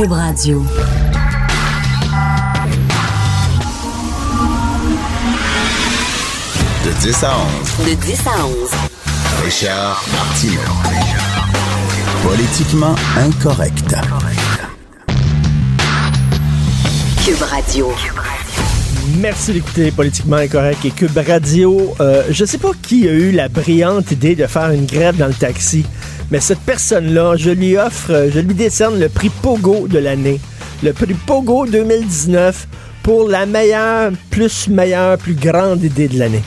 Cube 0.00 0.12
Radio. 0.12 0.64
De 6.82 6.90
10 7.02 7.24
à 7.24 7.32
11. 7.36 7.86
De 7.86 7.94
10 8.06 8.26
à 8.26 8.46
11. 8.46 8.70
Richard 9.44 10.02
Martineau. 10.10 10.60
Politiquement 12.22 12.94
incorrect. 13.18 13.94
Cube 17.22 17.42
Radio. 17.42 17.92
Merci 19.18 19.52
d'écouter 19.52 19.90
Politiquement 19.90 20.36
Incorrect 20.36 20.84
et 20.84 20.90
Cube 20.90 21.18
Radio. 21.26 21.94
Euh, 22.00 22.22
je 22.30 22.44
sais 22.44 22.58
pas 22.58 22.70
qui 22.80 23.06
a 23.06 23.12
eu 23.12 23.32
la 23.32 23.48
brillante 23.48 24.12
idée 24.12 24.34
de 24.34 24.46
faire 24.46 24.70
une 24.70 24.86
grève 24.86 25.16
dans 25.16 25.26
le 25.26 25.34
taxi, 25.34 25.84
mais 26.30 26.40
cette 26.40 26.60
personne-là, 26.60 27.34
je 27.36 27.50
lui 27.50 27.76
offre, 27.76 28.12
euh, 28.12 28.30
je 28.32 28.38
lui 28.40 28.54
décerne 28.54 28.98
le 28.98 29.08
prix 29.08 29.30
Pogo 29.30 29.88
de 29.88 29.98
l'année. 29.98 30.40
Le 30.82 30.92
prix 30.92 31.14
Pogo 31.14 31.66
2019 31.66 32.68
pour 33.02 33.28
la 33.28 33.46
meilleure, 33.46 34.12
plus 34.30 34.68
meilleure, 34.68 35.18
plus 35.18 35.34
grande 35.34 35.82
idée 35.82 36.08
de 36.08 36.18
l'année. 36.18 36.42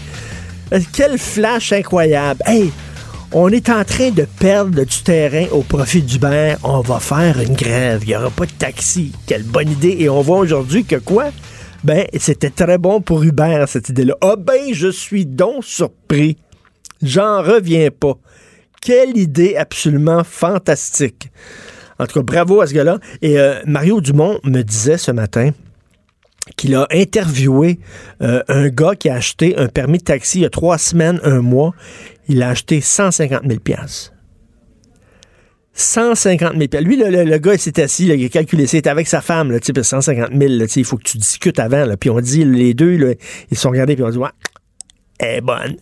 Euh, 0.74 0.80
Quel 0.94 1.18
flash 1.18 1.74
incroyable. 1.74 2.42
Hey, 2.46 2.72
on 3.34 3.50
est 3.50 3.70
en 3.70 3.84
train 3.84 4.12
de 4.12 4.26
perdre 4.40 4.84
du 4.84 5.04
terrain 5.04 5.48
au 5.52 5.62
profit 5.62 6.02
d'Uber. 6.02 6.56
On 6.64 6.82
va 6.82 7.00
faire 7.00 7.42
une 7.42 7.56
grève. 7.56 8.04
Il 8.04 8.10
n'y 8.10 8.16
aura 8.16 8.30
pas 8.30 8.46
de 8.46 8.52
taxi. 8.52 9.12
Quelle 9.26 9.44
bonne 9.44 9.72
idée. 9.72 9.98
Et 10.00 10.10
on 10.10 10.22
voit 10.22 10.38
aujourd'hui 10.38 10.86
que 10.86 10.96
quoi? 10.96 11.26
Ben, 11.84 12.06
c'était 12.18 12.52
très 12.52 12.78
bon 12.78 13.02
pour 13.02 13.24
Uber, 13.24 13.66
cette 13.68 13.90
idée-là. 13.90 14.16
Ah 14.22 14.36
ben, 14.38 14.72
je 14.72 14.88
suis 14.88 15.26
donc 15.26 15.66
surpris. 15.66 16.38
J'en 17.02 17.42
reviens 17.42 17.90
pas. 17.90 18.18
Quelle 18.84 19.16
idée 19.18 19.56
absolument 19.56 20.24
fantastique. 20.26 21.32
En 22.00 22.06
tout 22.06 22.20
cas, 22.20 22.24
bravo 22.24 22.60
à 22.60 22.68
ce 22.68 22.74
gars-là. 22.74 23.00
Et 23.22 23.40
euh, 23.40 23.62
Mario 23.66 24.02
Dumont 24.02 24.40
me 24.44 24.62
disait 24.62 24.98
ce 24.98 25.12
matin 25.12 25.52
qu'il 26.58 26.76
a 26.76 26.86
interviewé 26.92 27.80
euh, 28.22 28.44
un 28.50 28.68
gars 28.68 28.96
qui 28.96 29.08
a 29.08 29.16
acheté 29.16 29.58
un 29.58 29.70
permis 29.70 30.00
de 30.00 30.04
taxi 30.04 30.40
il 30.40 30.42
y 30.42 30.46
a 30.46 30.50
trois 30.50 30.78
semaines, 30.78 31.22
un 31.24 31.40
mois. 31.42 31.74
Il 32.28 32.44
a 32.44 32.50
acheté 32.50 32.82
150 32.82 33.44
000 33.48 33.60
piastres. 33.62 34.12
150 35.76 36.54
000 36.58 36.84
Lui, 36.84 36.98
le, 36.98 37.24
le- 37.24 37.38
gars, 37.38 37.54
il 37.54 37.60
s'est 37.60 37.82
assis, 37.82 38.06
il 38.06 38.26
a 38.26 38.30
calculé, 38.30 38.68
c'est 38.68 38.86
avec 38.86 39.08
sa 39.08 39.22
femme, 39.22 39.52
là, 39.52 39.60
tu 39.60 39.68
sais, 39.68 39.74
puis 39.74 39.84
150 39.84 40.30
000, 40.38 40.54
là, 40.54 40.66
il 40.76 40.86
faut 40.86 40.98
que 40.98 41.04
tu 41.04 41.18
discutes 41.18 41.58
avant. 41.60 41.86
Puis 42.00 42.10
on 42.10 42.20
dit, 42.20 42.44
les 42.44 42.74
deux, 42.74 43.16
ils 43.50 43.58
se 43.58 43.62
sont 43.62 43.70
regardés, 43.72 43.96
puis 43.96 44.04
on 44.04 44.10
dit, 44.10 44.18
ouais, 44.18 44.30
elle 45.20 45.38
est 45.38 45.42
bonne. 45.42 45.78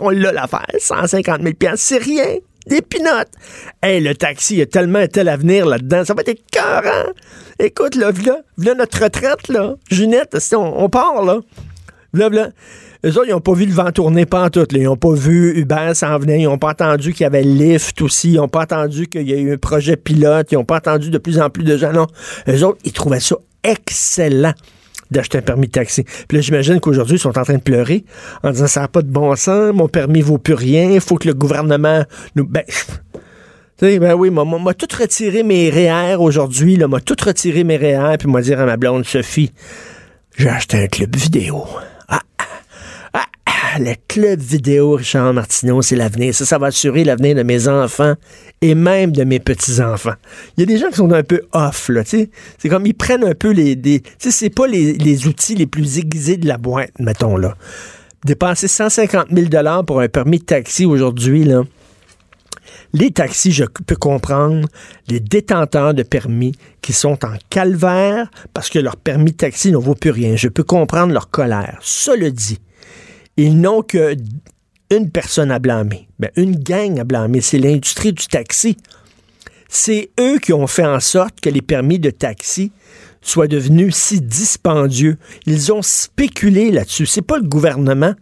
On 0.00 0.10
l'a 0.10 0.32
l'affaire, 0.32 0.66
150 0.78 1.42
000 1.42 1.54
c'est 1.76 1.98
rien. 1.98 2.36
Des 2.66 2.80
pinottes. 2.80 3.28
Hey, 3.82 4.00
le 4.00 4.14
taxi, 4.14 4.54
il 4.54 4.58
y 4.60 4.62
a 4.62 4.66
tellement 4.66 5.00
un 5.00 5.06
tel 5.06 5.28
avenir 5.28 5.66
là-dedans. 5.66 6.04
Ça 6.06 6.14
va 6.14 6.22
être 6.22 6.30
écœurant. 6.30 7.12
Écoute, 7.58 7.94
là, 7.94 8.10
voilà, 8.10 8.38
voilà 8.56 8.74
notre 8.74 9.02
retraite, 9.02 9.48
là. 9.48 9.74
Junette, 9.90 10.34
on, 10.54 10.84
on 10.84 10.88
part, 10.88 11.22
là. 11.22 11.40
Là, 12.14 12.30
là. 12.30 12.48
Eux 13.04 13.10
autres, 13.18 13.26
ils 13.26 13.32
n'ont 13.32 13.40
pas 13.40 13.52
vu 13.52 13.66
le 13.66 13.72
vent 13.74 13.92
tourner 13.92 14.24
pas 14.24 14.44
en 14.44 14.48
tout. 14.48 14.66
Ils 14.70 14.84
n'ont 14.84 14.96
pas 14.96 15.12
vu 15.12 15.58
Uber 15.58 15.92
s'en 15.92 16.18
venir. 16.18 16.36
Ils 16.36 16.44
n'ont 16.44 16.56
pas 16.56 16.70
entendu 16.70 17.12
qu'il 17.12 17.24
y 17.24 17.26
avait 17.26 17.42
Lyft 17.42 18.00
aussi. 18.00 18.32
Ils 18.32 18.36
n'ont 18.36 18.48
pas 18.48 18.62
entendu 18.62 19.08
qu'il 19.08 19.28
y 19.28 19.34
a 19.34 19.36
eu 19.36 19.52
un 19.52 19.58
projet 19.58 19.96
pilote. 19.96 20.50
Ils 20.50 20.54
n'ont 20.54 20.64
pas 20.64 20.76
entendu 20.76 21.10
de 21.10 21.18
plus 21.18 21.38
en 21.38 21.50
plus 21.50 21.64
de 21.64 21.76
gens. 21.76 21.92
Non. 21.92 22.06
Eux 22.48 22.64
autres, 22.64 22.78
ils 22.84 22.92
trouvaient 22.92 23.20
ça 23.20 23.36
excellent 23.62 24.54
d'acheter 25.14 25.38
un 25.38 25.42
permis 25.42 25.66
de 25.68 25.72
taxi. 25.72 26.04
Puis 26.28 26.36
là, 26.36 26.40
j'imagine 26.42 26.80
qu'aujourd'hui, 26.80 27.16
ils 27.16 27.20
sont 27.20 27.38
en 27.38 27.42
train 27.44 27.54
de 27.54 27.62
pleurer 27.62 28.04
en 28.42 28.50
disant 28.50 28.66
ça 28.66 28.80
n'a 28.82 28.88
pas 28.88 29.02
de 29.02 29.10
bon 29.10 29.34
sens, 29.36 29.72
mon 29.74 29.88
permis 29.88 30.20
vaut 30.20 30.38
plus 30.38 30.54
rien, 30.54 30.90
il 30.90 31.00
faut 31.00 31.16
que 31.16 31.28
le 31.28 31.34
gouvernement 31.34 32.04
nous. 32.36 32.46
Ben, 32.46 32.64
ben 33.80 34.14
oui, 34.14 34.30
m'a- 34.30 34.44
m'a 34.44 34.74
tout 34.74 34.88
retiré 34.98 35.42
mes 35.42 35.70
REER 35.70 36.16
aujourd'hui, 36.18 36.76
là, 36.76 36.88
m'a 36.88 37.00
tout 37.00 37.16
retiré 37.24 37.64
mes 37.64 37.76
REER, 37.76 38.16
puis 38.18 38.28
m'a 38.30 38.40
dire 38.40 38.60
à 38.60 38.66
ma 38.66 38.76
blonde 38.76 39.04
Sophie, 39.04 39.52
j'ai 40.36 40.48
acheté 40.48 40.78
un 40.82 40.86
club 40.86 41.14
vidéo. 41.16 41.64
Ah, 43.76 43.80
le 43.80 43.94
club 44.06 44.38
vidéo, 44.38 44.92
Richard 44.92 45.34
Martineau, 45.34 45.82
c'est 45.82 45.96
l'avenir. 45.96 46.32
Ça, 46.32 46.44
ça 46.44 46.58
va 46.58 46.68
assurer 46.68 47.02
l'avenir 47.02 47.34
de 47.34 47.42
mes 47.42 47.66
enfants 47.66 48.14
et 48.60 48.76
même 48.76 49.10
de 49.10 49.24
mes 49.24 49.40
petits-enfants. 49.40 50.14
Il 50.56 50.60
y 50.60 50.62
a 50.62 50.66
des 50.66 50.78
gens 50.78 50.90
qui 50.90 50.94
sont 50.94 51.10
un 51.10 51.24
peu 51.24 51.42
off, 51.50 51.88
là, 51.88 52.04
tu 52.04 52.10
sais. 52.10 52.30
C'est 52.58 52.68
comme, 52.68 52.86
ils 52.86 52.94
prennent 52.94 53.24
un 53.24 53.34
peu 53.34 53.50
les... 53.50 53.74
Tu 53.76 54.00
sais, 54.18 54.30
c'est 54.30 54.50
pas 54.50 54.68
les, 54.68 54.92
les 54.92 55.26
outils 55.26 55.56
les 55.56 55.66
plus 55.66 55.98
aiguisés 55.98 56.36
de 56.36 56.46
la 56.46 56.56
boîte, 56.56 56.92
mettons, 57.00 57.36
là. 57.36 57.56
Dépenser 58.24 58.68
150 58.68 59.26
000 59.32 59.48
pour 59.84 60.00
un 60.00 60.08
permis 60.08 60.38
de 60.38 60.44
taxi 60.44 60.84
aujourd'hui, 60.84 61.42
là, 61.42 61.64
les 62.92 63.10
taxis, 63.10 63.50
je 63.50 63.64
peux 63.64 63.96
comprendre 63.96 64.68
les 65.08 65.18
détenteurs 65.18 65.94
de 65.94 66.04
permis 66.04 66.52
qui 66.80 66.92
sont 66.92 67.24
en 67.24 67.34
calvaire 67.50 68.30
parce 68.52 68.70
que 68.70 68.78
leur 68.78 68.96
permis 68.96 69.32
de 69.32 69.36
taxi 69.36 69.72
ne 69.72 69.78
vaut 69.78 69.96
plus 69.96 70.10
rien. 70.10 70.36
Je 70.36 70.46
peux 70.46 70.62
comprendre 70.62 71.12
leur 71.12 71.28
colère. 71.28 71.78
Cela 71.82 72.30
dit, 72.30 72.60
ils 73.36 73.60
n'ont 73.60 73.82
que 73.82 74.16
une 74.90 75.10
personne 75.10 75.50
à 75.50 75.58
blâmer. 75.58 76.08
Ben, 76.18 76.30
une 76.36 76.56
gang 76.56 76.98
à 77.00 77.04
blâmer. 77.04 77.40
C'est 77.40 77.58
l'industrie 77.58 78.12
du 78.12 78.26
taxi. 78.26 78.76
C'est 79.68 80.10
eux 80.20 80.38
qui 80.38 80.52
ont 80.52 80.66
fait 80.66 80.86
en 80.86 81.00
sorte 81.00 81.40
que 81.40 81.50
les 81.50 81.62
permis 81.62 81.98
de 81.98 82.10
taxi 82.10 82.70
soient 83.22 83.48
devenus 83.48 83.94
si 83.94 84.20
dispendieux. 84.20 85.16
Ils 85.46 85.72
ont 85.72 85.82
spéculé 85.82 86.70
là-dessus. 86.70 87.06
C'est 87.06 87.22
pas 87.22 87.38
le 87.38 87.44
gouvernement. 87.44 88.14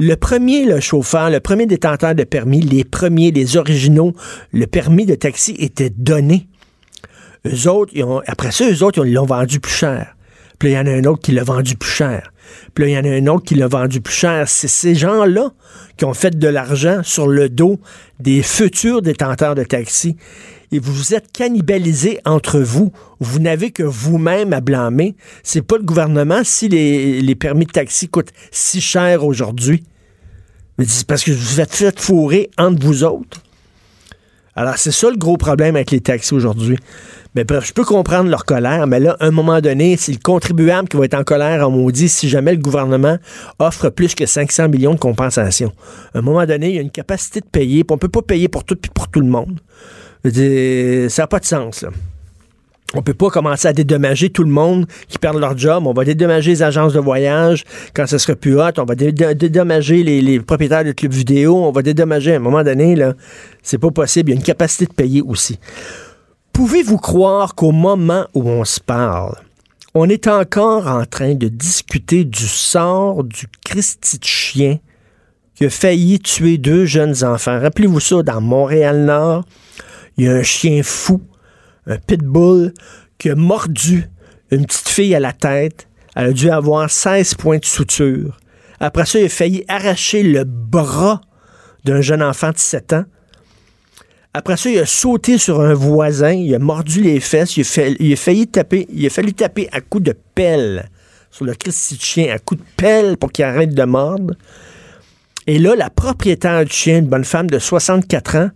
Le 0.00 0.16
premier 0.16 0.64
le 0.64 0.80
chauffeur, 0.80 1.30
le 1.30 1.38
premier 1.38 1.66
détenteur 1.66 2.14
de 2.14 2.24
permis, 2.24 2.60
les 2.60 2.82
premiers, 2.82 3.30
les 3.30 3.56
originaux, 3.56 4.14
le 4.52 4.66
permis 4.66 5.06
de 5.06 5.14
taxi 5.14 5.54
était 5.58 5.90
donné. 5.90 6.48
Eux 7.46 7.68
autres, 7.68 7.92
après 8.26 8.50
ça, 8.50 8.68
eux 8.68 8.82
autres, 8.82 9.06
ils 9.06 9.12
l'ont 9.12 9.26
vendu 9.26 9.60
plus 9.60 9.72
cher. 9.72 10.16
Puis 10.58 10.70
il 10.70 10.72
y 10.72 10.78
en 10.78 10.86
a 10.86 10.90
un 10.90 11.04
autre 11.04 11.22
qui 11.22 11.32
l'a 11.32 11.44
vendu 11.44 11.76
plus 11.76 11.90
cher. 11.90 12.32
Puis 12.74 12.84
là, 12.84 12.90
il 12.90 12.94
y 12.94 12.98
en 12.98 13.10
a 13.10 13.14
un 13.14 13.26
autre 13.26 13.44
qui 13.44 13.54
l'a 13.54 13.68
vendu 13.68 14.00
plus 14.00 14.14
cher. 14.14 14.48
C'est 14.48 14.68
ces 14.68 14.94
gens-là 14.94 15.52
qui 15.96 16.04
ont 16.04 16.14
fait 16.14 16.38
de 16.38 16.48
l'argent 16.48 17.00
sur 17.02 17.26
le 17.26 17.48
dos 17.48 17.78
des 18.20 18.42
futurs 18.42 19.02
détenteurs 19.02 19.54
de 19.54 19.64
taxi. 19.64 20.16
Et 20.70 20.78
vous 20.78 20.92
vous 20.92 21.14
êtes 21.14 21.30
cannibalisés 21.32 22.20
entre 22.24 22.60
vous. 22.60 22.92
Vous 23.20 23.38
n'avez 23.38 23.70
que 23.70 23.82
vous-même 23.82 24.52
à 24.52 24.60
blâmer. 24.60 25.14
C'est 25.42 25.62
pas 25.62 25.76
le 25.76 25.84
gouvernement 25.84 26.42
si 26.44 26.68
les, 26.68 27.20
les 27.20 27.34
permis 27.34 27.66
de 27.66 27.72
taxi 27.72 28.08
coûtent 28.08 28.32
si 28.50 28.80
cher 28.80 29.24
aujourd'hui. 29.24 29.84
C'est 30.84 31.06
parce 31.06 31.24
que 31.24 31.30
vous 31.30 31.54
vous 31.54 31.60
êtes 31.60 31.74
fait 31.74 32.00
fourrer 32.00 32.50
entre 32.58 32.84
vous 32.84 33.04
autres. 33.04 33.42
Alors, 34.54 34.76
c'est 34.76 34.90
ça 34.90 35.08
le 35.08 35.16
gros 35.16 35.36
problème 35.36 35.76
avec 35.76 35.90
les 35.90 36.00
taxis 36.00 36.34
aujourd'hui. 36.34 36.76
Mais 37.34 37.44
bref, 37.44 37.66
je 37.66 37.72
peux 37.72 37.84
comprendre 37.84 38.28
leur 38.28 38.44
colère, 38.44 38.86
mais 38.86 39.00
là, 39.00 39.16
à 39.18 39.26
un 39.26 39.30
moment 39.30 39.60
donné, 39.62 39.96
c'est 39.96 40.12
le 40.12 40.18
contribuable 40.18 40.88
qui 40.88 40.98
va 40.98 41.06
être 41.06 41.14
en 41.14 41.24
colère 41.24 41.66
en 41.66 41.70
maudit 41.70 42.10
si 42.10 42.28
jamais 42.28 42.52
le 42.52 42.58
gouvernement 42.58 43.16
offre 43.58 43.88
plus 43.88 44.14
que 44.14 44.26
500 44.26 44.68
millions 44.68 44.92
de 44.92 44.98
compensations. 44.98 45.72
À 46.14 46.18
un 46.18 46.22
moment 46.22 46.44
donné, 46.44 46.68
il 46.68 46.74
y 46.74 46.78
a 46.78 46.82
une 46.82 46.90
capacité 46.90 47.40
de 47.40 47.46
payer, 47.46 47.84
puis 47.84 47.94
on 47.94 47.98
peut 47.98 48.08
pas 48.08 48.20
payer 48.20 48.48
pour 48.48 48.64
tout 48.64 48.76
puis 48.76 48.90
pour 48.94 49.08
tout 49.08 49.20
le 49.20 49.28
monde. 49.28 49.60
Dire, 50.24 51.10
ça 51.10 51.22
n'a 51.22 51.26
pas 51.26 51.40
de 51.40 51.46
sens, 51.46 51.82
là. 51.82 51.88
On 52.94 53.02
peut 53.02 53.14
pas 53.14 53.30
commencer 53.30 53.68
à 53.68 53.72
dédommager 53.72 54.30
tout 54.30 54.44
le 54.44 54.50
monde 54.50 54.86
qui 55.08 55.18
perd 55.18 55.38
leur 55.38 55.56
job. 55.56 55.86
On 55.86 55.92
va 55.92 56.04
dédommager 56.04 56.50
les 56.50 56.62
agences 56.62 56.92
de 56.92 57.00
voyage 57.00 57.64
quand 57.94 58.06
ce 58.06 58.18
sera 58.18 58.36
plus 58.36 58.58
hot. 58.60 58.72
On 58.78 58.84
va 58.84 58.94
dé- 58.94 59.12
dédommager 59.12 60.02
les, 60.02 60.40
propriétaires 60.40 60.84
de 60.84 60.92
clubs 60.92 61.12
vidéo. 61.12 61.56
On 61.56 61.72
va 61.72 61.82
dédommager 61.82 62.34
à 62.34 62.36
un 62.36 62.40
moment 62.40 62.62
donné, 62.62 62.94
là. 62.94 63.14
C'est 63.62 63.78
pas 63.78 63.90
possible. 63.90 64.30
Il 64.30 64.34
y 64.34 64.36
a 64.36 64.40
une 64.40 64.44
capacité 64.44 64.86
de 64.86 64.92
payer 64.92 65.22
aussi. 65.22 65.58
Pouvez-vous 66.52 66.98
croire 66.98 67.54
qu'au 67.54 67.72
moment 67.72 68.26
où 68.34 68.46
on 68.48 68.64
se 68.64 68.78
parle, 68.78 69.36
on 69.94 70.08
est 70.08 70.26
encore 70.26 70.86
en 70.86 71.04
train 71.06 71.34
de 71.34 71.48
discuter 71.48 72.24
du 72.24 72.46
sort 72.46 73.24
du 73.24 73.46
Christi 73.64 74.18
chien 74.22 74.78
qui 75.54 75.64
a 75.64 75.70
failli 75.70 76.18
tuer 76.18 76.58
deux 76.58 76.84
jeunes 76.84 77.24
enfants? 77.24 77.58
Rappelez-vous 77.58 78.00
ça, 78.00 78.22
dans 78.22 78.40
Montréal-Nord, 78.40 79.44
il 80.18 80.24
y 80.26 80.28
a 80.28 80.32
un 80.32 80.42
chien 80.42 80.82
fou, 80.82 81.22
un 81.86 81.98
pitbull, 81.98 82.72
qui 83.18 83.30
a 83.30 83.34
mordu 83.34 84.08
une 84.50 84.66
petite 84.66 84.88
fille 84.88 85.14
à 85.14 85.20
la 85.20 85.32
tête. 85.32 85.88
Elle 86.14 86.26
a 86.26 86.32
dû 86.32 86.50
avoir 86.50 86.90
16 86.90 87.34
points 87.34 87.58
de 87.58 87.64
suture. 87.64 88.38
Après 88.80 89.06
ça, 89.06 89.20
il 89.20 89.26
a 89.26 89.28
failli 89.28 89.64
arracher 89.68 90.22
le 90.22 90.44
bras 90.44 91.20
d'un 91.84 92.00
jeune 92.00 92.22
enfant 92.22 92.50
de 92.50 92.58
7 92.58 92.92
ans. 92.92 93.04
Après 94.34 94.56
ça, 94.56 94.70
il 94.70 94.78
a 94.78 94.86
sauté 94.86 95.36
sur 95.36 95.60
un 95.60 95.74
voisin, 95.74 96.32
il 96.32 96.54
a 96.54 96.58
mordu 96.58 97.02
les 97.02 97.20
fesses, 97.20 97.56
il 97.56 98.12
a, 98.12 98.16
failli 98.16 98.46
taper, 98.46 98.86
il 98.90 99.04
a 99.06 99.10
fallu 99.10 99.34
taper 99.34 99.68
à 99.72 99.80
coups 99.80 100.04
de 100.04 100.16
pelle 100.34 100.88
sur 101.30 101.44
le 101.44 101.54
Christi 101.54 101.96
de 101.96 102.00
chien, 102.00 102.34
à 102.34 102.38
coups 102.38 102.60
de 102.60 102.66
pelle 102.76 103.16
pour 103.18 103.30
qu'il 103.30 103.44
arrête 103.44 103.74
de 103.74 103.84
mordre. 103.84 104.34
Et 105.46 105.58
là, 105.58 105.74
la 105.76 105.90
propriétaire 105.90 106.64
du 106.64 106.72
chien, 106.72 106.98
une 106.98 107.08
bonne 107.08 107.24
femme 107.24 107.48
de 107.48 107.58
64 107.58 108.36
ans, 108.36 108.50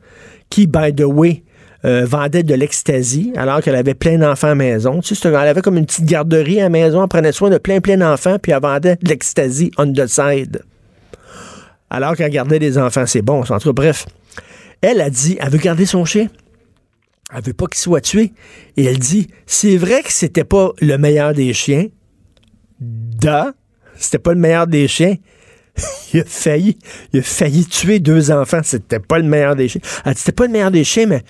qui, 0.49 0.67
by 0.67 0.95
the 0.95 1.05
way, 1.05 1.43
euh, 1.87 2.05
vendait 2.05 2.43
de 2.43 2.55
l'ecstasy 2.55 3.33
alors 3.37 3.61
qu'elle 3.61 3.77
avait 3.77 3.95
plein 3.95 4.19
d'enfants 4.19 4.49
à 4.49 4.55
maison. 4.55 5.01
Tu 5.01 5.15
elle 5.25 5.35
avait 5.35 5.63
comme 5.63 5.77
une 5.77 5.87
petite 5.87 6.05
garderie 6.05 6.61
à 6.61 6.69
maison, 6.69 7.03
elle 7.03 7.09
prenait 7.09 7.33
soin 7.33 7.51
de 7.51 7.59
plein, 7.59 7.81
plein 7.81 7.97
d'enfants, 7.97 8.39
puis 8.41 8.53
elle 8.53 8.61
vendait 8.61 8.97
de 8.97 9.09
l'ecstasy 9.09 9.71
on 9.79 9.93
the 9.93 10.07
side. 10.07 10.63
Alors 11.91 12.17
qu'elle 12.17 12.31
gardait 12.31 12.59
des 12.59 12.79
enfants, 12.79 13.07
c'est 13.07 13.23
bon. 13.23 13.45
En 13.49 13.59
tout 13.59 13.73
bref. 13.73 14.07
Elle 14.81 15.01
a 15.01 15.11
dit, 15.11 15.37
elle 15.41 15.51
veut 15.51 15.59
garder 15.59 15.87
son 15.87 16.05
chien. 16.05 16.29
Elle 17.35 17.43
veut 17.43 17.53
pas 17.53 17.67
qu'il 17.67 17.79
soit 17.79 18.01
tué. 18.01 18.33
Et 18.77 18.85
elle 18.85 18.99
dit, 18.99 19.29
c'est 19.47 19.77
vrai 19.77 20.03
que 20.03 20.13
c'était 20.13 20.45
pas 20.45 20.73
le 20.81 20.99
meilleur 20.99 21.33
des 21.33 21.53
chiens. 21.53 21.87
Da, 22.81 23.53
c'était 23.97 24.19
pas 24.19 24.33
le 24.33 24.41
meilleur 24.41 24.67
des 24.67 24.89
chiens. 24.89 25.17
il 26.15 26.21
a 26.21 26.25
failli, 26.25 26.79
il 27.13 27.21
a 27.21 27.23
failli 27.23 27.67
tuer 27.67 27.99
deux 27.99 28.31
enfants. 28.31 28.61
C'était 28.63 28.99
pas 28.99 29.19
le 29.19 29.25
meilleur 29.25 29.57
des 29.57 29.69
chiens. 29.69 29.81
C'était 30.15 30.33
pas 30.33 30.45
le 30.45 30.53
meilleur 30.53 30.71
des 30.71 30.85
chiens, 30.85 31.07
mais 31.07 31.23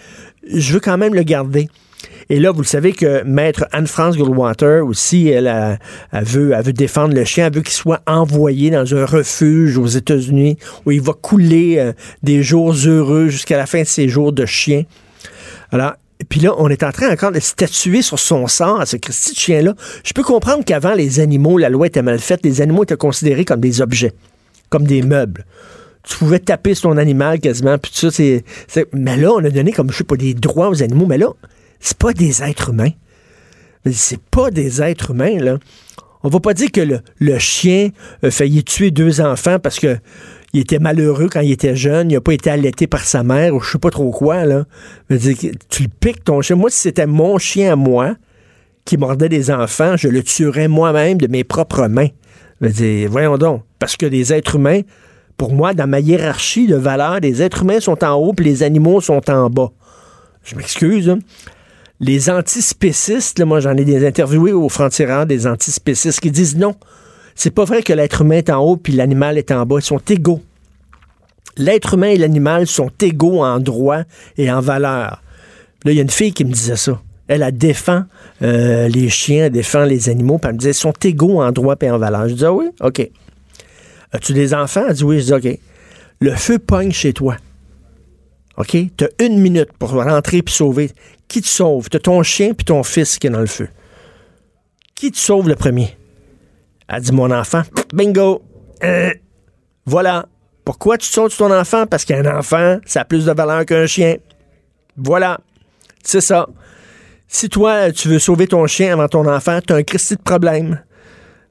je 0.52 0.74
veux 0.74 0.80
quand 0.80 0.98
même 0.98 1.14
le 1.14 1.22
garder. 1.22 1.68
Et 2.28 2.40
là, 2.40 2.50
vous 2.50 2.60
le 2.60 2.66
savez 2.66 2.92
que 2.92 3.22
maître 3.22 3.66
Anne-France 3.70 4.16
Goldwater 4.16 4.84
aussi, 4.84 5.28
elle, 5.28 5.46
elle 6.12 6.24
veut, 6.24 6.52
elle 6.52 6.64
veut 6.64 6.72
défendre 6.72 7.14
le 7.14 7.24
chien, 7.24 7.46
elle 7.46 7.54
veut 7.54 7.62
qu'il 7.62 7.72
soit 7.72 8.02
envoyé 8.06 8.70
dans 8.70 8.94
un 8.94 9.04
refuge 9.04 9.78
aux 9.78 9.86
États-Unis 9.86 10.58
où 10.84 10.90
il 10.90 11.00
va 11.00 11.12
couler 11.12 11.78
euh, 11.78 11.92
des 12.24 12.42
jours 12.42 12.74
heureux 12.84 13.28
jusqu'à 13.28 13.56
la 13.56 13.66
fin 13.66 13.82
de 13.82 13.86
ses 13.86 14.08
jours 14.08 14.32
de 14.32 14.44
chien. 14.44 14.82
Alors, 15.70 15.92
puis 16.28 16.40
là, 16.40 16.54
on 16.58 16.68
est 16.68 16.82
en 16.82 16.90
train 16.90 17.12
encore 17.12 17.32
de 17.32 17.40
statuer 17.40 18.02
sur 18.02 18.18
son 18.18 18.46
sort 18.46 18.80
à 18.80 18.86
ce 18.86 18.96
Christy 18.96 19.32
de 19.32 19.38
chien-là. 19.38 19.74
Je 20.02 20.12
peux 20.12 20.22
comprendre 20.22 20.64
qu'avant, 20.64 20.94
les 20.94 21.20
animaux, 21.20 21.58
la 21.58 21.68
loi 21.68 21.86
était 21.86 22.02
mal 22.02 22.18
faite, 22.18 22.40
les 22.42 22.60
animaux 22.60 22.84
étaient 22.84 22.96
considérés 22.96 23.44
comme 23.44 23.60
des 23.60 23.80
objets, 23.80 24.12
comme 24.70 24.86
des 24.86 25.02
meubles. 25.02 25.44
Tu 26.02 26.16
pouvais 26.16 26.38
taper 26.38 26.74
sur 26.74 26.90
ton 26.90 26.96
animal 26.96 27.40
quasiment, 27.40 27.78
puis 27.78 27.90
ça, 27.94 28.10
c'est... 28.10 28.44
Mais 28.92 29.16
là, 29.16 29.32
on 29.32 29.44
a 29.44 29.50
donné 29.50 29.72
comme, 29.72 29.90
je 29.90 29.98
sais 29.98 30.04
pas, 30.04 30.16
des 30.16 30.34
droits 30.34 30.68
aux 30.68 30.82
animaux, 30.82 31.06
mais 31.06 31.18
là, 31.18 31.28
c'est 31.80 31.98
pas 31.98 32.12
des 32.12 32.42
êtres 32.42 32.70
humains. 32.70 32.92
C'est 33.90 34.20
pas 34.20 34.50
des 34.50 34.82
êtres 34.82 35.10
humains, 35.10 35.38
là. 35.38 35.58
On 36.22 36.28
va 36.28 36.40
pas 36.40 36.54
dire 36.54 36.72
que 36.72 36.80
le, 36.80 37.38
chien 37.38 37.90
a 38.22 38.30
failli 38.30 38.64
tuer 38.64 38.90
deux 38.90 39.20
enfants 39.20 39.58
parce 39.60 39.78
que 39.78 39.96
il 40.52 40.60
était 40.60 40.78
malheureux 40.78 41.28
quand 41.30 41.40
il 41.40 41.52
était 41.52 41.76
jeune, 41.76 42.10
il 42.10 42.14
n'a 42.14 42.20
pas 42.20 42.32
été 42.32 42.50
allaité 42.50 42.86
par 42.86 43.04
sa 43.04 43.22
mère 43.22 43.54
ou 43.54 43.60
je 43.60 43.72
sais 43.72 43.78
pas 43.78 43.90
trop 43.90 44.10
quoi, 44.10 44.44
là. 44.44 44.64
Tu 45.08 45.82
le 45.82 45.88
piques 46.00 46.24
ton 46.24 46.40
chien. 46.40 46.56
Moi, 46.56 46.70
si 46.70 46.80
c'était 46.80 47.06
mon 47.06 47.38
chien 47.38 47.74
à 47.74 47.76
moi 47.76 48.16
qui 48.84 48.96
mordait 48.96 49.28
des 49.28 49.50
enfants, 49.50 49.96
je 49.96 50.08
le 50.08 50.22
tuerais 50.22 50.66
moi-même 50.66 51.18
de 51.18 51.26
mes 51.26 51.44
propres 51.44 51.86
mains. 51.86 52.08
Veux 52.60 52.70
dire, 52.70 53.10
voyons 53.10 53.36
donc. 53.38 53.62
Parce 53.78 53.96
que 53.96 54.06
les 54.06 54.32
êtres 54.32 54.56
humains, 54.56 54.80
pour 55.36 55.52
moi, 55.52 55.74
dans 55.74 55.88
ma 55.88 56.00
hiérarchie 56.00 56.66
de 56.66 56.76
valeurs, 56.76 57.20
les 57.20 57.42
êtres 57.42 57.62
humains 57.62 57.80
sont 57.80 58.02
en 58.04 58.14
haut 58.14 58.32
puis 58.32 58.44
les 58.44 58.62
animaux 58.62 59.00
sont 59.00 59.28
en 59.30 59.50
bas. 59.50 59.70
Je 60.44 60.56
m'excuse, 60.56 61.08
hein. 61.08 61.18
Les 61.98 62.28
antispécistes, 62.28 63.40
moi 63.40 63.60
j'en 63.60 63.74
ai 63.74 63.84
des 63.84 64.06
interviewés 64.06 64.52
au 64.52 64.68
franc-tireur 64.68 65.24
des 65.24 65.46
antispécistes 65.46 66.20
qui 66.20 66.30
disent 66.30 66.56
non. 66.56 66.74
C'est 67.34 67.50
pas 67.50 67.64
vrai 67.64 67.82
que 67.82 67.92
l'être 67.92 68.20
humain 68.20 68.36
est 68.36 68.50
en 68.50 68.60
haut 68.60 68.76
puis 68.76 68.92
l'animal 68.92 69.38
est 69.38 69.50
en 69.50 69.64
bas. 69.64 69.76
Ils 69.78 69.82
sont 69.82 70.00
égaux. 70.10 70.42
L'être 71.56 71.94
humain 71.94 72.08
et 72.08 72.18
l'animal 72.18 72.66
sont 72.66 72.90
égaux 73.00 73.42
en 73.42 73.58
droit 73.60 74.02
et 74.36 74.50
en 74.50 74.60
valeur. 74.60 75.22
Là, 75.84 75.92
il 75.92 75.94
y 75.94 75.98
a 75.98 76.02
une 76.02 76.10
fille 76.10 76.32
qui 76.32 76.44
me 76.44 76.52
disait 76.52 76.76
ça. 76.76 77.00
Elle, 77.28 77.42
elle 77.42 77.56
défend 77.56 78.04
euh, 78.42 78.88
les 78.88 79.08
chiens, 79.08 79.46
elle 79.46 79.52
défend 79.52 79.84
les 79.84 80.08
animaux, 80.08 80.38
puis 80.38 80.48
elle 80.48 80.54
me 80.54 80.58
disait, 80.58 80.70
ils 80.70 80.74
sont 80.74 80.92
égaux 81.04 81.40
en 81.40 81.50
droit 81.52 81.74
et 81.80 81.90
en 81.90 81.98
valeur. 81.98 82.28
Je 82.28 82.34
dis, 82.34 82.44
ah 82.44 82.52
oui, 82.52 82.66
OK. 82.80 83.08
As-tu 84.12 84.32
des 84.32 84.54
enfants? 84.54 84.84
Elle 84.88 84.94
dit 84.94 85.04
oui. 85.04 85.20
Je 85.20 85.24
dis, 85.24 85.32
OK. 85.32 85.58
Le 86.20 86.30
feu 86.34 86.58
pogne 86.58 86.92
chez 86.92 87.12
toi. 87.12 87.36
OK? 88.56 88.76
Tu 88.96 89.04
as 89.04 89.24
une 89.24 89.40
minute 89.40 89.72
pour 89.78 89.90
rentrer 89.90 90.42
puis 90.42 90.54
sauver. 90.54 90.90
Qui 91.28 91.42
te 91.42 91.48
sauve? 91.48 91.88
Tu 91.90 91.98
ton 91.98 92.22
chien 92.22 92.54
puis 92.54 92.64
ton 92.64 92.82
fils 92.82 93.18
qui 93.18 93.26
est 93.26 93.30
dans 93.30 93.40
le 93.40 93.46
feu. 93.46 93.68
Qui 94.94 95.10
te 95.10 95.18
sauve 95.18 95.48
le 95.48 95.56
premier? 95.56 95.96
Elle 96.88 97.02
dit, 97.02 97.12
mon 97.12 97.30
enfant. 97.30 97.62
Bingo! 97.92 98.42
Euh, 98.84 99.12
voilà. 99.84 100.26
Pourquoi 100.64 100.96
tu 100.96 101.06
sautes 101.06 101.36
ton 101.36 101.52
enfant? 101.52 101.86
Parce 101.86 102.04
qu'un 102.04 102.24
enfant, 102.38 102.78
ça 102.86 103.00
a 103.02 103.04
plus 103.04 103.26
de 103.26 103.32
valeur 103.32 103.66
qu'un 103.66 103.86
chien. 103.86 104.16
Voilà. 104.96 105.40
C'est 106.02 106.20
ça. 106.20 106.48
Si 107.28 107.48
toi, 107.48 107.90
tu 107.92 108.08
veux 108.08 108.18
sauver 108.18 108.46
ton 108.46 108.66
chien 108.66 108.92
avant 108.92 109.08
ton 109.08 109.26
enfant, 109.28 109.58
tu 109.66 109.72
as 109.72 109.76
un 109.76 109.82
Christy 109.82 110.14
de 110.16 110.22
problème. 110.22 110.80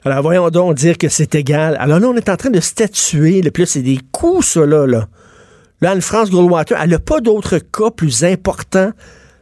Alors 0.05 0.21
voyons 0.21 0.49
donc 0.49 0.75
dire 0.75 0.97
que 0.97 1.09
c'est 1.09 1.33
égal. 1.35 1.75
Alors 1.79 1.99
là, 1.99 2.07
on 2.07 2.15
est 2.15 2.29
en 2.29 2.37
train 2.37 2.51
de 2.51 2.59
statuer. 2.59 3.41
Puis 3.51 3.63
là, 3.63 3.67
c'est 3.67 3.81
des 3.81 3.99
coups, 4.11 4.45
ça, 4.45 4.65
là. 4.65 4.85
Là, 4.85 5.07
là 5.81 5.91
Anne-France 5.91 6.29
Goldwater, 6.29 6.77
elle 6.79 6.91
n'a 6.91 6.99
pas 6.99 7.21
d'autres 7.21 7.57
cas 7.57 7.89
plus 7.89 8.23
importants, 8.23 8.91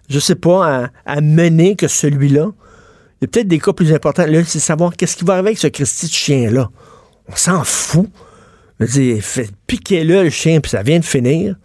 je 0.10 0.20
sais 0.20 0.36
pas, 0.36 0.90
à, 1.06 1.22
mener 1.22 1.76
que 1.76 1.88
celui-là. 1.88 2.52
Il 3.22 3.24
y 3.24 3.26
a 3.26 3.28
peut-être 3.28 3.48
des 3.48 3.60
cas 3.60 3.74
plus 3.74 3.94
importants. 3.94 4.26
Là, 4.26 4.42
c'est 4.46 4.60
savoir 4.60 4.96
qu'est-ce 4.96 5.18
qui 5.18 5.26
va 5.26 5.34
arriver 5.34 5.50
avec 5.50 5.60
ce 5.60 5.68
Christy 5.68 6.08
de 6.08 6.12
chien-là. 6.12 6.70
On 7.28 7.36
s'en 7.36 7.64
fout. 7.64 8.10
Je 8.80 9.20
fait- 9.22 9.50
piquez-le, 9.68 10.24
le 10.24 10.30
chien, 10.30 10.60
puis 10.60 10.72
ça 10.72 10.82
vient 10.82 11.00
de 11.00 11.06
finir. 11.06 11.56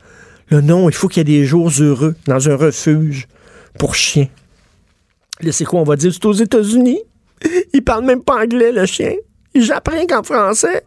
Là, 0.50 0.60
non, 0.60 0.88
il 0.88 0.94
faut 0.94 1.08
qu'il 1.08 1.18
y 1.18 1.32
ait 1.32 1.38
des 1.38 1.46
jours 1.46 1.70
heureux 1.80 2.14
dans 2.26 2.48
un 2.48 2.56
refuge 2.56 3.28
pour 3.78 3.94
chiens. 3.94 4.28
Là, 5.40 5.52
c'est 5.52 5.64
quoi, 5.64 5.80
on 5.80 5.84
va 5.84 5.96
dire? 5.96 6.12
C'est 6.12 6.24
aux 6.26 6.32
États-Unis? 6.32 7.00
Il 7.72 7.84
parle 7.84 8.04
même 8.04 8.22
pas 8.22 8.42
anglais, 8.42 8.72
le 8.72 8.86
chien. 8.86 9.14
Il 9.54 9.62
jappe 9.62 9.90
qu'en 10.08 10.22
français. 10.22 10.84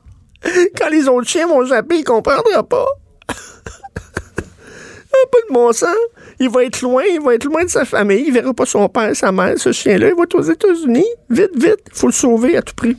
Quand 0.77 0.89
les 0.89 1.07
autres 1.07 1.27
chiens 1.27 1.47
vont 1.47 1.65
japper, 1.65 1.99
il 1.99 2.03
comprendra 2.03 2.63
pas. 2.63 2.87
Un 3.29 5.27
peu 5.31 5.39
de 5.49 5.53
bon 5.53 5.71
sens. 5.71 5.95
Il 6.39 6.49
va 6.49 6.63
être 6.63 6.81
loin, 6.81 7.03
il 7.03 7.21
va 7.21 7.35
être 7.35 7.45
loin 7.45 7.63
de 7.63 7.69
sa 7.69 7.85
famille. 7.85 8.23
Il 8.27 8.33
verra 8.33 8.53
pas 8.53 8.65
son 8.65 8.89
père, 8.89 9.15
sa 9.15 9.31
mère, 9.31 9.57
ce 9.57 9.71
chien-là. 9.71 10.09
Il 10.09 10.15
va 10.15 10.23
être 10.23 10.35
aux 10.35 10.41
États-Unis. 10.41 11.05
Vite, 11.29 11.51
vite. 11.55 11.79
Il 11.91 11.97
faut 11.97 12.07
le 12.07 12.13
sauver 12.13 12.57
à 12.57 12.61
tout 12.61 12.73
prix. 12.75 12.97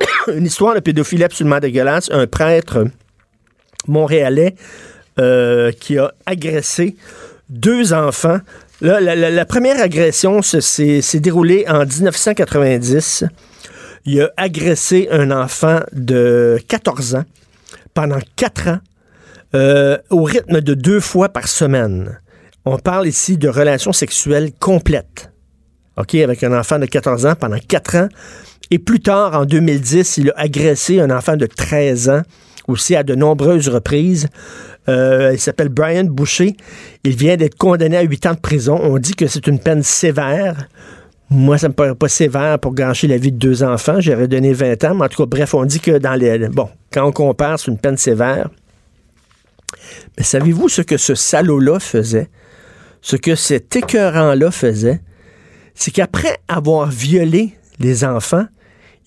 Une 0.28 0.46
histoire 0.46 0.74
de 0.74 0.80
pédophilie 0.80 1.24
absolument 1.24 1.58
dégueulasse. 1.58 2.08
Un 2.10 2.26
prêtre 2.26 2.86
montréalais 3.86 4.54
euh, 5.18 5.70
qui 5.72 5.98
a 5.98 6.12
agressé 6.24 6.96
deux 7.50 7.92
enfants. 7.92 8.38
La, 8.80 9.44
première 9.46 9.80
agression 9.80 10.42
se- 10.42 10.60
s'est 10.60 11.20
déroulée 11.20 11.64
en 11.68 11.84
1990. 11.86 13.24
Il 14.04 14.20
a 14.22 14.30
agressé 14.36 15.08
un 15.10 15.30
enfant 15.30 15.80
de 15.92 16.58
14 16.68 17.14
ans 17.16 17.24
pendant 17.94 18.18
quatre 18.36 18.68
ans 18.68 18.78
euh, 19.54 19.96
au 20.10 20.22
rythme 20.24 20.60
de 20.60 20.74
deux 20.74 21.00
fois 21.00 21.30
par 21.30 21.48
semaine. 21.48 22.20
On 22.64 22.78
parle 22.78 23.06
ici 23.08 23.38
de 23.38 23.48
relations 23.48 23.92
sexuelles 23.92 24.52
complètes. 24.58 25.30
OK, 25.96 26.14
avec 26.16 26.44
un 26.44 26.56
enfant 26.56 26.78
de 26.78 26.86
14 26.86 27.24
ans 27.26 27.34
pendant 27.34 27.58
quatre 27.58 27.96
ans. 27.96 28.08
Et 28.70 28.78
plus 28.78 29.00
tard, 29.00 29.34
en 29.34 29.46
2010, 29.46 30.18
il 30.18 30.30
a 30.30 30.40
agressé 30.40 31.00
un 31.00 31.10
enfant 31.10 31.36
de 31.36 31.46
13 31.46 32.10
ans, 32.10 32.22
aussi 32.68 32.94
à 32.94 33.02
de 33.02 33.14
nombreuses 33.14 33.68
reprises. 33.68 34.26
Euh, 34.88 35.30
il 35.32 35.40
s'appelle 35.40 35.68
Brian 35.68 36.04
Boucher. 36.04 36.56
Il 37.04 37.16
vient 37.16 37.36
d'être 37.36 37.56
condamné 37.56 37.96
à 37.96 38.02
8 38.02 38.26
ans 38.26 38.34
de 38.34 38.40
prison. 38.40 38.78
On 38.82 38.98
dit 38.98 39.14
que 39.14 39.26
c'est 39.26 39.46
une 39.46 39.58
peine 39.58 39.82
sévère. 39.82 40.68
Moi, 41.28 41.58
ça 41.58 41.68
me 41.68 41.74
paraît 41.74 41.94
pas 41.94 42.08
sévère 42.08 42.58
pour 42.58 42.74
gâcher 42.74 43.08
la 43.08 43.16
vie 43.16 43.32
de 43.32 43.38
deux 43.38 43.62
enfants. 43.62 44.00
J'aurais 44.00 44.28
donné 44.28 44.52
20 44.52 44.84
ans. 44.84 44.94
Mais 44.94 45.04
en 45.06 45.08
tout 45.08 45.22
cas, 45.22 45.26
bref, 45.26 45.54
on 45.54 45.64
dit 45.64 45.80
que 45.80 45.98
dans 45.98 46.14
les. 46.14 46.48
Bon, 46.48 46.68
quand 46.92 47.06
on 47.06 47.12
compare, 47.12 47.58
c'est 47.58 47.70
une 47.70 47.78
peine 47.78 47.96
sévère. 47.96 48.48
Mais 50.16 50.24
savez-vous 50.24 50.68
ce 50.68 50.82
que 50.82 50.96
ce 50.96 51.14
salaud-là 51.14 51.80
faisait? 51.80 52.28
Ce 53.02 53.16
que 53.16 53.34
cet 53.34 53.74
écœurant-là 53.74 54.50
faisait? 54.50 55.00
C'est 55.74 55.90
qu'après 55.90 56.38
avoir 56.48 56.88
violé 56.88 57.54
les 57.78 58.04
enfants, 58.04 58.46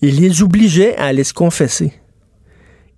il 0.02 0.20
les 0.20 0.42
obligeait 0.42 0.96
à 0.96 1.06
aller 1.06 1.24
se 1.24 1.34
confesser. 1.34 1.92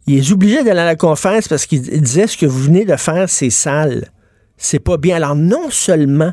Il 0.06 0.16
les 0.16 0.32
obligeait 0.32 0.64
d'aller 0.64 0.80
à 0.80 0.84
la 0.84 0.96
confesse 0.96 1.48
parce 1.48 1.66
qu'il 1.66 1.80
disait 1.80 2.26
ce 2.26 2.36
que 2.36 2.46
vous 2.46 2.62
venez 2.64 2.84
de 2.84 2.96
faire, 2.96 3.28
c'est 3.28 3.50
sale. 3.50 4.10
C'est 4.56 4.80
pas 4.80 4.96
bien. 4.96 5.16
Alors, 5.16 5.36
non 5.36 5.70
seulement 5.70 6.32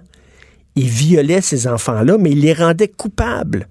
il 0.75 0.87
violait 0.87 1.41
ces 1.41 1.67
enfants-là, 1.67 2.17
mais 2.17 2.31
il 2.31 2.41
les 2.41 2.53
rendait 2.53 2.87
coupables. 2.87 3.67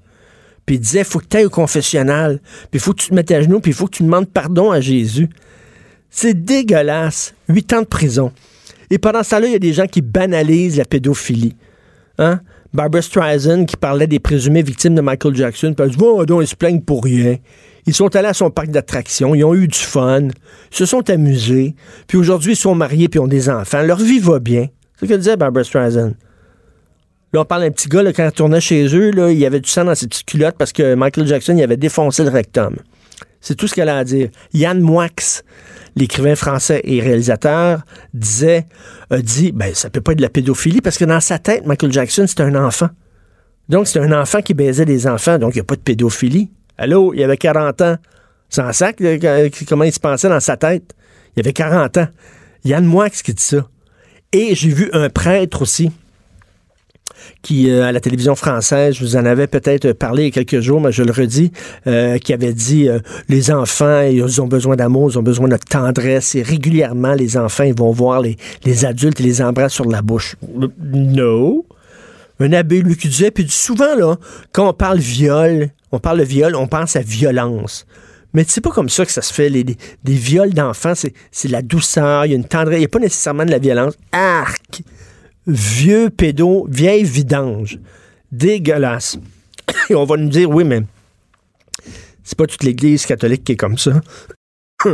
Puis 0.67 0.77
il 0.77 0.81
disait, 0.81 1.05
faut 1.05 1.19
que 1.19 1.27
tu 1.27 1.37
ailles 1.39 1.47
au 1.47 1.51
confessionnal, 1.51 2.41
puis 2.71 2.75
il 2.75 2.81
faut 2.81 2.93
que 2.93 3.01
tu 3.01 3.09
te 3.09 3.15
mettes 3.15 3.31
à 3.31 3.41
genoux, 3.41 3.61
puis 3.61 3.71
il 3.71 3.75
faut 3.75 3.87
que 3.87 3.97
tu 3.97 4.03
demandes 4.03 4.29
pardon 4.29 4.71
à 4.71 4.81
Jésus. 4.81 5.29
C'est 6.11 6.45
dégueulasse. 6.45 7.35
Huit 7.49 7.73
ans 7.73 7.81
de 7.81 7.87
prison. 7.87 8.33
Et 8.91 8.99
pendant 8.99 9.23
ce 9.23 9.31
temps-là, 9.31 9.47
il 9.47 9.53
y 9.53 9.57
a 9.57 9.61
des 9.61 9.73
gens 9.73 9.87
qui 9.87 10.03
banalisent 10.03 10.77
la 10.77 10.85
pédophilie. 10.85 11.57
Hein? 12.19 12.41
Barbara 12.73 13.03
Streisand 13.03 13.65
qui 13.65 13.77
parlait 13.77 14.07
des 14.07 14.19
présumées 14.19 14.63
victimes 14.63 14.95
de 14.95 15.01
Michael 15.01 15.35
Jackson, 15.35 15.73
puis 15.75 15.85
elle 15.85 15.93
dit, 15.93 15.97
bon, 15.97 16.25
donc, 16.25 16.43
ils 16.43 16.49
se 16.49 16.57
plaignent 16.57 16.83
pour 16.83 17.05
rien. 17.05 17.37
Ils 17.89 17.95
sont 17.95 18.15
allés 18.17 18.29
à 18.29 18.35
son 18.35 18.51
parc 18.51 18.69
d'attractions, 18.69 19.35
ils 19.35 19.43
ont 19.45 19.55
eu 19.55 19.67
du 19.67 19.79
fun, 19.79 20.29
se 20.71 20.85
sont 20.85 21.09
amusés, 21.09 21.75
puis 22.07 22.19
aujourd'hui, 22.19 22.53
ils 22.53 22.57
sont 22.57 22.75
mariés 22.75 23.09
puis 23.09 23.19
ont 23.19 23.27
des 23.27 23.49
enfants. 23.49 23.81
Leur 23.81 23.97
vie 23.97 24.19
va 24.19 24.41
bien. 24.41 24.67
C'est 25.01 25.07
ce 25.07 25.11
que 25.11 25.17
disait 25.17 25.39
Barbara 25.39 25.65
Streisand. 25.65 26.13
Là, 27.33 27.41
on 27.41 27.45
parle 27.47 27.63
d'un 27.63 27.71
petit 27.71 27.89
gars, 27.89 28.05
quand 28.13 28.23
il 28.23 28.27
retournait 28.27 28.61
chez 28.61 28.95
eux, 28.95 29.11
là, 29.11 29.31
il 29.31 29.39
y 29.39 29.47
avait 29.47 29.61
du 29.61 29.71
sang 29.71 29.87
dans 29.87 29.95
ses 29.95 30.07
petites 30.07 30.27
culottes 30.27 30.57
parce 30.59 30.75
que 30.75 30.95
Michael 30.97 31.27
Jackson, 31.27 31.55
il 31.57 31.63
avait 31.63 31.79
défoncé 31.79 32.25
le 32.25 32.29
rectum. 32.29 32.77
C'est 33.41 33.55
tout 33.55 33.67
ce 33.67 33.75
qu'elle 33.75 33.89
a 33.89 33.97
à 33.97 34.05
dire. 34.05 34.29
Yann 34.53 34.83
Moix, 34.83 35.09
l'écrivain 35.97 36.37
français 36.37 36.83
et 36.85 37.01
réalisateur, 37.01 37.81
disait, 38.13 38.67
a 39.09 39.19
dit, 39.23 39.51
ben, 39.53 39.75
ça 39.75 39.89
peut 39.89 40.03
pas 40.03 40.13
être 40.13 40.19
de 40.19 40.23
la 40.23 40.29
pédophilie 40.29 40.83
parce 40.83 40.99
que 40.99 41.07
dans 41.07 41.21
sa 41.21 41.39
tête, 41.39 41.65
Michael 41.65 41.93
Jackson, 41.93 42.27
c'était 42.27 42.43
un 42.43 42.55
enfant. 42.55 42.91
Donc, 43.71 43.89
c'est 43.89 43.99
un 43.99 44.13
enfant 44.13 44.43
qui 44.43 44.53
baisait 44.53 44.85
des 44.85 45.07
enfants, 45.07 45.39
donc 45.39 45.55
il 45.55 45.57
n'y 45.57 45.63
a 45.63 45.65
pas 45.65 45.77
de 45.77 45.81
pédophilie. 45.81 46.51
Allô, 46.79 47.13
il 47.15 47.23
avait 47.23 47.37
40 47.37 47.81
ans. 47.83 47.97
Sans 48.49 48.73
sac, 48.73 49.01
là, 49.01 49.19
quand- 49.19 49.49
comment 49.69 49.85
il 49.85 49.93
se 49.93 50.01
pensait 50.01 50.29
dans 50.29 50.41
sa 50.41 50.57
tête. 50.57 50.95
Il 51.37 51.41
avait 51.41 51.53
40 51.53 51.99
ans. 51.99 52.09
Yann 52.65 52.85
Moix 52.85 53.11
qui 53.11 53.35
dit 53.35 53.43
ça. 53.43 53.69
Et 54.33 54.55
j'ai 54.55 54.71
vu 54.71 54.89
un 54.93 55.11
prêtre 55.11 55.63
aussi 55.63 55.91
qui, 57.43 57.71
euh, 57.71 57.85
à 57.85 57.93
la 57.93 58.01
télévision 58.01 58.35
française, 58.37 58.95
je 58.95 59.01
vous 59.05 59.17
en 59.17 59.25
avais 59.25 59.47
peut-être 59.47 59.93
parlé 59.93 60.23
il 60.23 60.27
y 60.27 60.29
a 60.29 60.45
quelques 60.45 60.61
jours, 60.63 60.81
mais 60.81 60.93
je 60.93 61.03
le 61.03 61.13
redis, 61.13 61.51
euh, 61.87 62.17
qui 62.19 62.33
avait 62.33 62.53
dit 62.53 62.89
les 63.29 63.51
enfants, 63.51 64.03
ils 64.03 64.41
ont 64.41 64.47
besoin 64.47 64.77
d'amour, 64.77 65.11
ils 65.11 65.19
ont 65.19 65.23
besoin 65.23 65.49
de 65.49 65.57
tendresse, 65.57 66.35
et 66.37 66.43
régulièrement, 66.43 67.15
les 67.15 67.37
enfants, 67.37 67.65
ils 67.65 67.75
vont 67.75 67.91
voir 67.91 68.21
les, 68.21 68.37
les 68.65 68.85
adultes 68.85 69.19
et 69.21 69.25
les 69.25 69.43
embrasser 69.43 69.75
sur 69.77 69.87
la 69.87 70.01
bouche. 70.03 70.37
Non. 70.81 71.65
Un 72.41 72.53
abbé, 72.53 72.83
lui, 72.83 72.97
qui 72.97 73.09
disait, 73.09 73.31
puis 73.33 73.47
souvent, 73.49 73.97
là, 73.97 74.17
quand 74.53 74.69
on 74.69 74.73
parle 74.73 74.99
viol, 74.99 75.71
on 75.93 75.99
parle 75.99 76.19
de 76.19 76.25
viol, 76.25 76.55
on 76.55 76.67
pense 76.67 76.97
à 76.97 77.01
violence. 77.01 77.87
Mais 78.35 78.45
c'est 78.47 78.61
pas 78.61 78.71
comme 78.71 78.89
ça 78.89 79.07
que 79.07 79.13
ça 79.13 79.23
se 79.23 79.33
fait. 79.33 79.49
Les, 79.49 79.65
viols 80.05 80.53
d'enfants, 80.53 80.93
c'est 80.95 81.49
la 81.49 81.63
douceur, 81.63 82.27
il 82.27 82.31
y 82.31 82.33
a 82.35 82.37
une 82.37 82.45
tendresse, 82.45 82.77
il 82.77 82.81
n'y 82.81 82.85
a 82.85 82.89
pas 82.89 82.99
nécessairement 82.99 83.45
de 83.45 83.51
la 83.51 83.59
violence. 83.59 83.95
Arc! 84.13 84.83
Vieux 85.47 86.11
pédo, 86.11 86.67
vieille 86.71 87.05
vidange. 87.05 87.79
Dégueulasse. 88.31 89.19
Et 89.91 89.95
on 89.95 90.05
va 90.05 90.17
nous 90.19 90.29
dire, 90.29 90.51
oui, 90.51 90.65
mais 90.65 90.83
c'est 92.23 92.37
pas 92.37 92.47
toute 92.47 92.63
l'Église 92.65 93.07
catholique 93.07 93.45
qui 93.45 93.53
est 93.53 93.57
comme 93.57 93.79
ça. 93.79 93.93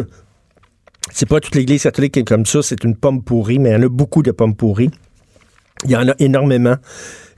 c'est 1.12 1.28
pas 1.28 1.40
toute 1.40 1.56
l'Église 1.56 1.82
catholique 1.82 2.14
qui 2.14 2.20
est 2.20 2.28
comme 2.28 2.46
ça, 2.46 2.62
c'est 2.62 2.84
une 2.84 2.96
pomme 2.96 3.24
pourrie, 3.24 3.58
mais 3.58 3.70
il 3.70 3.72
y 3.72 3.76
en 3.76 3.82
a 3.82 3.88
beaucoup 3.88 4.22
de 4.22 4.30
pommes 4.30 4.54
pourries. 4.54 4.90
Il 5.84 5.90
y 5.90 5.96
en 5.96 6.08
a 6.08 6.14
énormément. 6.20 6.76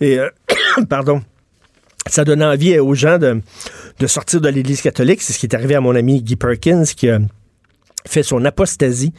Et, 0.00 0.18
euh, 0.18 0.28
pardon, 0.90 1.22
ça 2.08 2.25
donne 2.25 2.42
envie 2.42 2.78
aux 2.78 2.94
gens 2.94 3.18
de, 3.18 4.06
sortir 4.06 4.40
de 4.40 4.48
l'Église 4.48 4.80
catholique. 4.80 5.22
C'est 5.22 5.32
ce 5.32 5.38
qui 5.38 5.46
est 5.46 5.54
arrivé 5.54 5.75
à 5.75 5.80
mon 5.80 5.94
ami 5.94 6.22
Guy 6.22 6.36
Perkins, 6.36 6.84
qui 6.84 7.08
a 7.08 7.18
fait 8.06 8.22
son 8.22 8.44
apostasie. 8.44 9.12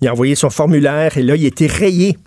Il 0.00 0.08
a 0.08 0.12
envoyé 0.12 0.34
son 0.34 0.50
formulaire 0.50 1.16
et 1.16 1.22
là, 1.22 1.36
il 1.36 1.44
a 1.44 1.48
été 1.48 1.66
rayé 1.66 2.18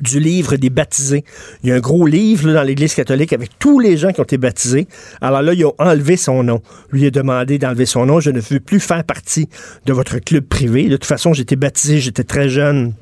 du 0.00 0.20
livre 0.20 0.56
des 0.56 0.70
baptisés. 0.70 1.24
Il 1.62 1.70
y 1.70 1.72
a 1.72 1.76
un 1.76 1.80
gros 1.80 2.06
livre 2.06 2.52
dans 2.52 2.62
l'Église 2.62 2.94
catholique 2.94 3.32
avec 3.32 3.58
tous 3.58 3.80
les 3.80 3.96
gens 3.96 4.12
qui 4.12 4.20
ont 4.20 4.24
été 4.24 4.38
baptisés. 4.38 4.86
Alors 5.20 5.42
là, 5.42 5.54
ils 5.54 5.64
ont 5.64 5.74
enlevé 5.78 6.16
son 6.16 6.42
nom. 6.42 6.62
Lui 6.92 7.06
a 7.06 7.10
demandé 7.10 7.58
d'enlever 7.58 7.86
son 7.86 8.06
nom. 8.06 8.20
Je 8.20 8.30
ne 8.30 8.40
veux 8.40 8.60
plus 8.60 8.80
faire 8.80 9.02
partie 9.04 9.48
de 9.86 9.92
votre 9.92 10.18
club 10.18 10.44
privé. 10.44 10.84
De 10.84 10.96
toute 10.96 11.06
façon, 11.06 11.32
j'étais 11.32 11.56
baptisé, 11.56 11.98
j'étais 11.98 12.24
très 12.24 12.48
jeune. 12.48 12.94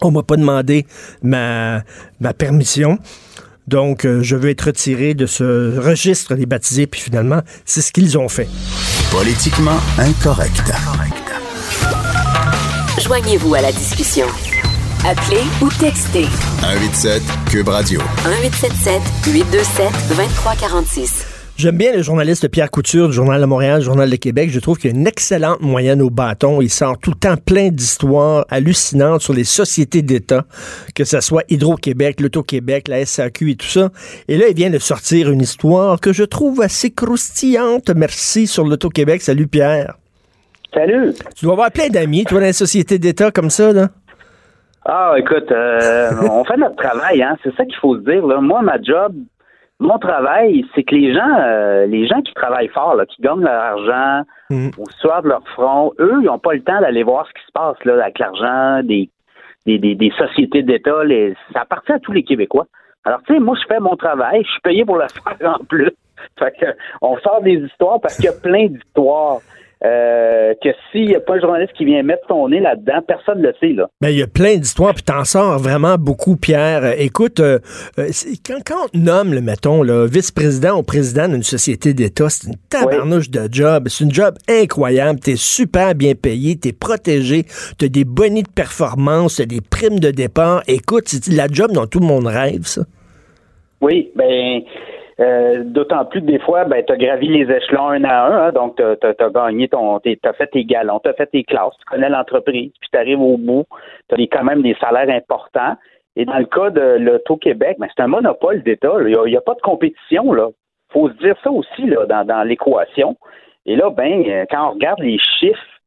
On 0.00 0.12
m'a 0.12 0.22
pas 0.22 0.36
demandé 0.36 0.86
ma, 1.22 1.82
ma 2.20 2.32
permission. 2.32 2.98
Donc, 3.68 4.06
euh, 4.06 4.22
je 4.22 4.34
veux 4.34 4.48
être 4.48 4.62
retiré 4.62 5.12
de 5.12 5.26
ce 5.26 5.78
registre 5.78 6.34
des 6.34 6.46
baptisés, 6.46 6.86
puis 6.86 7.02
finalement, 7.02 7.42
c'est 7.66 7.82
ce 7.82 7.92
qu'ils 7.92 8.16
ont 8.16 8.28
fait. 8.30 8.48
Politiquement 9.10 9.76
incorrect. 9.98 10.72
Joignez-vous 12.98 13.54
à 13.54 13.60
la 13.60 13.70
discussion. 13.70 14.26
Appelez 15.06 15.42
ou 15.60 15.68
textez. 15.68 16.24
187 16.62 17.22
Cube 17.50 17.68
Radio. 17.68 18.00
1877 18.24 19.02
827 19.34 19.92
2346. 20.08 21.37
J'aime 21.58 21.76
bien 21.76 21.92
le 21.92 22.02
journaliste 22.02 22.48
Pierre 22.52 22.70
Couture 22.70 23.08
du 23.08 23.14
Journal 23.14 23.40
de 23.40 23.44
Montréal, 23.46 23.80
du 23.80 23.84
Journal 23.84 24.08
de 24.08 24.14
Québec. 24.14 24.48
Je 24.48 24.60
trouve 24.60 24.78
qu'il 24.78 24.92
a 24.92 24.94
une 24.94 25.08
excellente 25.08 25.60
moyenne 25.60 26.00
au 26.00 26.08
bâton. 26.08 26.60
Il 26.62 26.70
sort 26.70 27.00
tout 27.00 27.10
le 27.10 27.18
temps 27.18 27.34
plein 27.36 27.70
d'histoires 27.70 28.46
hallucinantes 28.48 29.22
sur 29.22 29.34
les 29.34 29.42
sociétés 29.42 30.02
d'État, 30.02 30.44
que 30.94 31.02
ce 31.02 31.20
soit 31.20 31.42
Hydro-Québec, 31.48 32.20
l'Auto-Québec, 32.20 32.86
la 32.86 33.04
SAQ 33.04 33.50
et 33.50 33.56
tout 33.56 33.66
ça. 33.66 33.88
Et 34.28 34.38
là, 34.38 34.46
il 34.48 34.54
vient 34.54 34.70
de 34.70 34.78
sortir 34.78 35.32
une 35.32 35.40
histoire 35.40 35.98
que 35.98 36.12
je 36.12 36.22
trouve 36.22 36.60
assez 36.60 36.92
croustillante. 36.92 37.90
Merci 37.90 38.46
sur 38.46 38.64
l'Auto-Québec. 38.64 39.20
Salut 39.20 39.48
Pierre. 39.48 39.94
Salut. 40.72 41.12
Tu 41.34 41.44
dois 41.44 41.54
avoir 41.54 41.72
plein 41.72 41.88
d'amis, 41.88 42.24
toi, 42.24 42.38
dans 42.38 42.46
les 42.46 42.52
sociétés 42.52 43.00
d'État 43.00 43.32
comme 43.32 43.50
ça, 43.50 43.72
là. 43.72 43.88
Ah, 44.84 45.14
écoute, 45.18 45.50
euh, 45.50 46.12
on 46.30 46.44
fait 46.44 46.56
notre 46.56 46.76
travail, 46.76 47.20
hein. 47.20 47.36
C'est 47.42 47.52
ça 47.56 47.64
qu'il 47.64 47.74
faut 47.80 47.96
se 47.96 48.02
dire. 48.02 48.24
Là. 48.24 48.40
Moi, 48.40 48.62
ma 48.62 48.80
job, 48.80 49.12
mon 49.80 49.98
travail, 49.98 50.64
c'est 50.74 50.82
que 50.82 50.94
les 50.94 51.14
gens, 51.14 51.38
euh, 51.38 51.86
les 51.86 52.06
gens 52.08 52.20
qui 52.22 52.34
travaillent 52.34 52.68
fort, 52.68 52.96
là, 52.96 53.06
qui 53.06 53.22
gagnent 53.22 53.42
leur 53.42 53.62
argent 53.62 54.22
mm. 54.50 54.70
au 54.76 54.90
soir 55.00 55.22
de 55.22 55.28
leur 55.28 55.46
front, 55.48 55.92
eux, 56.00 56.18
ils 56.20 56.26
n'ont 56.26 56.38
pas 56.38 56.54
le 56.54 56.62
temps 56.62 56.80
d'aller 56.80 57.04
voir 57.04 57.26
ce 57.28 57.32
qui 57.32 57.46
se 57.46 57.52
passe 57.52 57.76
là, 57.84 58.02
avec 58.02 58.18
l'argent 58.18 58.82
des, 58.82 59.08
des, 59.66 59.78
des, 59.78 60.12
sociétés 60.18 60.62
d'État. 60.62 61.04
Les, 61.04 61.34
ça 61.52 61.60
appartient 61.60 61.92
à 61.92 62.00
tous 62.00 62.12
les 62.12 62.24
Québécois. 62.24 62.66
Alors, 63.04 63.20
tu 63.22 63.34
sais, 63.34 63.40
moi, 63.40 63.56
je 63.60 63.66
fais 63.68 63.78
mon 63.78 63.94
travail, 63.96 64.42
je 64.44 64.50
suis 64.50 64.60
payé 64.62 64.84
pour 64.84 64.96
le 64.96 65.06
faire 65.38 65.54
en 65.60 65.64
plus. 65.64 65.92
Fait 66.38 66.52
que, 66.58 66.66
on 67.00 67.16
sort 67.18 67.42
des 67.42 67.54
histoires 67.54 68.00
parce 68.00 68.16
qu'il 68.16 68.24
y 68.24 68.28
a 68.28 68.32
plein 68.32 68.66
d'histoires. 68.66 69.38
Euh, 69.84 70.54
que 70.60 70.70
s'il 70.90 71.06
n'y 71.06 71.14
a 71.14 71.20
pas 71.20 71.34
un 71.34 71.40
journaliste 71.40 71.72
qui 71.74 71.84
vient 71.84 72.02
mettre 72.02 72.26
son 72.26 72.48
nez 72.48 72.58
là-dedans, 72.58 73.00
personne 73.06 73.38
ne 73.38 73.46
le 73.46 73.54
sait. 73.60 73.72
Là. 73.72 73.88
Ben, 74.00 74.08
il 74.08 74.18
y 74.18 74.22
a 74.22 74.26
plein 74.26 74.56
d'histoires, 74.56 74.92
puis 74.92 75.04
t'en 75.04 75.24
sors 75.24 75.56
vraiment 75.58 75.94
beaucoup, 75.96 76.36
Pierre. 76.36 76.82
Euh, 76.82 76.94
écoute, 76.98 77.38
euh, 77.38 77.60
quand, 77.96 78.58
quand, 78.66 78.88
on 78.92 78.98
nomme, 78.98 79.32
le, 79.32 79.40
mettons, 79.40 79.82
vice-président 80.06 80.78
ou 80.78 80.82
président 80.82 81.28
d'une 81.28 81.44
société 81.44 81.94
d'État, 81.94 82.28
c'est 82.28 82.48
une 82.48 82.56
tabarnouche 82.68 83.30
de 83.30 83.48
job. 83.52 83.86
C'est 83.88 84.02
une 84.02 84.12
job 84.12 84.34
incroyable. 84.48 85.20
T'es 85.20 85.36
super 85.36 85.94
bien 85.94 86.14
payé, 86.14 86.56
t'es 86.56 86.72
protégé, 86.72 87.44
t'as 87.78 87.88
des 87.88 88.04
bonnies 88.04 88.42
de 88.42 88.50
performance, 88.50 89.36
t'as 89.36 89.46
des 89.46 89.60
primes 89.60 90.00
de 90.00 90.10
départ. 90.10 90.62
Écoute, 90.66 91.04
c'est 91.06 91.28
la 91.32 91.46
job 91.46 91.70
dont 91.70 91.86
tout 91.86 92.00
le 92.00 92.06
monde 92.06 92.26
rêve, 92.26 92.66
ça. 92.66 92.82
Oui, 93.80 94.10
ben 94.16 94.60
euh, 95.20 95.62
d'autant 95.64 96.04
plus 96.04 96.20
que 96.20 96.26
des 96.26 96.38
fois, 96.38 96.64
ben, 96.64 96.84
tu 96.84 96.92
as 96.92 96.96
gravi 96.96 97.28
les 97.28 97.52
échelons 97.52 97.88
un 97.88 98.04
à 98.04 98.26
un, 98.26 98.46
hein, 98.46 98.52
donc 98.52 98.76
tu 98.76 98.82
as, 98.82 99.30
gagné 99.30 99.68
ton. 99.68 99.98
Tu 100.00 100.18
fait 100.36 100.46
tes 100.46 100.64
galons, 100.64 101.00
tu 101.00 101.10
as 101.10 101.14
fait 101.14 101.26
tes 101.26 101.44
classes, 101.44 101.74
tu 101.78 101.84
connais 101.86 102.08
l'entreprise, 102.08 102.72
puis 102.80 102.88
tu 102.92 102.98
arrives 102.98 103.20
au 103.20 103.36
bout, 103.36 103.64
tu 104.08 104.14
as 104.14 104.26
quand 104.26 104.44
même 104.44 104.62
des 104.62 104.76
salaires 104.80 105.10
importants. 105.10 105.76
Et 106.16 106.24
dans 106.24 106.38
le 106.38 106.46
cas 106.46 106.70
de 106.70 106.98
l'Auto-Québec, 106.98 107.76
ben, 107.78 107.88
c'est 107.94 108.02
un 108.02 108.08
monopole 108.08 108.62
d'État. 108.62 108.92
Il 109.00 109.16
n'y 109.26 109.36
a, 109.36 109.40
pas 109.40 109.54
de 109.54 109.60
compétition. 109.60 110.32
là. 110.32 110.48
faut 110.92 111.08
se 111.08 111.14
dire 111.14 111.36
ça 111.42 111.50
aussi 111.50 111.86
là, 111.86 112.06
dans, 112.06 112.24
dans 112.24 112.42
l'équation. 112.42 113.16
Et 113.66 113.76
là, 113.76 113.90
ben, 113.90 114.46
quand 114.50 114.68
on 114.68 114.72
regarde 114.72 115.00
les 115.00 115.18
chiffres 115.18 115.78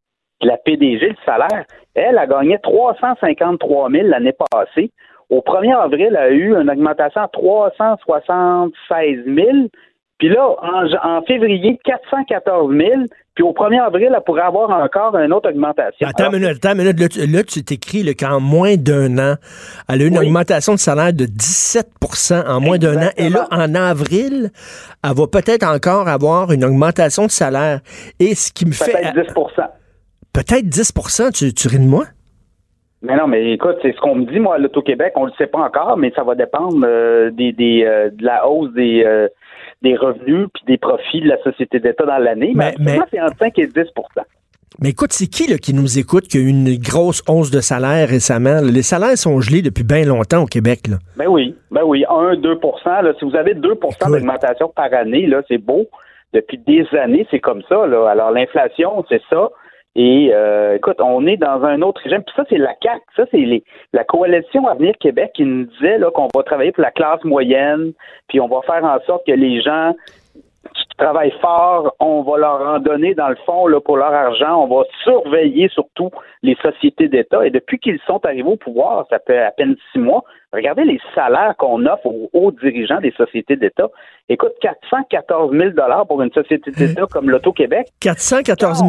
la 0.41 0.57
PDG, 0.57 1.09
le 1.09 1.15
salaire, 1.25 1.65
elle 1.93 2.17
a 2.17 2.27
gagné 2.27 2.57
353 2.61 3.89
000 3.91 4.07
l'année 4.07 4.33
passée. 4.51 4.91
Au 5.31 5.39
1er 5.39 5.73
avril, 5.73 6.09
elle 6.09 6.17
a 6.17 6.29
eu 6.29 6.53
une 6.53 6.69
augmentation 6.69 7.21
à 7.21 7.29
376 7.29 9.23
000. 9.25 9.47
Puis 10.19 10.27
là, 10.27 10.45
en, 11.03 11.21
février, 11.23 11.79
414 11.85 12.69
000. 12.69 12.91
Puis 13.33 13.43
au 13.45 13.53
1er 13.53 13.81
avril, 13.81 14.11
elle 14.13 14.23
pourrait 14.25 14.41
avoir 14.41 14.69
encore 14.69 15.17
une 15.17 15.31
autre 15.31 15.49
augmentation. 15.49 16.05
Attends 16.05 16.31
une 16.31 16.39
minute, 16.41 16.57
attends 16.57 16.73
une 16.77 16.83
minute. 16.83 17.15
Là, 17.15 17.43
tu 17.43 17.63
t'écris 17.63 18.13
qu'en 18.13 18.41
moins 18.41 18.75
d'un 18.75 19.17
an, 19.17 19.35
elle 19.87 20.01
a 20.01 20.03
eu 20.03 20.09
une 20.09 20.19
augmentation 20.19 20.73
de 20.73 20.79
salaire 20.79 21.13
de 21.13 21.25
17% 21.25 22.45
en 22.45 22.59
moins 22.59 22.77
d'un 22.77 22.97
an. 22.97 23.09
Et 23.15 23.29
là, 23.29 23.47
en 23.51 23.73
avril, 23.73 24.51
elle 25.01 25.15
va 25.15 25.27
peut-être 25.27 25.65
encore 25.65 26.09
avoir 26.09 26.51
une 26.51 26.65
augmentation 26.65 27.25
de 27.25 27.31
salaire. 27.31 27.79
Et 28.19 28.35
ce 28.35 28.51
qui 28.51 28.65
me 28.65 28.73
fait... 28.73 28.91
Peut-être 28.91 29.33
10% 29.33 29.67
Peut-être 30.33 30.67
10 30.67 30.93
tu, 31.33 31.53
tu 31.53 31.67
ris 31.67 31.79
de 31.79 31.87
moi? 31.87 32.05
Mais 33.01 33.15
non, 33.15 33.27
mais 33.27 33.53
écoute, 33.53 33.77
c'est 33.81 33.93
ce 33.95 33.99
qu'on 33.99 34.15
me 34.15 34.25
dit, 34.25 34.39
moi, 34.39 34.55
à 34.55 34.57
l'Auto-Québec, 34.59 35.13
on 35.15 35.25
le 35.25 35.31
sait 35.37 35.47
pas 35.47 35.59
encore, 35.59 35.97
mais 35.97 36.11
ça 36.15 36.23
va 36.23 36.35
dépendre 36.35 36.85
euh, 36.85 37.31
des, 37.31 37.51
des 37.51 37.83
euh, 37.83 38.09
de 38.11 38.23
la 38.23 38.47
hausse 38.47 38.71
des, 38.73 39.03
euh, 39.05 39.27
des 39.81 39.95
revenus 39.95 40.47
puis 40.53 40.63
des 40.67 40.77
profits 40.77 41.21
de 41.21 41.27
la 41.27 41.41
société 41.41 41.79
d'État 41.79 42.05
dans 42.05 42.19
l'année. 42.19 42.53
Mais, 42.55 42.75
mais 42.79 42.99
c'est 43.09 43.19
entre 43.19 43.37
5 43.39 43.57
et 43.57 43.67
10% 43.67 43.85
mais 44.79 44.89
écoute, 44.89 45.11
c'est 45.11 45.27
qui 45.27 45.47
là, 45.47 45.57
qui 45.57 45.73
nous 45.73 45.99
écoute 45.99 46.27
qui 46.27 46.37
a 46.37 46.39
eu 46.39 46.47
une 46.47 46.77
grosse 46.77 47.21
hausse 47.27 47.51
de 47.51 47.59
salaire 47.59 48.07
récemment? 48.07 48.61
Les 48.63 48.81
salaires 48.81 49.17
sont 49.17 49.39
gelés 49.41 49.61
depuis 49.61 49.83
bien 49.83 50.05
longtemps 50.05 50.43
au 50.43 50.45
Québec. 50.45 50.87
Là. 50.89 50.97
Ben 51.17 51.27
oui, 51.27 51.55
ben 51.69 51.83
oui, 51.83 52.05
1, 52.09 52.37
2 52.37 52.59
là, 52.85 53.13
Si 53.19 53.25
vous 53.25 53.35
avez 53.35 53.53
2% 53.53 54.11
d'augmentation 54.11 54.69
par 54.69 54.93
année, 54.93 55.27
là, 55.27 55.41
c'est 55.47 55.57
beau. 55.57 55.87
Depuis 56.33 56.57
des 56.57 56.85
années, 56.97 57.27
c'est 57.29 57.41
comme 57.41 57.61
ça. 57.67 57.85
Là. 57.85 58.09
Alors 58.09 58.31
l'inflation, 58.31 59.03
c'est 59.09 59.21
ça. 59.29 59.49
Et 59.95 60.31
euh, 60.33 60.75
écoute, 60.75 61.01
on 61.01 61.25
est 61.27 61.37
dans 61.37 61.63
un 61.63 61.81
autre 61.81 62.01
régime. 62.01 62.23
Puis 62.23 62.33
ça, 62.35 62.43
c'est 62.49 62.57
la 62.57 62.73
CAC. 62.75 63.01
Ça, 63.15 63.23
c'est 63.31 63.63
la 63.91 64.03
coalition 64.03 64.67
Avenir 64.67 64.93
Québec 64.99 65.31
qui 65.33 65.43
nous 65.43 65.65
disait 65.65 65.97
là, 65.97 66.09
qu'on 66.11 66.27
va 66.33 66.43
travailler 66.43 66.71
pour 66.71 66.83
la 66.83 66.91
classe 66.91 67.23
moyenne, 67.23 67.91
puis 68.29 68.39
on 68.39 68.47
va 68.47 68.61
faire 68.61 68.83
en 68.85 68.99
sorte 69.01 69.25
que 69.25 69.33
les 69.33 69.61
gens 69.61 69.93
qui 70.73 70.85
travaillent 70.97 71.35
fort, 71.41 71.93
on 71.99 72.21
va 72.21 72.37
leur 72.37 72.61
en 72.61 72.79
donner 72.79 73.15
dans 73.15 73.29
le 73.29 73.35
fond 73.45 73.67
là, 73.67 73.81
pour 73.81 73.97
leur 73.97 74.13
argent. 74.13 74.63
On 74.63 74.67
va 74.67 74.83
surveiller 75.03 75.67
surtout 75.69 76.11
les 76.43 76.55
sociétés 76.61 77.09
d'État. 77.09 77.45
Et 77.45 77.49
depuis 77.49 77.79
qu'ils 77.79 77.99
sont 78.07 78.23
arrivés 78.25 78.49
au 78.49 78.57
pouvoir, 78.57 79.05
ça 79.09 79.19
fait 79.19 79.39
à 79.39 79.51
peine 79.51 79.75
six 79.91 79.99
mois, 79.99 80.23
regardez 80.53 80.83
les 80.83 80.99
salaires 81.15 81.55
qu'on 81.57 81.85
offre 81.85 82.05
aux 82.05 82.29
hauts 82.33 82.51
dirigeants 82.51 82.99
des 82.99 83.11
sociétés 83.11 83.55
d'État. 83.55 83.89
Écoute, 84.29 84.51
414 84.61 85.51
000 85.51 85.71
pour 86.07 86.21
une 86.21 86.31
société 86.31 86.71
d'État 86.71 87.05
comme 87.11 87.29
l'Auto-Québec. 87.29 87.87
414 87.99 88.83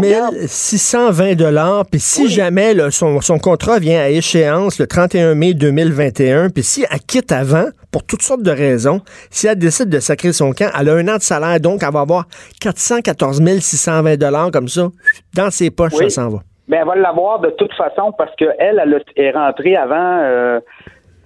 620 0.47 1.85
Puis 1.91 2.01
si 2.01 2.29
jamais 2.29 2.75
son, 2.91 3.21
son, 3.21 3.39
contrat 3.39 3.79
vient 3.79 4.01
à 4.01 4.09
échéance 4.09 4.79
le 4.79 4.87
31 4.87 5.35
mai 5.35 5.55
2021, 5.55 6.51
puis 6.51 6.63
si 6.63 6.85
elle 6.91 7.01
quitte 7.01 7.33
avant, 7.33 7.67
pour 7.91 8.05
toutes 8.05 8.23
sortes 8.23 8.43
de 8.43 8.51
raisons, 8.51 9.01
si 9.31 9.47
elle 9.47 9.59
décide 9.59 9.89
de 9.89 9.99
sacrer 9.99 10.33
son 10.33 10.53
camp, 10.53 10.71
elle 10.79 10.89
a 10.89 10.95
un 10.95 11.09
an 11.09 11.17
de 11.17 11.23
salaire, 11.23 11.61
donc 11.61 11.83
elle 11.83 11.93
va 11.93 12.01
avoir 12.01 12.25
414 12.61 13.43
620 13.61 14.51
comme 14.53 14.69
ça. 14.69 14.89
Dans 15.35 15.51
ses 15.51 15.71
poches, 15.71 15.95
ça 15.95 16.09
s'en 16.09 16.29
va. 16.29 16.39
Mais 16.69 16.77
ben, 16.77 16.83
elle 16.83 17.03
va 17.03 17.09
l'avoir 17.09 17.41
de 17.41 17.51
toute 17.51 17.75
façon 17.75 18.13
parce 18.17 18.35
qu'elle, 18.37 18.55
elle 18.59 19.03
est 19.17 19.31
rentrée 19.33 19.77
avant... 19.77 20.21
Euh, 20.23 20.61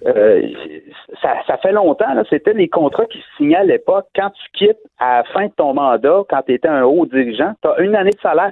euh, 0.05 0.41
ça, 1.21 1.33
ça, 1.47 1.57
fait 1.57 1.71
longtemps, 1.71 2.05
c'était 2.29 2.53
les 2.53 2.67
contrats 2.67 3.05
qui 3.05 3.17
se 3.17 3.25
signaient 3.37 3.57
à 3.57 3.63
l'époque. 3.63 4.05
Quand 4.15 4.29
tu 4.29 4.65
quittes 4.65 4.79
à 4.99 5.17
la 5.17 5.23
fin 5.25 5.47
de 5.47 5.51
ton 5.55 5.73
mandat, 5.73 6.23
quand 6.29 6.41
tu 6.43 6.53
étais 6.53 6.67
un 6.67 6.83
haut 6.83 7.05
dirigeant, 7.05 7.53
tu 7.61 7.69
as 7.69 7.79
une 7.79 7.95
année 7.95 8.11
de 8.11 8.19
salaire. 8.19 8.51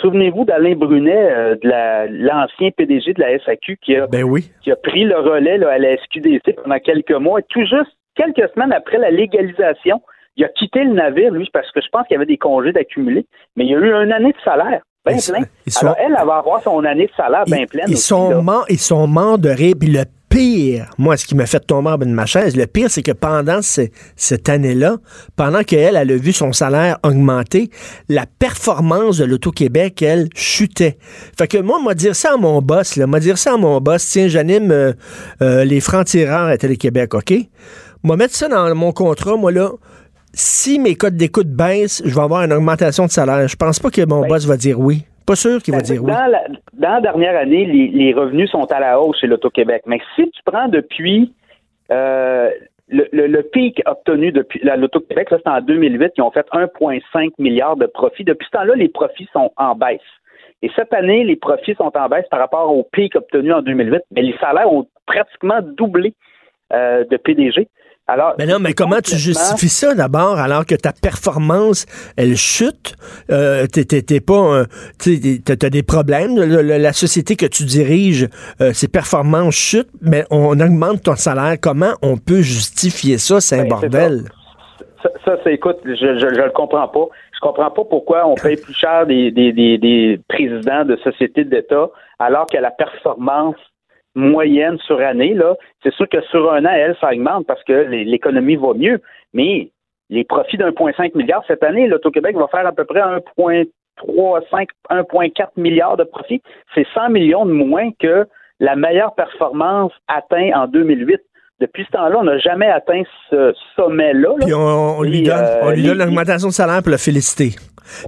Souvenez-vous 0.00 0.44
d'Alain 0.44 0.74
Brunet, 0.74 1.30
euh, 1.30 1.56
de 1.56 2.24
l'ancien 2.24 2.70
PDG 2.70 3.12
de 3.14 3.20
la 3.20 3.38
SAQ, 3.40 3.76
qui 3.82 3.96
a, 3.96 4.06
ben 4.06 4.24
oui. 4.24 4.50
qui 4.62 4.70
a 4.70 4.76
pris 4.76 5.04
le 5.04 5.18
relais 5.18 5.58
là, 5.58 5.70
à 5.70 5.78
la 5.78 5.96
SQDC 5.96 6.56
pendant 6.62 6.78
quelques 6.78 7.12
mois. 7.12 7.40
Et 7.40 7.44
tout 7.48 7.64
juste 7.64 7.96
quelques 8.14 8.48
semaines 8.54 8.72
après 8.72 8.98
la 8.98 9.10
légalisation, 9.10 10.00
il 10.36 10.44
a 10.44 10.48
quitté 10.48 10.84
le 10.84 10.92
navire, 10.92 11.32
lui, 11.32 11.48
parce 11.52 11.70
que 11.72 11.80
je 11.80 11.88
pense 11.90 12.06
qu'il 12.06 12.14
y 12.14 12.16
avait 12.16 12.26
des 12.26 12.38
congés 12.38 12.72
d'accumuler, 12.72 13.26
mais 13.56 13.64
il 13.64 13.70
y 13.70 13.74
a 13.74 13.78
eu 13.78 13.92
une 13.92 14.12
année 14.12 14.32
de 14.32 14.40
salaire. 14.44 14.80
Bien 15.04 15.16
plein. 15.16 15.44
Alors, 15.80 15.96
elle, 15.98 16.16
elle 16.18 16.26
va 16.26 16.36
avoir 16.36 16.62
son 16.62 16.84
année 16.84 17.06
de 17.06 17.12
salaire 17.16 17.44
bien 17.46 17.64
pleine. 17.64 17.86
Ils, 17.88 17.96
sont 17.96 18.42
morts, 18.42 18.66
ils 18.68 18.78
sont 18.78 19.06
morts 19.06 19.38
de 19.38 19.48
rire. 19.48 19.74
Puis 19.78 19.88
le 19.90 20.04
pire, 20.30 20.88
moi, 20.96 21.16
ce 21.16 21.26
qui 21.26 21.34
m'a 21.34 21.44
fait 21.44 21.60
tomber 21.60 21.90
en 21.90 21.98
bas 21.98 22.06
de 22.06 22.12
ma 22.12 22.24
chaise, 22.24 22.56
le 22.56 22.66
pire, 22.66 22.90
c'est 22.90 23.02
que 23.02 23.12
pendant 23.12 23.60
cette 23.62 24.48
année-là, 24.48 24.96
pendant 25.36 25.62
qu'elle, 25.62 25.96
elle 25.96 26.10
a 26.10 26.16
vu 26.16 26.32
son 26.32 26.52
salaire 26.52 26.98
augmenter, 27.02 27.68
la 28.08 28.24
performance 28.38 29.18
de 29.18 29.24
l'Auto-Québec, 29.24 30.00
elle, 30.00 30.28
chutait. 30.34 30.96
Fait 31.36 31.48
que 31.48 31.58
moi, 31.58 31.82
m'a 31.84 31.94
dire 31.94 32.16
ça 32.16 32.34
à 32.34 32.36
mon 32.36 32.62
boss, 32.62 32.96
là, 32.96 33.06
m'a 33.06 33.20
dire 33.20 33.36
ça 33.36 33.54
à 33.54 33.56
mon 33.56 33.80
boss, 33.80 34.08
tiens, 34.08 34.28
j'anime 34.28 34.70
euh, 34.70 34.92
euh, 35.42 35.64
les 35.64 35.80
francs-tireurs 35.80 36.46
à 36.46 36.56
Télé-Québec, 36.56 37.12
OK? 37.14 37.34
Moi, 38.04 38.16
mettre 38.16 38.34
ça 38.34 38.48
dans 38.48 38.74
mon 38.74 38.92
contrat, 38.92 39.36
moi, 39.36 39.50
là, 39.52 39.72
si 40.32 40.78
mes 40.78 40.94
codes 40.94 41.16
d'écoute 41.16 41.48
baissent, 41.48 42.02
je 42.04 42.14
vais 42.14 42.20
avoir 42.20 42.42
une 42.44 42.52
augmentation 42.52 43.04
de 43.06 43.10
salaire. 43.10 43.48
Je 43.48 43.56
pense 43.56 43.80
pas 43.80 43.90
que 43.90 44.06
mon 44.06 44.22
ben, 44.22 44.28
boss 44.28 44.46
va 44.46 44.56
dire 44.56 44.78
oui. 44.78 45.04
Pas 45.26 45.36
sûr 45.36 45.62
qu'il 45.62 45.74
va 45.74 45.80
dire 45.80 46.02
oui. 46.02 46.10
La, 46.10 46.28
dans 46.72 46.94
la 46.94 47.00
dernière 47.00 47.36
année, 47.38 47.64
les, 47.64 48.12
revenus 48.12 48.50
sont 48.50 48.64
à 48.72 48.80
la 48.80 49.00
hausse 49.00 49.20
chez 49.20 49.26
l'Auto-Québec. 49.26 49.82
Mais 49.86 50.00
si 50.16 50.30
tu 50.30 50.40
prends 50.44 50.68
depuis 50.68 51.32
euh, 51.90 52.50
le, 52.88 53.42
pic 53.42 53.80
obtenu 53.86 54.32
depuis 54.32 54.60
l'Auto-Québec, 54.62 55.28
ça 55.30 55.38
c'est 55.42 55.50
en 55.50 55.60
2008, 55.60 56.12
ils 56.16 56.22
ont 56.22 56.30
fait 56.30 56.46
1,5 56.52 57.30
milliard 57.38 57.76
de 57.76 57.86
profits. 57.86 58.24
Depuis 58.24 58.46
ce 58.46 58.58
temps-là, 58.58 58.74
les 58.74 58.88
profits 58.88 59.28
sont 59.32 59.52
en 59.56 59.74
baisse. 59.74 60.00
Et 60.62 60.70
cette 60.76 60.92
année, 60.92 61.24
les 61.24 61.36
profits 61.36 61.74
sont 61.74 61.96
en 61.96 62.08
baisse 62.08 62.26
par 62.30 62.40
rapport 62.40 62.74
au 62.74 62.82
pic 62.92 63.16
obtenu 63.16 63.52
en 63.52 63.62
2008, 63.62 64.02
mais 64.10 64.22
les 64.22 64.36
salaires 64.38 64.72
ont 64.72 64.86
pratiquement 65.06 65.60
doublé 65.62 66.14
euh, 66.72 67.04
de 67.04 67.16
PDG 67.16 67.68
mais 68.38 68.46
non, 68.46 68.58
mais 68.60 68.72
comment 68.72 69.00
tu 69.02 69.16
justifies 69.16 69.68
ça 69.68 69.94
d'abord 69.94 70.38
alors 70.38 70.66
que 70.66 70.74
ta 70.74 70.92
performance, 70.92 71.86
elle 72.16 72.36
chute? 72.36 72.94
Euh, 73.30 73.66
t'es 73.66 74.20
pas 74.20 74.64
t'as 74.98 75.70
des 75.70 75.82
problèmes. 75.82 76.36
la 76.36 76.92
société 76.92 77.36
que 77.36 77.46
tu 77.46 77.64
diriges, 77.64 78.28
euh, 78.60 78.72
ses 78.72 78.88
performances 78.88 79.54
chutent, 79.54 79.90
mais 80.00 80.24
on 80.30 80.58
augmente 80.60 81.02
ton 81.02 81.16
salaire. 81.16 81.56
Comment 81.60 81.94
on 82.02 82.16
peut 82.16 82.42
justifier 82.42 83.18
ça? 83.18 83.40
C'est 83.40 83.58
un 83.58 83.62
ben, 83.62 83.68
bordel. 83.68 84.24
Ça, 85.24 85.36
c'est 85.44 85.54
écoute, 85.54 85.78
je, 85.84 85.94
je, 85.94 86.26
le 86.26 86.50
comprends 86.50 86.88
pas. 86.88 87.06
Je 87.34 87.40
comprends 87.40 87.70
pas 87.70 87.84
pourquoi 87.88 88.26
on 88.26 88.34
paye 88.34 88.56
plus 88.56 88.74
cher 88.74 89.06
des, 89.06 89.30
des, 89.30 89.52
des, 89.52 89.78
des 89.78 90.20
présidents 90.28 90.84
de 90.84 90.96
sociétés 90.96 91.44
d'État 91.44 91.88
alors 92.18 92.46
que 92.46 92.58
la 92.58 92.70
performance 92.70 93.56
moyenne 94.14 94.78
sur 94.78 95.00
année, 95.00 95.34
là, 95.34 95.54
c'est 95.82 95.92
sûr 95.94 96.08
que 96.08 96.20
sur 96.22 96.52
un 96.52 96.64
an, 96.64 96.72
elle, 96.72 96.96
ça 97.00 97.10
augmente 97.12 97.46
parce 97.46 97.62
que 97.64 97.72
l'économie 97.72 98.56
va 98.56 98.74
mieux. 98.74 99.00
Mais 99.32 99.70
les 100.08 100.24
profits 100.24 100.56
d'1,5 100.56 101.16
milliard 101.16 101.42
cette 101.46 101.62
année, 101.62 101.86
l'Auto-Québec 101.86 102.36
va 102.36 102.48
faire 102.48 102.66
à 102.66 102.72
peu 102.72 102.84
près 102.84 103.00
1,35, 103.00 104.66
1,4 104.90 105.48
milliard 105.56 105.96
de 105.96 106.04
profits. 106.04 106.42
C'est 106.74 106.86
100 106.94 107.10
millions 107.10 107.46
de 107.46 107.52
moins 107.52 107.90
que 107.98 108.26
la 108.58 108.76
meilleure 108.76 109.14
performance 109.14 109.92
atteinte 110.08 110.54
en 110.54 110.66
2008. 110.66 111.20
Depuis 111.60 111.84
ce 111.84 111.90
temps-là, 111.90 112.16
on 112.18 112.24
n'a 112.24 112.38
jamais 112.38 112.68
atteint 112.68 113.02
ce 113.28 113.52
sommet-là. 113.76 114.30
Puis 114.40 114.54
on, 114.54 115.02
lui 115.02 115.22
donne, 115.22 115.44
on 115.62 115.70
lui 115.70 115.82
donne 115.82 116.00
euh, 116.00 116.04
l'augmentation 116.04 116.48
de 116.48 116.52
salaire 116.54 116.82
pour 116.82 116.90
le 116.90 116.96
féliciter. 116.96 117.56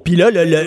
Puis 0.05 0.17
le, 0.17 0.25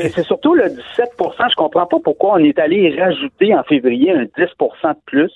c'est 0.10 0.24
surtout 0.24 0.54
le 0.54 0.66
17% 0.66 1.50
Je 1.50 1.56
comprends 1.56 1.86
pas 1.86 1.98
pourquoi 2.04 2.34
on 2.34 2.44
est 2.44 2.58
allé 2.60 2.96
rajouter 3.00 3.56
en 3.56 3.64
février 3.64 4.12
un 4.12 4.24
10% 4.24 4.30
de 4.36 5.00
plus, 5.06 5.32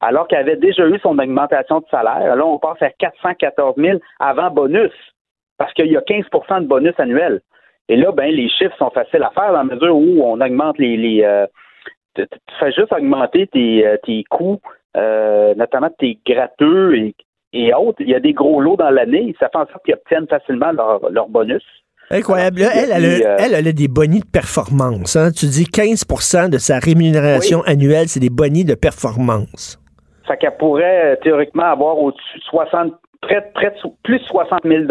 alors 0.00 0.26
qu'il 0.28 0.38
avait 0.38 0.56
déjà 0.56 0.86
eu 0.86 0.98
son 1.00 1.18
augmentation 1.18 1.80
de 1.80 1.86
salaire. 1.90 2.36
Là, 2.36 2.44
on 2.44 2.58
passe 2.58 2.82
à 2.82 2.90
414 2.90 3.76
000 3.76 3.98
avant 4.18 4.50
bonus, 4.50 4.92
parce 5.58 5.72
qu'il 5.74 5.86
y 5.86 5.96
a 5.96 6.00
15% 6.00 6.62
de 6.62 6.66
bonus 6.66 6.94
annuel. 6.98 7.40
Et 7.88 7.96
là, 7.96 8.12
ben, 8.12 8.30
les 8.30 8.48
chiffres 8.48 8.76
sont 8.78 8.90
faciles 8.90 9.22
à 9.22 9.30
faire 9.30 9.52
dans 9.52 9.64
la 9.64 9.74
mesure 9.74 9.96
où 9.96 10.22
on 10.24 10.40
augmente 10.40 10.78
les. 10.78 11.22
euh, 11.24 11.46
tu 12.14 12.26
fais 12.60 12.72
juste 12.72 12.92
augmenter 12.92 13.46
tes, 13.46 13.86
euh, 13.86 14.22
coûts, 14.30 14.60
euh, 14.96 15.54
notamment 15.54 15.88
tes 15.98 16.18
gratteux 16.26 16.96
et, 17.52 17.74
autres. 17.74 18.00
Il 18.00 18.08
y 18.08 18.14
a 18.14 18.20
des 18.20 18.32
gros 18.32 18.60
lots 18.60 18.76
dans 18.76 18.90
l'année. 18.90 19.34
Ça 19.38 19.48
fait 19.48 19.58
en 19.58 19.66
sorte 19.66 19.84
qu'ils 19.84 19.94
obtiennent 19.94 20.26
facilement 20.26 20.72
leur 20.72 21.28
bonus. 21.28 21.64
Incroyable. 22.10 22.62
elle, 22.62 22.90
elle, 22.92 23.54
elle, 23.54 23.68
a 23.68 23.72
des 23.72 23.88
bonnies 23.88 24.20
de 24.20 24.26
performance. 24.26 25.16
Hein. 25.16 25.30
Tu 25.32 25.46
dis 25.46 25.64
15% 25.64 26.50
de 26.50 26.58
sa 26.58 26.78
rémunération 26.78 27.62
annuelle, 27.62 28.08
c'est 28.08 28.20
des 28.20 28.30
bonnies 28.30 28.64
de 28.64 28.74
performance. 28.74 29.80
Ça 30.26 30.36
qu'elle 30.36 30.56
pourrait 30.56 31.12
euh, 31.12 31.16
théoriquement 31.22 31.64
avoir 31.64 31.98
au-dessus 31.98 32.38
de 32.38 32.44
60, 32.44 32.92
près, 33.22 33.50
près 33.54 33.70
de 33.70 33.90
plus 34.02 34.18
de 34.18 34.24
60 34.24 34.60
000 34.64 34.84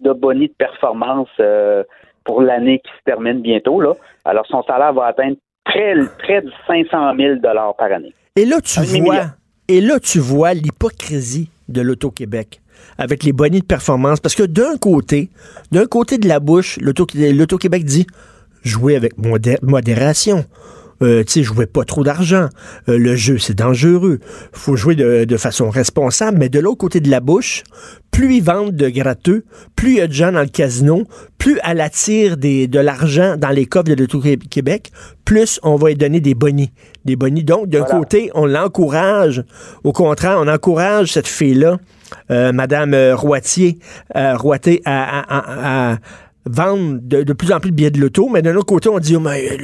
de 0.00 0.12
bonnies 0.12 0.48
de 0.48 0.54
performance 0.54 1.28
euh, 1.38 1.84
pour 2.24 2.42
l'année 2.42 2.80
qui 2.80 2.90
se 2.90 3.04
termine 3.04 3.40
bientôt. 3.40 3.80
Là. 3.80 3.94
Alors, 4.24 4.46
son 4.46 4.62
salaire 4.64 4.92
va 4.92 5.06
atteindre 5.06 5.36
près, 5.64 5.94
près 6.18 6.42
de 6.42 6.50
500 6.66 7.16
000 7.16 7.36
par 7.42 7.92
année. 7.92 8.12
Et 8.36 8.44
là, 8.44 8.60
tu 8.60 8.80
vois, 8.80 9.22
et 9.68 9.80
là, 9.80 10.00
tu 10.00 10.18
vois 10.18 10.54
l'hypocrisie 10.54 11.50
de 11.68 11.80
l'Auto-Québec 11.80 12.59
avec 12.98 13.24
les 13.24 13.32
bonnets 13.32 13.60
de 13.60 13.64
performance. 13.64 14.20
Parce 14.20 14.34
que 14.34 14.42
d'un 14.42 14.76
côté, 14.76 15.30
d'un 15.72 15.86
côté 15.86 16.18
de 16.18 16.28
la 16.28 16.40
bouche, 16.40 16.78
l'Auto-Québec 16.80 17.84
dit 17.84 18.06
jouer 18.62 18.96
avec 18.96 19.14
modération. 19.62 20.44
Euh, 21.02 21.24
tu 21.24 21.32
sais, 21.32 21.42
jouer 21.42 21.64
pas 21.64 21.84
trop 21.84 22.04
d'argent. 22.04 22.48
Euh, 22.88 22.98
le 22.98 23.16
jeu, 23.16 23.38
c'est 23.38 23.54
dangereux. 23.54 24.20
faut 24.52 24.76
jouer 24.76 24.94
de, 24.94 25.36
façon 25.38 25.70
responsable. 25.70 26.36
Mais 26.36 26.50
de 26.50 26.60
l'autre 26.60 26.76
côté 26.76 27.00
de 27.00 27.10
la 27.10 27.20
bouche, 27.20 27.62
plus 28.10 28.34
ils 28.36 28.42
vendent 28.42 28.76
de 28.76 28.88
gratteux, 28.90 29.44
plus 29.76 29.92
il 29.92 29.96
y 29.96 30.00
a 30.02 30.06
de 30.06 30.12
gens 30.12 30.32
dans 30.32 30.42
le 30.42 30.48
casino, 30.48 31.04
plus 31.38 31.58
elle 31.64 31.80
attire 31.80 32.36
des, 32.36 32.68
de 32.68 32.78
l'argent 32.78 33.36
dans 33.38 33.48
les 33.48 33.64
coffres 33.64 33.84
de 33.84 33.94
l'Auto-Québec, 33.94 34.92
plus 35.24 35.58
on 35.62 35.76
va 35.76 35.88
lui 35.88 35.96
donner 35.96 36.20
des 36.20 36.34
bonnies. 36.34 36.70
Des 37.06 37.16
bonnies. 37.16 37.44
Donc, 37.44 37.68
d'un 37.68 37.84
côté, 37.84 38.30
on 38.34 38.44
l'encourage. 38.44 39.42
Au 39.84 39.92
contraire, 39.92 40.36
on 40.38 40.48
encourage 40.48 41.12
cette 41.12 41.28
fille-là 41.28 41.78
euh, 42.30 42.52
Madame 42.52 42.94
euh, 42.94 43.14
Roitier, 43.14 43.74
euh, 44.16 44.36
Roitier 44.36 44.80
à, 44.86 45.96
vendre 46.46 46.98
de, 47.02 47.32
plus 47.32 47.52
en 47.52 47.60
plus 47.60 47.70
de 47.70 47.76
billets 47.76 47.90
de 47.90 48.00
loto, 48.00 48.28
mais 48.28 48.42
d'un 48.42 48.56
autre 48.56 48.66
côté, 48.66 48.88
on 48.88 48.98
dit, 48.98 49.16
oh, 49.16 49.20
mais, 49.20 49.58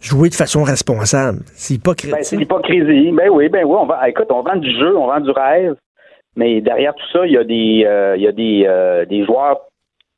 jouer 0.00 0.28
de 0.28 0.34
façon 0.34 0.62
responsable. 0.62 1.38
C'est 1.54 1.74
hypocrisie. 1.74 2.12
Ben, 2.12 2.22
c'est 2.22 2.36
hypocrisie. 2.36 3.10
Ben 3.12 3.28
oui, 3.30 3.48
ben 3.48 3.64
oui. 3.64 3.76
On 3.78 3.86
va, 3.86 4.08
écoute, 4.08 4.28
on 4.30 4.42
vend 4.42 4.56
du 4.56 4.70
jeu, 4.70 4.96
on 4.96 5.06
vend 5.06 5.20
du 5.20 5.30
rêve, 5.30 5.74
mais 6.36 6.60
derrière 6.60 6.94
tout 6.94 7.06
ça, 7.12 7.26
il 7.26 7.32
y 7.32 7.38
a 7.38 7.44
des, 7.44 8.14
il 8.16 8.22
y 8.22 8.28
a 8.28 8.32
des, 8.32 9.06
des 9.08 9.24
joueurs 9.24 9.60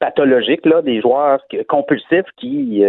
pathologiques, 0.01 0.67
là, 0.67 0.83
des 0.83 1.01
joueurs 1.01 1.41
compulsifs 1.69 2.27
qui 2.37 2.83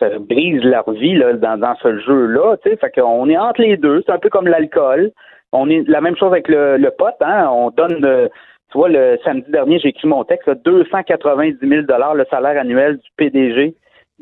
se 0.00 0.18
brisent 0.18 0.64
leur 0.64 0.90
vie 0.92 1.14
là, 1.14 1.34
dans, 1.34 1.58
dans 1.58 1.74
ce 1.82 1.98
jeu-là. 2.00 2.56
Fait 2.62 2.90
qu'on 2.94 3.28
est 3.28 3.38
entre 3.38 3.62
les 3.62 3.76
deux. 3.76 4.02
C'est 4.04 4.12
un 4.12 4.18
peu 4.18 4.28
comme 4.28 4.48
l'alcool. 4.48 5.12
On 5.52 5.68
est 5.68 5.82
la 5.88 6.00
même 6.00 6.16
chose 6.16 6.32
avec 6.32 6.48
le, 6.48 6.76
le 6.76 6.90
pote, 6.90 7.16
hein? 7.20 7.48
On 7.52 7.70
donne, 7.70 8.04
euh, 8.04 8.28
tu 8.70 8.78
vois, 8.78 8.88
le 8.88 9.18
samedi 9.24 9.50
dernier, 9.50 9.78
j'ai 9.78 9.88
écrit 9.88 10.06
mon 10.06 10.24
texte, 10.24 10.48
290 10.64 11.58
000 11.60 11.82
le 12.14 12.24
salaire 12.30 12.60
annuel 12.60 12.98
du 12.98 13.08
PDG 13.16 13.74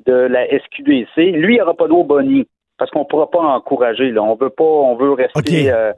de 0.06 0.12
la 0.12 0.46
SQDC. 0.46 1.16
Lui, 1.16 1.56
il 1.56 1.62
aura 1.62 1.74
pas 1.74 1.88
d'eau 1.88 2.04
bonnie 2.04 2.46
parce 2.78 2.90
qu'on 2.90 3.04
pourra 3.04 3.30
pas 3.30 3.40
encourager. 3.40 4.10
Là. 4.10 4.22
On 4.22 4.36
veut 4.36 4.50
pas, 4.50 4.64
on 4.64 4.96
veut 4.96 5.12
rester 5.12 5.70
euh, 5.70 5.92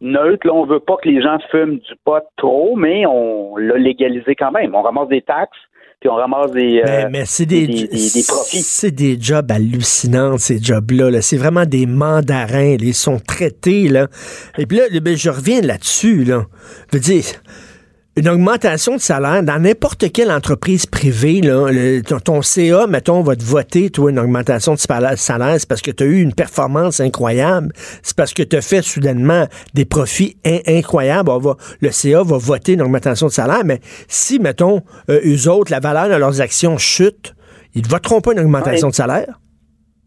neutre. 0.00 0.46
Là, 0.46 0.54
on 0.54 0.64
veut 0.64 0.80
pas 0.80 0.96
que 0.96 1.08
les 1.08 1.22
gens 1.22 1.38
fument 1.50 1.78
du 1.78 1.94
pot 2.04 2.24
trop, 2.36 2.74
mais 2.74 3.06
on 3.06 3.56
l'a 3.56 3.76
légalisé 3.76 4.34
quand 4.34 4.50
même. 4.50 4.74
On 4.74 4.82
ramasse 4.82 5.08
des 5.08 5.22
taxes 5.22 5.58
puis 6.02 6.08
on 6.08 6.16
ramasse 6.16 6.50
des, 6.50 6.82
euh, 6.84 7.08
mais, 7.12 7.22
c'est 7.26 7.46
des, 7.46 7.86
profits. 8.26 8.62
C'est 8.62 8.90
des 8.90 9.16
jobs 9.20 9.48
hallucinants, 9.52 10.36
ces 10.36 10.60
jobs-là. 10.60 11.22
c'est 11.22 11.36
vraiment 11.36 11.64
des 11.64 11.86
mandarins. 11.86 12.76
Ils 12.80 12.92
sont 12.92 13.20
traités, 13.20 13.86
là. 13.86 14.08
Et 14.58 14.66
puis 14.66 14.78
là, 14.78 14.86
ben, 15.00 15.16
je 15.16 15.30
reviens 15.30 15.60
là-dessus, 15.60 16.24
là. 16.24 16.46
Je 16.90 16.96
veux 16.96 17.00
dire, 17.00 17.24
une 18.14 18.28
augmentation 18.28 18.96
de 18.96 19.00
salaire 19.00 19.42
dans 19.42 19.58
n'importe 19.58 20.12
quelle 20.12 20.30
entreprise 20.30 20.84
privée, 20.84 21.40
là, 21.40 21.68
ton, 22.22 22.42
CA, 22.42 22.86
mettons, 22.86 23.22
va 23.22 23.36
te 23.36 23.42
voter, 23.42 23.88
toi, 23.88 24.10
une 24.10 24.18
augmentation 24.18 24.74
de 24.74 24.78
salaire, 24.78 25.54
c'est 25.56 25.68
parce 25.68 25.80
que 25.80 25.90
tu 25.90 26.04
as 26.04 26.06
eu 26.06 26.20
une 26.20 26.34
performance 26.34 27.00
incroyable, 27.00 27.72
c'est 28.02 28.16
parce 28.16 28.34
que 28.34 28.42
tu 28.42 28.56
as 28.56 28.60
fait 28.60 28.82
soudainement 28.82 29.44
des 29.72 29.86
profits 29.86 30.36
incroyables. 30.66 31.30
le 31.80 31.90
CA 31.90 32.22
va 32.22 32.36
voter 32.36 32.74
une 32.74 32.82
augmentation 32.82 33.28
de 33.28 33.32
salaire, 33.32 33.62
mais 33.64 33.78
si, 34.08 34.38
mettons, 34.38 34.82
euh, 35.08 35.20
eux 35.24 35.48
autres, 35.48 35.72
la 35.72 35.80
valeur 35.80 36.10
de 36.10 36.16
leurs 36.16 36.42
actions 36.42 36.76
chute, 36.76 37.34
ils 37.74 37.82
ne 37.82 37.88
voteront 37.88 38.20
pas 38.20 38.32
une 38.32 38.40
augmentation 38.40 38.88
de 38.88 38.94
salaire? 38.94 39.40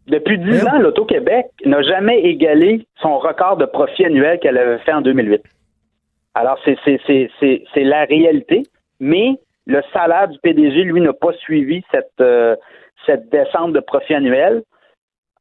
Depuis 0.07 0.37
10 0.37 0.63
ans, 0.65 0.77
l'Auto-Québec 0.79 1.47
n'a 1.65 1.81
jamais 1.81 2.19
égalé 2.21 2.85
son 3.01 3.17
record 3.17 3.57
de 3.57 3.65
profit 3.65 4.05
annuel 4.05 4.39
qu'elle 4.39 4.59
avait 4.59 4.77
fait 4.85 4.93
en 4.93 5.01
2008. 5.01 5.41
Alors, 6.35 6.59
c'est 6.65 7.83
la 7.83 8.03
réalité, 8.03 8.63
mais 8.99 9.39
le 9.65 9.81
salaire 9.93 10.27
du 10.27 10.37
PDG, 10.39 10.83
lui, 10.83 11.01
n'a 11.01 11.13
pas 11.13 11.33
suivi 11.33 11.81
cette, 11.91 12.11
euh, 12.19 12.55
cette 13.05 13.29
descente 13.29 13.73
de 13.73 13.79
profit 13.79 14.13
annuel. 14.13 14.63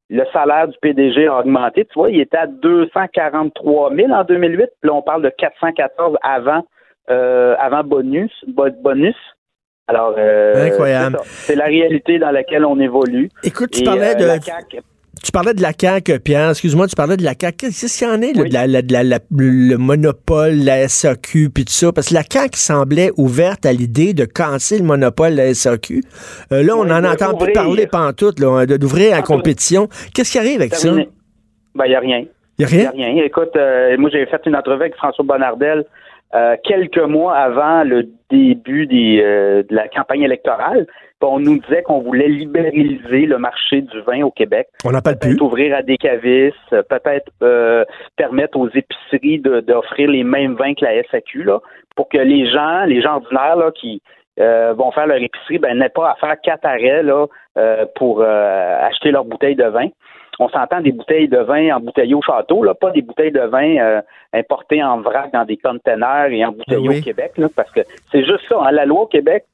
Le 0.08 0.24
salaire 0.32 0.68
du 0.68 0.76
PDG 0.80 1.26
a 1.26 1.40
augmenté. 1.40 1.84
Tu 1.84 1.94
vois, 1.94 2.10
il 2.10 2.20
était 2.20 2.36
à 2.36 2.46
243 2.46 3.94
000 3.94 4.12
en 4.12 4.22
2008. 4.22 4.56
Puis 4.56 4.68
là, 4.84 4.94
on 4.94 5.02
parle 5.02 5.22
de 5.22 5.30
414 5.30 6.16
avant, 6.22 6.64
euh, 7.10 7.56
avant 7.58 7.82
bonus. 7.82 8.32
bonus. 8.46 9.16
Alors, 9.88 10.14
euh, 10.16 10.66
Incroyable. 10.66 11.18
C'est 11.24 11.56
la 11.56 11.64
réalité 11.64 12.18
dans 12.18 12.30
laquelle 12.30 12.64
on 12.64 12.78
évolue. 12.78 13.28
Écoute, 13.42 13.70
tu 13.72 13.82
parlais 13.82 14.14
de. 14.14 14.24
Tu 15.24 15.32
parlais 15.32 15.54
de 15.54 15.62
la 15.62 15.72
CAQ, 15.72 16.20
Pierre. 16.20 16.50
Excuse-moi, 16.50 16.86
tu 16.86 16.94
parlais 16.94 17.16
de 17.16 17.24
la 17.24 17.32
CAQ. 17.32 17.68
Qu'est-ce 17.68 17.98
qu'il 17.98 18.06
y 18.06 18.10
en 18.10 18.20
est, 18.20 18.34
de 18.34 19.70
le 19.70 19.76
monopole, 19.76 20.52
la 20.52 20.86
SAQ, 20.86 21.48
puis 21.48 21.64
tout 21.64 21.72
ça? 21.72 21.92
Parce 21.92 22.10
que 22.10 22.14
la 22.14 22.24
CAQ 22.30 22.58
semblait 22.58 23.10
ouverte 23.16 23.64
à 23.64 23.72
l'idée 23.72 24.12
de 24.12 24.26
casser 24.26 24.78
le 24.78 24.84
monopole 24.84 25.32
de 25.32 25.36
la 25.38 25.54
SAQ. 25.54 26.02
Euh, 26.52 26.62
là, 26.62 26.74
on 26.76 26.90
en 26.90 27.04
entend 27.04 27.38
plus 27.38 27.52
parler 27.54 27.86
pantoute, 27.86 28.36
d'ouvrir 28.36 29.16
la 29.16 29.22
compétition. 29.22 29.88
Qu'est-ce 30.14 30.32
qui 30.32 30.38
arrive 30.38 30.60
avec 30.60 30.74
ça? 30.74 30.92
Ben, 30.92 31.86
il 31.86 31.88
n'y 31.88 31.94
a 31.94 32.00
rien. 32.00 32.24
Il 32.58 32.58
n'y 32.58 32.64
a 32.66 32.68
rien? 32.68 32.92
Y 32.94 33.02
a 33.02 33.06
rien. 33.06 33.24
Écoute, 33.24 33.56
euh, 33.56 33.96
moi, 33.96 34.10
j'ai 34.12 34.26
fait 34.26 34.42
une 34.44 34.56
entrevue 34.56 34.82
avec 34.82 34.94
François 34.96 35.24
Bonnardel 35.24 35.86
euh, 36.34 36.56
quelques 36.64 36.98
mois 36.98 37.34
avant 37.34 37.82
le 37.82 38.08
début 38.30 38.86
de 38.86 39.64
la 39.74 39.88
campagne 39.88 40.22
électorale 40.22 40.86
on 41.26 41.38
nous 41.40 41.58
disait 41.58 41.82
qu'on 41.82 42.00
voulait 42.00 42.28
libéraliser 42.28 43.26
le 43.26 43.38
marché 43.38 43.82
du 43.82 44.00
vin 44.02 44.22
au 44.22 44.30
Québec. 44.30 44.68
On 44.84 44.90
n'a 44.90 45.00
pas 45.00 45.14
peut 45.14 45.36
ouvrir 45.40 45.74
à 45.74 45.82
des 45.82 45.96
cavistes, 45.96 46.56
peut-être 46.70 47.30
euh, 47.42 47.84
permettre 48.16 48.58
aux 48.58 48.68
épiceries 48.68 49.38
d'offrir 49.38 50.08
les 50.10 50.24
mêmes 50.24 50.54
vins 50.54 50.74
que 50.74 50.84
la 50.84 51.02
SAQ, 51.10 51.44
là, 51.44 51.60
pour 51.96 52.08
que 52.08 52.18
les 52.18 52.50
gens, 52.50 52.84
les 52.84 53.02
gens 53.02 53.16
ordinaires 53.16 53.56
là, 53.56 53.70
qui 53.72 54.02
euh, 54.40 54.74
vont 54.74 54.90
faire 54.92 55.06
leur 55.06 55.18
épicerie, 55.18 55.58
ben, 55.58 55.78
n'aient 55.78 55.88
pas 55.88 56.10
à 56.10 56.14
faire 56.16 56.36
quatre 56.42 56.66
arrêts 56.66 57.02
là, 57.02 57.26
euh, 57.56 57.86
pour 57.96 58.22
acheter 58.22 59.10
leur 59.10 59.24
bouteille 59.24 59.56
de 59.56 59.64
vin. 59.64 59.88
On 60.40 60.48
s'entend 60.48 60.80
des 60.80 60.90
bouteilles 60.90 61.28
de 61.28 61.38
vin 61.38 61.76
embouteillées 61.76 62.14
au 62.14 62.22
château, 62.22 62.64
là, 62.64 62.74
pas 62.74 62.90
des 62.90 63.02
bouteilles 63.02 63.30
de 63.30 63.40
vin 63.40 64.00
importées 64.32 64.82
en 64.82 65.00
vrac 65.00 65.32
dans 65.32 65.44
des 65.44 65.56
conteneurs 65.56 66.26
et 66.26 66.44
embouteillées 66.44 66.88
ben 66.88 66.98
au 66.98 67.02
Québec, 67.02 67.32
là, 67.36 67.46
parce 67.54 67.70
que 67.70 67.82
c'est 68.10 68.24
juste 68.24 68.42
ça. 68.48 68.58
Hein, 68.60 68.72
la 68.72 68.84
loi 68.84 69.02
au 69.02 69.06
Québec, 69.06 69.44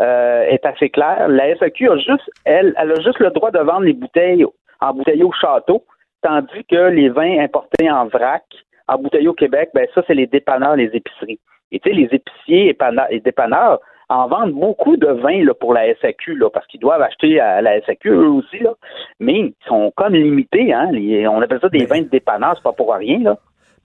euh, 0.00 0.42
est 0.42 0.64
assez 0.64 0.90
claire. 0.90 1.28
La 1.28 1.56
SAQ 1.56 1.90
a 1.90 1.96
juste, 1.96 2.30
elle, 2.44 2.74
elle 2.78 2.92
a 2.92 3.00
juste 3.00 3.18
le 3.18 3.30
droit 3.30 3.50
de 3.50 3.58
vendre 3.58 3.82
les 3.82 3.92
bouteilles 3.92 4.46
en 4.80 4.94
bouteilles 4.94 5.22
au 5.22 5.32
château, 5.32 5.84
tandis 6.22 6.64
que 6.70 6.88
les 6.88 7.08
vins 7.08 7.38
importés 7.40 7.90
en 7.90 8.06
vrac, 8.06 8.44
en 8.88 8.98
bouteille 8.98 9.28
au 9.28 9.34
Québec, 9.34 9.70
ben 9.74 9.86
ça, 9.94 10.02
c'est 10.06 10.14
les 10.14 10.26
dépanneurs, 10.26 10.76
les 10.76 10.90
épiceries. 10.94 11.38
Et 11.72 11.78
tu 11.78 11.90
sais, 11.90 11.94
les 11.94 12.08
épiciers 12.10 12.76
et 13.10 13.20
dépanneurs 13.20 13.80
en 14.08 14.26
vendent 14.26 14.52
beaucoup 14.52 14.96
de 14.96 15.06
vins 15.06 15.44
là, 15.44 15.54
pour 15.54 15.72
la 15.72 15.94
SAQ, 15.94 16.34
là, 16.36 16.50
parce 16.50 16.66
qu'ils 16.66 16.80
doivent 16.80 17.02
acheter 17.02 17.38
à 17.38 17.62
la 17.62 17.80
SAQ 17.82 18.08
eux 18.08 18.28
aussi, 18.28 18.58
là. 18.58 18.74
mais 19.20 19.38
ils 19.38 19.54
sont 19.68 19.92
comme 19.96 20.14
limités. 20.14 20.72
Hein, 20.72 20.90
on 21.30 21.40
appelle 21.40 21.60
ça 21.60 21.68
des 21.68 21.86
vins 21.86 22.02
de 22.02 22.08
dépanneurs, 22.08 22.54
c'est 22.56 22.62
pas 22.62 22.72
pour 22.72 22.92
rien. 22.92 23.20
Là. 23.20 23.36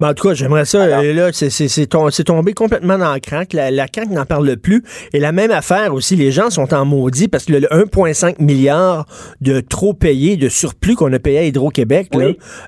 Ben, 0.01 0.09
en 0.09 0.13
tout 0.13 0.27
cas, 0.27 0.33
j'aimerais 0.33 0.65
ça. 0.65 0.79
Euh, 0.79 1.13
là, 1.13 1.29
c'est 1.31 2.25
tombé 2.25 2.53
complètement 2.53 2.97
dans 2.97 3.13
le 3.13 3.21
crack. 3.21 3.53
La, 3.53 3.71
la 3.71 3.85
n'en 4.09 4.25
parle 4.25 4.57
plus. 4.57 4.83
Et 5.13 5.19
la 5.19 5.31
même 5.31 5.51
affaire 5.51 5.93
aussi, 5.93 6.17
les 6.17 6.31
gens 6.31 6.49
sont 6.49 6.73
en 6.73 6.83
maudit 6.83 7.29
parce 7.29 7.45
que 7.45 7.53
le, 7.53 7.59
1,5 7.59 8.43
milliard 8.43 9.05
de 9.39 9.61
trop 9.61 9.93
payés, 9.93 10.35
de 10.35 10.49
surplus 10.49 10.95
qu'on 10.95 11.13
a 11.13 11.19
payé 11.19 11.39
à 11.39 11.43
Hydro-Québec, 11.43 12.09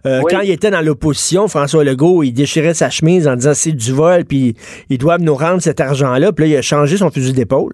euh, 0.06 0.22
quand 0.30 0.40
il 0.40 0.52
était 0.52 0.72
dans 0.72 0.80
l'opposition, 0.80 1.50
François 1.50 1.84
Legault, 1.84 2.24
il 2.24 2.32
déchirait 2.32 2.74
sa 2.74 2.90
chemise 2.90 3.28
en 3.28 3.36
disant 3.36 3.54
c'est 3.54 3.74
du 3.74 3.92
vol, 3.92 4.24
puis 4.24 4.56
ils 4.90 4.98
doivent 4.98 5.22
nous 5.22 5.36
rendre 5.36 5.62
cet 5.62 5.82
argent-là. 5.82 6.32
Puis 6.32 6.46
là, 6.46 6.52
il 6.52 6.58
a 6.58 6.62
changé 6.62 6.96
son 6.96 7.10
fusil 7.10 7.34
d'épaule. 7.34 7.74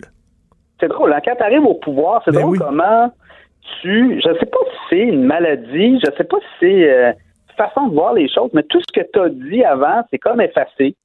C'est 0.80 0.88
drôle. 0.88 1.13
Hein? 1.13 1.20
Quand 1.24 1.36
tu 1.36 1.44
arrives 1.44 1.63
au 1.63 1.76
pouvoir, 1.76 2.24
c'est 2.26 2.32
ben 2.32 2.42
drôle 2.42 2.58
comment 2.58 3.13
tu. 3.82 4.20
Je 4.20 4.34
sais 4.39 4.46
pas 4.48 4.58
si 4.66 4.78
c'est 4.89 5.00
une 5.00 5.26
maladie, 5.26 6.00
je 6.04 6.10
sais 6.18 6.24
pas 6.24 6.38
si 6.39 6.48
c'est. 6.60 6.92
Euh, 6.92 7.12
façon 7.54 7.88
de 7.88 7.94
voir 7.94 8.13
les 8.13 8.30
choses, 8.30 8.50
mais 8.54 8.63
tout 8.63 8.80
ce 8.82 9.00
que 9.00 9.06
tu 9.12 9.20
as 9.20 9.30
dit 9.30 9.63
avant, 9.63 10.04
c'est 10.10 10.20
comme 10.20 10.42
effacé. 10.42 10.96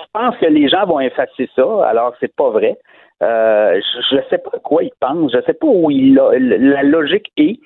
Je 0.00 0.04
pense 0.12 0.36
que 0.36 0.46
les 0.46 0.68
gens 0.68 0.86
vont 0.86 1.00
effacer 1.00 1.48
ça, 1.56 1.86
alors 1.86 2.14
c'est 2.20 2.34
pas 2.34 2.50
vrai. 2.50 2.78
Euh, 3.22 3.80
je 4.10 4.16
ne 4.16 4.22
sais 4.30 4.38
pas 4.38 4.50
à 4.54 4.58
quoi 4.60 4.84
ils 4.84 4.92
pensent, 5.00 5.32
je 5.32 5.38
ne 5.38 5.42
sais 5.42 5.54
pas 5.54 5.66
où 5.66 5.90
il 5.90 6.14
la 6.14 6.82
logique 6.82 7.32
est. 7.36 7.58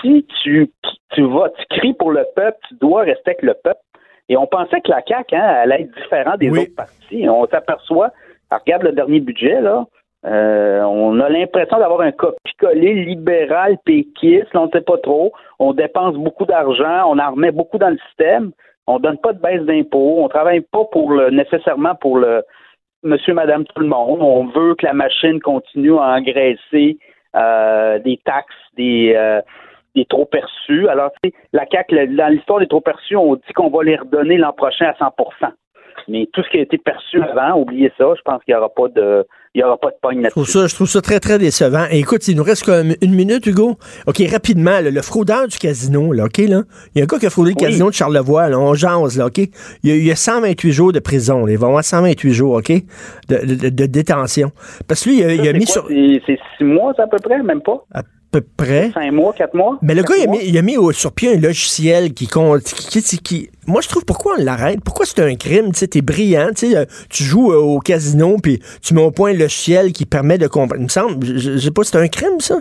Si 0.00 0.24
tu, 0.42 0.70
tu 1.10 1.22
vas, 1.22 1.50
tu 1.50 1.78
cries 1.78 1.94
pour 1.94 2.12
le 2.12 2.24
peuple, 2.36 2.58
tu 2.68 2.74
dois 2.80 3.02
rester 3.02 3.30
avec 3.30 3.42
le 3.42 3.54
peuple. 3.54 3.80
Et 4.28 4.36
on 4.36 4.46
pensait 4.46 4.80
que 4.80 4.90
la 4.90 5.02
CAQ, 5.06 5.34
hein, 5.34 5.42
allait 5.42 5.82
être 5.82 5.94
différente 6.00 6.38
des 6.38 6.50
autres 6.50 6.74
partis. 6.74 7.28
On 7.28 7.46
s'aperçoit, 7.46 8.10
regarde 8.50 8.84
le 8.84 8.92
dernier 8.92 9.20
budget, 9.20 9.60
là, 9.60 9.84
euh, 10.26 10.80
on 10.82 11.20
a 11.20 11.28
l'impression 11.28 11.78
d'avoir 11.78 12.00
un 12.00 12.12
copie-collé 12.12 13.04
libéral 13.04 13.76
péquiste, 13.84 14.48
on 14.54 14.66
ne 14.66 14.70
sait 14.70 14.80
pas 14.80 14.98
trop. 14.98 15.32
On 15.58 15.74
dépense 15.74 16.14
beaucoup 16.14 16.46
d'argent, 16.46 17.04
on 17.06 17.18
en 17.18 17.30
remet 17.32 17.50
beaucoup 17.50 17.78
dans 17.78 17.90
le 17.90 17.98
système. 18.08 18.52
On 18.86 18.98
donne 18.98 19.18
pas 19.18 19.32
de 19.32 19.40
baisse 19.40 19.62
d'impôts, 19.62 20.22
on 20.22 20.28
travaille 20.28 20.60
pas 20.60 20.84
pour 20.92 21.12
le 21.12 21.30
nécessairement 21.30 21.94
pour 21.94 22.18
le 22.18 22.42
monsieur, 23.02 23.34
madame, 23.34 23.64
tout 23.64 23.80
le 23.80 23.86
monde. 23.86 24.20
On 24.20 24.46
veut 24.46 24.74
que 24.74 24.86
la 24.86 24.94
machine 24.94 25.40
continue 25.40 25.98
à 25.98 26.16
engraisser 26.16 26.98
euh, 27.36 27.98
des 27.98 28.18
taxes, 28.24 28.54
des, 28.76 29.12
euh, 29.14 29.40
des 29.94 30.06
trop 30.06 30.24
perçus. 30.24 30.88
Alors, 30.88 31.10
la 31.52 31.66
CAQ, 31.70 32.08
dans 32.16 32.28
l'histoire 32.28 32.60
des 32.60 32.66
trop 32.66 32.80
perçus, 32.80 33.16
on 33.16 33.36
dit 33.36 33.52
qu'on 33.54 33.70
va 33.70 33.84
les 33.84 33.96
redonner 33.96 34.38
l'an 34.38 34.52
prochain 34.52 34.86
à 34.86 34.94
100 34.94 35.10
mais 36.08 36.28
tout 36.32 36.42
ce 36.42 36.50
qui 36.50 36.58
a 36.58 36.62
été 36.62 36.78
perçu 36.78 37.22
avant, 37.22 37.60
oubliez 37.60 37.92
ça, 37.98 38.12
je 38.16 38.22
pense 38.22 38.42
qu'il 38.44 38.54
n'y 38.54 38.58
aura 38.58 38.68
pas 38.68 38.88
de 38.88 39.26
il 39.54 39.60
y 39.60 39.62
aura 39.62 39.78
pas 39.78 39.90
de 39.90 39.96
pogne 40.02 40.20
là-dessus. 40.20 40.30
Je 40.30 40.50
trouve, 40.50 40.62
ça, 40.62 40.66
je 40.66 40.74
trouve 40.74 40.88
ça 40.88 41.00
très, 41.00 41.20
très 41.20 41.38
décevant. 41.38 41.84
Et 41.90 42.00
écoute, 42.00 42.26
il 42.26 42.36
nous 42.36 42.42
reste 42.42 42.64
comme 42.64 42.94
une 43.00 43.14
minute, 43.14 43.46
Hugo. 43.46 43.76
OK, 44.06 44.20
rapidement, 44.30 44.80
le 44.82 45.00
fraudeur 45.00 45.46
du 45.46 45.58
casino, 45.58 46.12
là, 46.12 46.24
OK, 46.24 46.38
là. 46.38 46.62
Il 46.94 46.98
y 46.98 47.00
a 47.00 47.04
un 47.04 47.06
gars 47.06 47.18
qui 47.18 47.26
a 47.26 47.30
fraudé 47.30 47.50
le 47.50 47.56
casino 47.56 47.88
de 47.88 47.94
Charlevoix, 47.94 48.48
là, 48.48 48.58
on 48.58 48.74
jase, 48.74 49.16
là, 49.16 49.26
OK? 49.26 49.38
Il 49.84 50.04
y, 50.04 50.10
a, 50.10 50.16
128 50.16 50.72
jours 50.72 50.92
de 50.92 50.98
prison, 50.98 51.46
Il 51.46 51.56
va 51.56 51.68
avoir 51.68 51.84
128 51.84 52.32
jours, 52.32 52.54
OK, 52.54 52.72
de, 53.28 53.68
de, 53.68 53.86
détention. 53.86 54.50
Parce 54.88 55.04
que 55.04 55.10
lui, 55.10 55.18
il 55.18 55.48
a, 55.48 55.52
mis 55.52 55.66
sur... 55.66 55.86
C'est 55.86 56.38
six 56.58 56.64
mois, 56.64 56.92
à 56.98 57.06
peu 57.06 57.18
près, 57.18 57.40
même 57.40 57.62
pas? 57.62 57.84
Peu 58.40 58.46
près. 58.56 58.90
Cinq 58.92 59.12
mois, 59.12 59.32
quatre 59.32 59.54
mois? 59.54 59.78
Mais 59.82 59.94
le 59.94 60.02
gars, 60.02 60.14
il 60.16 60.58
a, 60.58 60.62
mis, 60.62 60.76
au, 60.76 60.92
sur 60.92 61.12
pied 61.12 61.34
un 61.34 61.38
logiciel 61.38 62.12
qui 62.14 62.26
compte. 62.26 62.62
Qui, 62.64 63.50
moi, 63.66 63.80
je 63.80 63.88
trouve 63.88 64.04
pourquoi 64.04 64.34
on 64.38 64.42
l'arrête? 64.42 64.80
Pourquoi 64.84 65.06
c'est 65.06 65.20
un 65.20 65.34
crime? 65.36 65.72
Tu 65.72 65.80
sais, 65.80 65.88
t'es 65.88 66.02
brillant, 66.02 66.50
tu 66.54 66.74
euh, 66.76 66.84
tu 67.08 67.22
joues 67.22 67.52
euh, 67.52 67.58
au 67.58 67.78
casino, 67.78 68.36
puis 68.42 68.60
tu 68.82 68.94
mets 68.94 69.02
au 69.02 69.10
point 69.10 69.30
un 69.30 69.34
logiciel 69.34 69.92
qui 69.92 70.04
permet 70.04 70.38
de 70.38 70.46
comprendre. 70.46 70.80
Il 70.80 70.84
me 70.84 70.88
semble, 70.88 71.24
je 71.24 71.58
sais 71.58 71.70
pas, 71.70 71.84
c'est 71.84 71.96
un 71.96 72.08
crime, 72.08 72.40
ça? 72.40 72.60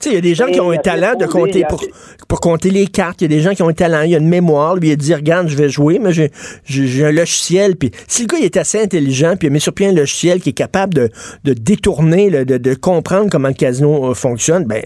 Tu 0.00 0.08
sais, 0.08 0.10
il 0.10 0.14
y 0.14 0.18
a 0.18 0.20
des 0.20 0.34
gens 0.34 0.46
qui 0.46 0.60
ont 0.60 0.70
un 0.70 0.76
talent 0.76 1.14
de 1.14 1.26
compter 1.26 1.64
pour, 1.68 1.82
pour 2.28 2.40
compter 2.40 2.70
les 2.70 2.86
cartes. 2.86 3.22
Il 3.22 3.30
y 3.30 3.34
a 3.34 3.36
des 3.36 3.42
gens 3.42 3.54
qui 3.54 3.62
ont 3.62 3.68
un 3.68 3.74
talent. 3.74 4.02
Il 4.02 4.10
y 4.10 4.14
a 4.14 4.18
une 4.18 4.28
mémoire. 4.28 4.76
Lui, 4.76 4.88
il 4.88 4.92
a 4.92 4.96
dit, 4.96 5.14
regarde, 5.14 5.48
je 5.48 5.56
vais 5.56 5.68
jouer, 5.68 5.98
mais 5.98 6.12
j'ai 6.12 7.04
un 7.04 7.12
logiciel. 7.12 7.76
Puis 7.76 7.90
si 8.06 8.22
le 8.22 8.28
gars 8.28 8.38
il 8.38 8.44
est 8.44 8.56
assez 8.56 8.80
intelligent, 8.80 9.36
puis 9.38 9.48
il 9.48 9.50
a 9.50 9.52
mis 9.52 9.60
sur 9.60 9.72
pied 9.72 9.86
un 9.86 9.92
logiciel 9.92 10.40
qui 10.40 10.50
est 10.50 10.52
capable 10.52 10.94
de, 10.94 11.10
de 11.44 11.52
détourner, 11.52 12.30
de, 12.30 12.58
de, 12.58 12.74
comprendre 12.74 13.28
comment 13.30 13.48
le 13.48 13.54
casino 13.54 14.10
euh, 14.10 14.14
fonctionne, 14.14 14.64
ben 14.64 14.82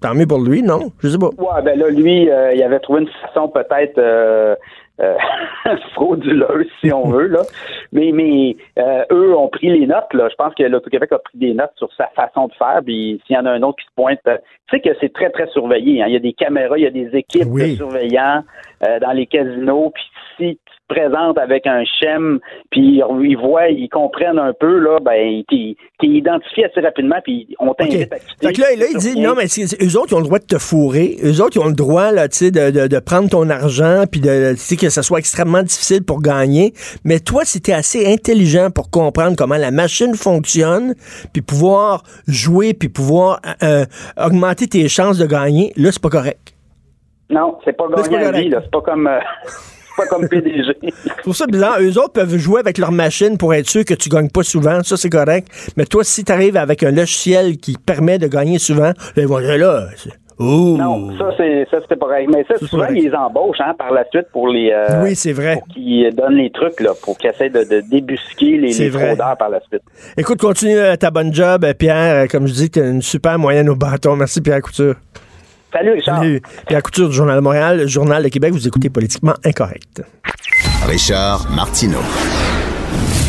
tant 0.00 0.14
mieux 0.14 0.26
pour 0.26 0.40
lui, 0.40 0.62
non? 0.62 0.92
Je 1.00 1.08
sais 1.08 1.18
pas. 1.18 1.28
Ouais, 1.28 1.62
ben 1.62 1.78
là, 1.78 1.88
lui, 1.90 2.30
euh, 2.30 2.54
il 2.54 2.62
avait 2.62 2.80
trouvé 2.80 3.02
une 3.02 3.08
façon 3.26 3.48
peut-être 3.48 3.98
euh, 3.98 4.54
euh, 5.00 5.16
frauduleuse, 5.94 6.66
si 6.80 6.92
on 6.92 7.08
veut. 7.08 7.26
Là. 7.26 7.42
Mais, 7.92 8.10
mais 8.12 8.56
euh, 8.78 9.04
eux 9.10 9.36
ont 9.36 9.48
pris 9.48 9.70
les 9.70 9.86
notes. 9.86 10.12
Là. 10.12 10.28
Je 10.28 10.34
pense 10.34 10.54
que 10.54 10.62
l'Auto-Québec 10.62 11.12
a 11.12 11.18
pris 11.18 11.38
des 11.38 11.54
notes 11.54 11.72
sur 11.76 11.92
sa 11.94 12.06
façon 12.08 12.48
de 12.48 12.54
faire. 12.54 12.80
Puis 12.84 13.20
s'il 13.26 13.36
y 13.36 13.38
en 13.38 13.46
a 13.46 13.50
un 13.50 13.62
autre 13.62 13.78
qui 13.78 13.86
se 13.86 13.94
pointe, 13.94 14.20
euh, 14.26 14.36
tu 14.68 14.76
sais 14.76 14.80
que 14.80 14.96
c'est 15.00 15.12
très, 15.12 15.30
très 15.30 15.46
surveillé. 15.48 16.02
Hein. 16.02 16.06
Il 16.08 16.12
y 16.12 16.16
a 16.16 16.20
des 16.20 16.32
caméras, 16.32 16.78
il 16.78 16.84
y 16.84 16.86
a 16.86 16.90
des 16.90 17.16
équipes 17.16 17.52
de 17.52 17.74
surveillants 17.76 18.42
dans 18.80 19.12
les 19.12 19.26
casinos. 19.26 19.90
Puis 19.90 20.04
si 20.36 20.58
présente 20.90 21.38
avec 21.38 21.66
un 21.66 21.84
chem, 21.84 22.40
puis 22.70 23.00
ils 23.00 23.36
voient, 23.36 23.68
ils 23.68 23.88
comprennent 23.88 24.38
un 24.38 24.52
peu, 24.52 24.78
là, 24.78 24.98
ben, 25.00 25.42
t'es 25.48 25.76
identifié 26.02 26.66
assez 26.66 26.80
rapidement, 26.80 27.16
puis 27.22 27.46
on 27.60 27.72
t'invite 27.74 28.12
à 28.12 28.18
quitter. 28.18 28.46
Fait 28.46 28.52
que 28.52 28.60
là, 28.60 28.66
là 28.76 28.86
il 28.92 28.98
dit, 28.98 29.20
non, 29.20 29.34
mais 29.36 29.44
eux 29.44 29.98
autres, 29.98 30.08
ils 30.10 30.14
ont 30.14 30.18
le 30.18 30.24
droit 30.24 30.40
de 30.40 30.46
te 30.46 30.58
fourrer. 30.58 31.16
Eux 31.24 31.40
autres, 31.40 31.56
ils 31.56 31.60
ont 31.60 31.68
le 31.68 31.74
droit, 31.74 32.10
là, 32.10 32.28
tu 32.28 32.38
sais, 32.38 32.50
de, 32.50 32.70
de, 32.70 32.88
de, 32.88 32.98
prendre 32.98 33.30
ton 33.30 33.48
argent, 33.48 34.04
puis 34.10 34.20
de, 34.20 34.52
tu 34.52 34.58
sais, 34.58 34.76
que 34.76 34.90
ça 34.90 35.02
soit 35.02 35.20
extrêmement 35.20 35.62
difficile 35.62 36.04
pour 36.04 36.20
gagner. 36.20 36.72
Mais 37.04 37.20
toi, 37.20 37.44
si 37.44 37.60
t'es 37.60 37.72
assez 37.72 38.12
intelligent 38.12 38.70
pour 38.74 38.90
comprendre 38.90 39.36
comment 39.36 39.56
la 39.56 39.70
machine 39.70 40.14
fonctionne, 40.14 40.94
puis 41.32 41.42
pouvoir 41.42 42.02
jouer, 42.26 42.74
puis 42.74 42.88
pouvoir 42.88 43.40
euh, 43.62 43.84
augmenter 44.16 44.66
tes 44.66 44.88
chances 44.88 45.18
de 45.18 45.26
gagner, 45.26 45.72
là, 45.76 45.92
c'est 45.92 46.02
pas 46.02 46.10
correct. 46.10 46.54
Non, 47.30 47.58
c'est 47.64 47.76
pas 47.76 47.86
gagner 48.10 48.48
là. 48.48 48.60
C'est 48.64 48.72
pas 48.72 48.80
comme... 48.80 49.06
Euh, 49.06 49.20
pas 50.00 50.06
comme 50.06 50.28
PDG. 50.28 50.72
Je 50.82 51.22
trouve 51.22 51.34
ça 51.36 51.46
bizarre. 51.46 51.76
Eux 51.80 51.98
autres 51.98 52.12
peuvent 52.12 52.36
jouer 52.36 52.60
avec 52.60 52.78
leur 52.78 52.92
machine 52.92 53.36
pour 53.38 53.52
être 53.54 53.68
sûr 53.68 53.84
que 53.84 53.94
tu 53.94 54.08
gagnes 54.08 54.30
pas 54.30 54.42
souvent. 54.42 54.82
Ça, 54.82 54.96
c'est 54.96 55.10
correct. 55.10 55.48
Mais 55.76 55.84
toi, 55.84 56.04
si 56.04 56.24
tu 56.24 56.32
arrives 56.32 56.56
avec 56.56 56.82
un 56.82 56.90
logiciel 56.90 57.56
qui 57.58 57.76
permet 57.76 58.18
de 58.18 58.26
gagner 58.28 58.58
souvent, 58.58 58.92
ben 59.16 59.26
voilà, 59.26 59.56
là. 59.56 59.86
Non, 60.42 61.16
ça, 61.18 61.30
c'est 61.36 61.66
ça 61.70 61.78
c'est 61.86 61.98
pareil. 61.98 62.26
Mais 62.34 62.44
ça, 62.48 62.54
c'est 62.58 62.66
souvent, 62.66 62.86
ils 62.88 63.04
les 63.04 63.14
embauchent 63.14 63.60
hein, 63.60 63.74
par 63.76 63.92
la 63.92 64.04
suite 64.10 64.26
pour 64.32 64.48
les. 64.48 64.70
euh, 64.72 65.02
Oui, 65.02 65.14
c'est 65.14 65.32
vrai. 65.34 65.60
Qu'ils 65.74 66.14
donnent 66.14 66.36
les 66.36 66.50
trucs, 66.50 66.80
là, 66.80 66.92
pour 67.02 67.18
qu'ils 67.18 67.28
essaient 67.28 67.50
de, 67.50 67.62
de 67.64 67.82
débusquer 67.82 68.56
les, 68.56 68.72
les 68.72 68.90
fraudeurs 68.90 69.36
par 69.38 69.50
la 69.50 69.60
suite. 69.68 69.82
Écoute, 70.16 70.40
continue 70.40 70.78
euh, 70.78 70.96
ta 70.96 71.10
bonne 71.10 71.34
job, 71.34 71.62
euh, 71.64 71.74
Pierre. 71.74 72.26
Comme 72.28 72.46
je 72.46 72.54
dis, 72.54 72.70
tu 72.70 72.80
as 72.80 72.86
une 72.86 73.02
super 73.02 73.38
moyenne 73.38 73.68
au 73.68 73.76
bâton. 73.76 74.16
Merci, 74.16 74.40
Pierre 74.40 74.62
Couture. 74.62 74.94
Salut, 75.72 75.92
Richard. 75.92 76.18
Salut. 76.18 76.40
Pierre 76.66 76.82
Couture 76.82 77.08
du 77.08 77.14
Journal 77.14 77.36
de 77.36 77.42
Montréal, 77.42 77.78
le 77.78 77.86
Journal 77.86 78.22
de 78.22 78.28
Québec. 78.28 78.52
Vous 78.52 78.66
écoutez 78.66 78.90
Politiquement 78.90 79.34
Incorrect. 79.44 80.02
Richard 80.86 81.46
Martineau. 81.54 82.00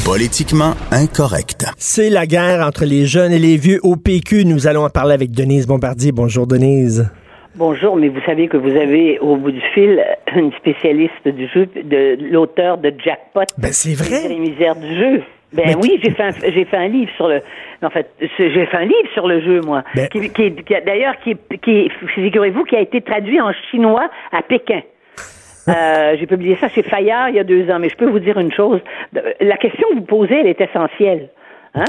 Politiquement 0.04 0.74
incorrect. 0.92 1.68
C'est 1.78 2.10
la 2.10 2.26
guerre 2.26 2.66
entre 2.66 2.86
les 2.86 3.06
jeunes 3.06 3.32
et 3.32 3.38
les 3.38 3.58
vieux 3.58 3.80
au 3.84 3.96
PQ. 3.96 4.46
Nous 4.46 4.66
allons 4.66 4.84
en 4.84 4.90
parler 4.90 5.14
avec 5.14 5.32
Denise 5.32 5.68
Bombardier. 5.68 6.12
Bonjour, 6.12 6.48
Denise. 6.48 7.08
Bonjour, 7.56 7.96
mais 7.96 8.08
vous 8.08 8.22
savez 8.26 8.48
que 8.48 8.58
vous 8.58 8.76
avez 8.76 9.20
au 9.20 9.36
bout 9.36 9.52
du 9.52 9.62
fil 9.76 10.04
une 10.36 10.52
spécialiste 10.54 11.28
du 11.28 11.48
jeu, 11.54 11.68
de 11.68 12.18
l'auteur 12.32 12.80
de 12.80 12.92
Jackpot. 13.04 13.42
Ben, 13.60 13.72
c'est 13.72 13.94
vrai. 13.94 14.28
Les 14.28 14.40
misères 14.40 14.76
du 14.76 14.98
jeu. 14.98 15.22
Ben 15.54 15.76
oui, 15.82 16.00
j'ai 16.02 16.12
fait 16.12 16.24
un, 16.24 16.32
j'ai 16.44 16.66
fait 16.66 16.78
un 16.78 16.88
livre 16.88 17.12
sur 17.16 17.28
le. 17.28 17.42
En 17.84 17.90
fait, 17.90 18.10
j'ai 18.38 18.66
fait 18.66 18.78
un 18.78 18.86
livre 18.86 19.10
sur 19.14 19.28
le 19.28 19.42
jeu, 19.42 19.62
moi. 19.62 19.84
Ben- 19.96 20.08
Qui, 20.08 20.30
qui, 20.30 20.52
d'ailleurs, 20.86 21.16
qui, 21.24 21.36
qui 21.62 21.90
figurez-vous, 22.16 22.64
qui 22.64 22.76
a 22.76 22.80
été 22.80 23.02
traduit 23.02 23.42
en 23.42 23.52
chinois 23.70 24.10
à 24.32 24.42
Pékin. 24.42 24.82
Euh, 25.68 26.16
j'ai 26.20 26.26
publié 26.26 26.56
ça 26.56 26.70
chez 26.70 26.82
Fayard 26.82 27.30
il 27.30 27.36
y 27.36 27.40
a 27.40 27.44
deux 27.44 27.70
ans, 27.70 27.78
mais 27.78 27.88
je 27.88 27.96
peux 27.96 28.10
vous 28.10 28.18
dire 28.18 28.40
une 28.40 28.52
chose. 28.52 28.80
La 29.40 29.58
question 29.58 29.88
que 29.90 29.94
vous 29.94 30.02
posez, 30.06 30.34
elle 30.34 30.48
est 30.48 30.60
essentielle. 30.60 31.30
Hein? 31.76 31.84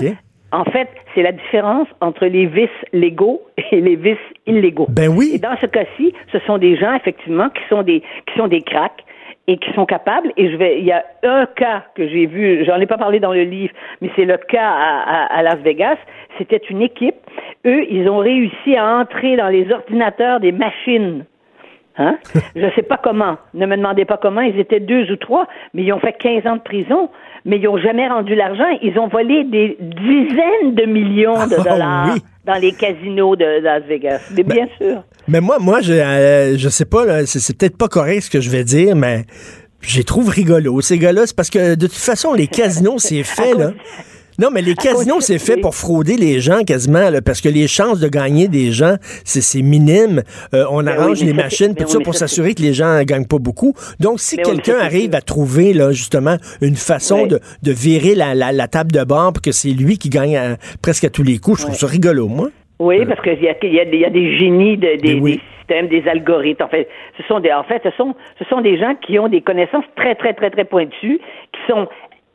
En 0.53 0.65
fait, 0.65 0.89
c'est 1.15 1.23
la 1.23 1.33
différence 1.33 1.89
entre 2.03 2.27
les 2.27 2.45
vices 2.45 2.69
légaux 2.93 3.41
et 3.71 3.81
les 3.81 3.97
vices 3.97 4.19
illégaux. 4.47 4.89
Ben 4.91 5.09
oui. 5.09 5.33
Et 5.35 5.39
dans 5.39 5.57
ce 5.59 5.65
cas-ci, 5.65 6.13
ce 6.31 6.39
sont 6.41 6.59
des 6.59 6.77
gens 6.77 6.93
effectivement 6.95 7.49
qui 7.49 7.63
sont 7.71 7.83
des 7.83 8.01
qui 8.27 8.39
sont 8.39 8.47
des 8.47 8.61
cracks 8.61 9.03
et 9.49 9.57
qui 9.59 9.73
sont 9.73 9.87
capables. 9.87 10.33
Et 10.37 10.51
je 10.51 10.57
vais, 10.57 10.79
il 10.79 10.85
y 10.85 10.93
a 10.93 11.05
un 11.25 11.47
cas 11.47 11.85
que 11.95 12.07
j'ai 12.09 12.27
vu, 12.27 12.65
j'en 12.65 12.77
ai 12.81 12.87
pas 12.87 12.99
parlé 12.99 13.19
dans 13.21 13.33
le 13.33 13.43
livre, 13.43 13.73
mais 14.01 14.11
c'est 14.17 14.25
le 14.25 14.37
cas 14.37 14.69
à, 14.69 15.25
à- 15.25 15.39
à 15.39 15.43
Las 15.43 15.59
Vegas. 15.59 15.97
C'était 16.39 16.61
une 16.71 16.83
équipe. 16.83 17.17
Eux, 17.67 17.85
ils 17.91 18.09
ont 18.09 18.19
réussi 18.19 18.77
à 18.77 18.99
entrer 18.99 19.37
dans 19.37 19.49
les 19.49 19.71
ordinateurs 19.73 20.41
des 20.41 20.53
machines. 20.53 21.25
Hein? 21.99 22.17
Je 22.57 22.71
sais 22.75 22.83
pas 22.83 22.97
comment. 22.97 23.37
Ne 23.53 23.67
me 23.67 23.77
demandez 23.77 24.05
pas 24.05 24.17
comment. 24.17 24.41
Ils 24.41 24.59
étaient 24.59 24.81
deux 24.81 25.11
ou 25.13 25.17
trois, 25.17 25.47
mais 25.75 25.83
ils 25.83 25.93
ont 25.93 25.99
fait 26.01 26.15
15 26.15 26.47
ans 26.47 26.57
de 26.57 26.63
prison. 26.63 27.11
Mais 27.45 27.59
ils 27.59 27.69
ont 27.69 27.77
jamais 27.77 28.07
rendu 28.09 28.35
l'argent. 28.37 28.65
Ils 28.83 28.99
ont 28.99 29.09
volé 29.09 29.45
des 29.45 29.77
dizaines 29.81 30.75
de 30.75 30.85
millions 30.87 31.35
de 31.35 31.57
Ah, 31.59 31.63
dollars 31.71 32.11
oui. 32.15 32.21
Dans 32.45 32.55
les 32.55 32.73
casinos 32.73 33.37
de 33.37 33.63
Las 33.63 33.83
Vegas. 33.85 34.21
Mais 34.37 34.43
bien 34.43 34.67
sûr. 34.79 35.05
Mais 35.29 35.41
moi, 35.41 35.59
moi, 35.61 35.81
je, 35.81 35.93
euh, 35.93 36.59
je 36.59 36.69
sais 36.69 36.85
pas, 36.85 37.05
là, 37.05 37.27
c'est, 37.27 37.39
c'est 37.39 37.57
peut-être 37.57 37.77
pas 37.77 37.89
correct 37.89 38.23
ce 38.23 38.31
que 38.31 38.41
je 38.41 38.51
vais 38.51 38.65
dire, 38.65 38.97
mais 38.97 39.25
je 39.81 39.99
les 39.99 40.05
trouve 40.05 40.29
rigolos. 40.29 40.81
Ces 40.81 40.99
gars-là, 40.99 41.27
c'est 41.27 41.37
parce 41.37 41.51
que 41.51 41.75
de 41.75 41.87
toute 41.87 41.97
façon, 41.97 42.35
les 42.35 42.49
casinos, 42.49 42.99
c'est 42.99 43.23
fait, 43.23 43.55
là. 43.55 43.73
Non, 44.39 44.49
mais 44.51 44.63
les 44.63 44.75
casinos, 44.75 45.21
c'est 45.21 45.39
fait 45.39 45.57
pour 45.59 45.75
frauder 45.75 46.17
les 46.17 46.41
gens 46.41 46.63
quasiment, 46.65 47.11
là, 47.11 47.21
parce 47.23 47.41
que 47.41 47.49
les 47.49 47.69
chances 47.69 48.01
de 48.01 48.09
gagner 48.09 48.49
des 48.49 48.73
gens, 48.73 48.97
c'est, 49.25 49.41
c'est 49.43 49.63
minime. 49.63 50.23
Euh, 50.55 50.65
on 50.71 50.83
Ben 50.83 50.89
arrange 50.89 51.21
oui, 51.21 51.27
les 51.27 51.33
machines, 51.35 51.75
c'est- 51.79 51.85
tout 51.85 51.91
ça 51.91 52.01
pour 52.01 52.15
s'assurer 52.15 52.55
que 52.55 52.63
les 52.63 52.73
gens 52.73 52.99
ne 52.99 53.03
gagnent 53.05 53.27
pas 53.27 53.39
beaucoup. 53.39 53.75
Donc, 54.01 54.21
si 54.21 54.37
oui, 54.37 54.43
mais 54.47 54.53
quelqu'un 54.53 54.79
arrive 54.81 55.15
à 55.15 55.21
trouver, 55.21 55.73
là, 55.75 55.93
justement, 55.93 56.37
une 56.61 56.77
façon 56.77 57.27
de, 57.27 57.41
de 57.63 57.73
virer 57.73 58.15
la, 58.15 58.35
la, 58.35 58.53
la 58.53 58.69
table 58.69 58.93
de 58.93 59.05
bord 59.05 59.33
pour 59.35 59.43
que 59.43 59.53
c'est 59.53 59.71
lui 59.71 59.99
qui 59.99 60.09
gagne 60.09 60.37
à- 60.37 60.57
presque 60.83 61.05
à 61.05 61.11
tous 61.11 61.23
les 61.23 61.39
coups, 61.39 61.59
je 61.61 61.65
trouve 61.67 61.77
ça 61.77 61.87
rigolo, 61.87 62.27
moi. 62.29 62.49
Oui, 62.79 63.05
parce 63.07 63.21
qu'il 63.23 63.35
y 63.43 63.49
a, 63.49 63.53
y, 63.65 63.81
a, 63.81 63.85
y 63.85 64.05
a 64.05 64.11
des 64.11 64.39
génies 64.39 64.77
de- 64.77 64.97
des, 65.01 65.41
systèmes, 65.61 65.89
des 65.89 66.03
algorithmes. 66.09 66.65
En 66.65 66.69
fait, 66.69 66.89
ce 67.17 67.23
sont 67.29 67.39
des, 67.39 67.53
en 67.53 67.63
fait, 67.65 67.81
ce 67.85 67.91
sont, 67.97 68.15
ce 68.39 68.45
sont 68.47 68.61
des 68.61 68.77
gens 68.79 68.95
qui 69.07 69.19
ont 69.21 69.29
des 69.29 69.41
connaissances 69.43 69.85
très, 69.95 70.15
très, 70.17 70.33
très, 70.35 70.51
très 70.51 70.65
pointues, 70.65 71.21
qui 71.53 71.61
sont 71.73 71.87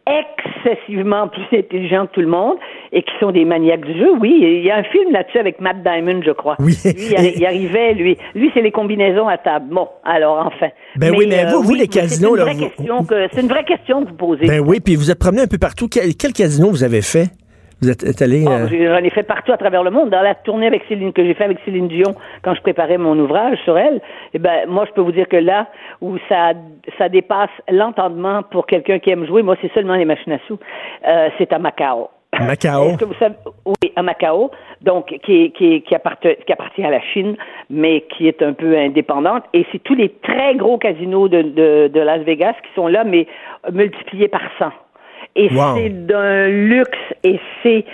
excessivement 0.07 1.27
plus 1.27 1.57
intelligents 1.59 2.07
que 2.07 2.13
tout 2.13 2.21
le 2.21 2.27
monde 2.27 2.57
et 2.91 3.01
qui 3.03 3.11
sont 3.19 3.31
des 3.31 3.45
maniaques 3.45 3.85
du 3.85 3.97
jeu. 3.97 4.09
Oui, 4.19 4.37
il 4.41 4.65
y 4.65 4.71
a 4.71 4.77
un 4.77 4.83
film 4.83 5.11
là-dessus 5.11 5.37
avec 5.39 5.59
Matt 5.59 5.83
Diamond, 5.83 6.21
je 6.25 6.31
crois. 6.31 6.55
Oui. 6.59 6.77
Lui, 6.83 6.93
il, 7.09 7.15
arri- 7.15 7.33
il 7.37 7.45
arrivait, 7.45 7.93
lui, 7.93 8.17
lui, 8.35 8.51
c'est 8.53 8.61
les 8.61 8.71
combinaisons 8.71 9.27
à 9.27 9.37
table. 9.37 9.67
Bon, 9.71 9.87
alors 10.03 10.45
enfin. 10.45 10.69
Ben 10.95 11.13
oui, 11.15 11.25
mais 11.27 11.45
vous, 11.51 11.61
vous, 11.63 11.73
les 11.73 11.87
casinos, 11.87 12.35
c'est 12.37 12.43
là, 12.45 12.51
une 12.51 12.57
vraie 12.57 12.67
vous- 12.67 12.69
question 12.75 13.03
que 13.05 13.27
c'est 13.33 13.41
une 13.41 13.47
vraie 13.47 13.65
question 13.65 14.03
que 14.03 14.09
vous 14.09 14.15
posez. 14.15 14.45
Ben 14.47 14.61
oui, 14.65 14.79
puis 14.79 14.95
vous 14.95 15.11
êtes 15.11 15.19
promené 15.19 15.41
un 15.43 15.47
peu 15.47 15.57
partout. 15.57 15.87
Quel, 15.87 16.15
quel 16.15 16.33
casino 16.33 16.69
vous 16.69 16.83
avez 16.83 17.01
fait? 17.01 17.27
Vous 17.81 17.89
êtes, 17.91 18.03
êtes 18.03 18.21
allé... 18.21 18.43
Oh, 18.47 18.51
euh, 18.51 18.67
J'en 18.69 19.03
ai 19.03 19.09
fait 19.09 19.23
partout 19.23 19.51
à 19.51 19.57
travers 19.57 19.83
le 19.83 19.91
monde. 19.91 20.09
Dans 20.09 20.21
la 20.21 20.33
tournée 20.33 20.65
avec 20.65 20.83
Céline 20.87 21.13
que 21.13 21.23
j'ai 21.23 21.33
fait 21.35 21.43
avec 21.43 21.59
Céline 21.63 21.87
Dion 21.87 22.15
quand 22.41 22.55
je 22.55 22.61
préparais 22.61 22.97
mon 22.97 23.17
ouvrage 23.19 23.59
sur 23.63 23.77
elle, 23.77 24.01
eh 24.33 24.39
ben 24.39 24.67
moi 24.67 24.85
je 24.87 24.93
peux 24.93 25.01
vous 25.01 25.11
dire 25.11 25.27
que 25.27 25.37
là 25.37 25.67
où 26.01 26.17
ça 26.27 26.53
ça 26.97 27.09
dépasse 27.09 27.51
l'entendement 27.69 28.41
pour 28.43 28.65
quelqu'un 28.65 28.97
qui 28.99 29.11
aime 29.11 29.27
jouer, 29.27 29.43
moi 29.43 29.55
c'est 29.61 29.71
seulement 29.73 29.95
les 29.95 30.05
machines 30.05 30.33
à 30.33 30.39
sous. 30.47 30.57
Euh, 31.07 31.29
c'est 31.37 31.53
à 31.53 31.59
Macao. 31.59 32.09
Macao. 32.39 32.89
Est-ce 32.89 32.97
que 32.97 33.05
vous 33.05 33.13
savez, 33.15 33.35
oui, 33.65 33.91
à 33.95 34.03
Macao, 34.03 34.51
donc 34.81 35.07
qui, 35.23 35.51
qui, 35.51 35.81
qui, 35.81 35.95
appartient, 35.95 36.35
qui 36.45 36.51
appartient 36.51 36.83
à 36.83 36.91
la 36.91 37.01
Chine, 37.01 37.35
mais 37.69 38.01
qui 38.09 38.27
est 38.27 38.41
un 38.41 38.53
peu 38.53 38.77
indépendante. 38.77 39.43
Et 39.53 39.65
c'est 39.71 39.81
tous 39.83 39.95
les 39.95 40.09
très 40.23 40.55
gros 40.55 40.77
casinos 40.77 41.29
de, 41.29 41.41
de, 41.41 41.91
de 41.93 41.99
Las 41.99 42.21
Vegas 42.23 42.53
qui 42.63 42.73
sont 42.75 42.87
là, 42.87 43.03
mais 43.03 43.27
multipliés 43.71 44.27
par 44.27 44.41
100. 44.59 44.65
Et 45.37 45.49
Wow. 45.53 45.77
c'est 45.77 46.05
d'un 46.05 46.47
luxe 46.47 46.97
et 47.23 47.39
c'est 47.63 47.85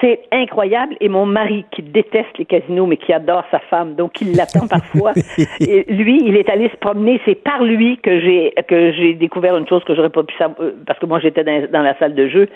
c'est 0.00 0.20
incroyable. 0.30 0.94
Et 1.00 1.08
mon 1.08 1.24
mari, 1.24 1.64
qui 1.72 1.82
déteste 1.82 2.36
les 2.38 2.44
casinos, 2.44 2.86
mais 2.86 2.98
qui 2.98 3.12
adore 3.12 3.44
sa 3.50 3.60
femme, 3.60 3.94
donc 3.94 4.20
il 4.20 4.36
l'attend 4.36 4.66
parfois. 4.68 5.12
et 5.60 5.84
lui, 5.88 6.22
il 6.24 6.36
est 6.36 6.50
allé 6.50 6.68
se 6.68 6.76
promener. 6.76 7.20
C'est 7.24 7.34
par 7.42 7.64
lui 7.64 7.96
que 7.98 8.20
j'ai 8.20 8.52
que 8.68 8.92
j'ai 8.92 9.14
découvert 9.14 9.56
une 9.56 9.66
chose 9.66 9.82
que 9.84 9.94
j'aurais 9.94 10.10
pas 10.10 10.22
pu 10.22 10.34
savoir 10.36 10.60
euh, 10.60 10.72
parce 10.86 10.98
que 10.98 11.06
moi 11.06 11.18
j'étais 11.20 11.44
dans, 11.44 11.70
dans 11.70 11.82
la 11.82 11.96
salle 11.98 12.14
de 12.14 12.28
jeu. 12.28 12.48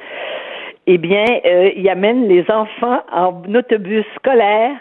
Eh 0.86 0.98
bien, 0.98 1.24
euh, 1.46 1.70
il 1.76 1.88
amène 1.88 2.28
les 2.28 2.44
enfants 2.50 3.00
en 3.10 3.42
autobus 3.54 4.04
scolaire 4.16 4.76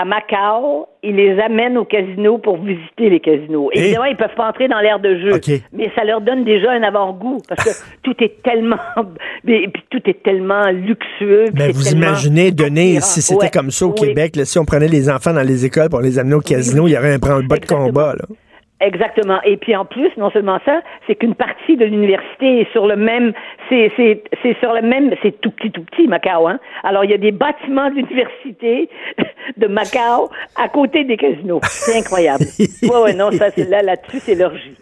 à 0.00 0.04
Macao. 0.04 0.86
Il 1.02 1.14
les 1.16 1.38
amène 1.40 1.78
au 1.78 1.84
casino 1.84 2.38
pour 2.38 2.56
visiter 2.58 3.08
les 3.10 3.20
casinos. 3.20 3.70
Et- 3.72 3.78
Évidemment, 3.78 4.04
ils 4.06 4.16
peuvent 4.16 4.34
pas 4.36 4.48
entrer 4.48 4.66
dans 4.68 4.80
l'air 4.80 4.98
de 4.98 5.18
jeu, 5.20 5.40
mais 5.72 5.90
ça 5.94 6.04
leur 6.04 6.20
donne 6.20 6.44
déjà 6.44 6.72
un 6.72 6.82
avant-goût 6.82 7.38
parce 7.48 7.64
que 7.64 7.70
tout 8.02 8.14
est 8.22 8.42
tellement, 8.42 8.76
mais- 9.44 9.68
puis 9.72 9.82
tout 9.90 10.02
est 10.08 10.22
tellement 10.22 10.66
luxueux. 10.70 11.46
Ben, 11.52 11.66
c'est 11.66 11.72
vous 11.72 11.82
tellement 11.84 12.06
imaginez, 12.08 12.48
attirant. 12.48 13.00
si 13.00 13.22
c'était 13.22 13.44
Ouais, 13.44 13.50
comme 13.50 13.70
ça 13.70 13.86
au 13.86 13.90
oui. 13.90 14.08
Québec, 14.08 14.36
là, 14.36 14.44
si 14.44 14.58
on 14.58 14.64
prenait 14.64 14.88
les 14.88 15.08
enfants 15.08 15.32
dans 15.32 15.46
les 15.46 15.64
écoles 15.64 15.88
pour 15.90 16.00
les 16.00 16.18
amener 16.18 16.34
au 16.34 16.40
casino, 16.40 16.88
il 16.88 16.92
y 16.92 16.98
aurait 16.98 17.14
un 17.14 17.18
branle-bas 17.18 17.56
de 17.58 17.66
combat. 17.66 18.14
Là. 18.18 18.24
Exactement. 18.80 19.40
Et 19.42 19.56
puis 19.56 19.74
en 19.74 19.86
plus, 19.86 20.10
non 20.18 20.30
seulement 20.30 20.58
ça, 20.66 20.82
c'est 21.06 21.14
qu'une 21.14 21.34
partie 21.34 21.76
de 21.78 21.86
l'université 21.86 22.60
est 22.60 22.70
sur 22.72 22.86
le 22.86 22.96
même, 22.96 23.32
c'est 23.70 23.90
c'est 23.96 24.22
c'est 24.42 24.54
sur 24.58 24.74
le 24.74 24.82
même, 24.82 25.14
c'est 25.22 25.40
tout 25.40 25.50
petit 25.50 25.70
tout 25.70 25.82
petit 25.82 26.06
Macao. 26.06 26.46
Hein. 26.46 26.58
Alors 26.82 27.02
il 27.04 27.10
y 27.10 27.14
a 27.14 27.18
des 27.18 27.32
bâtiments 27.32 27.88
de 27.88 27.94
l'université 27.94 28.90
de 29.56 29.66
Macao 29.66 30.28
à 30.62 30.68
côté 30.68 31.04
des 31.04 31.16
casinos. 31.16 31.60
C'est 31.62 31.98
incroyable. 31.98 32.44
ouais 32.82 33.02
ouais 33.02 33.14
non 33.14 33.30
ça 33.30 33.50
c'est 33.50 33.68
là 33.68 33.80
là-dessus 33.82 34.18
c'est 34.20 34.34
l'orgie. 34.34 34.74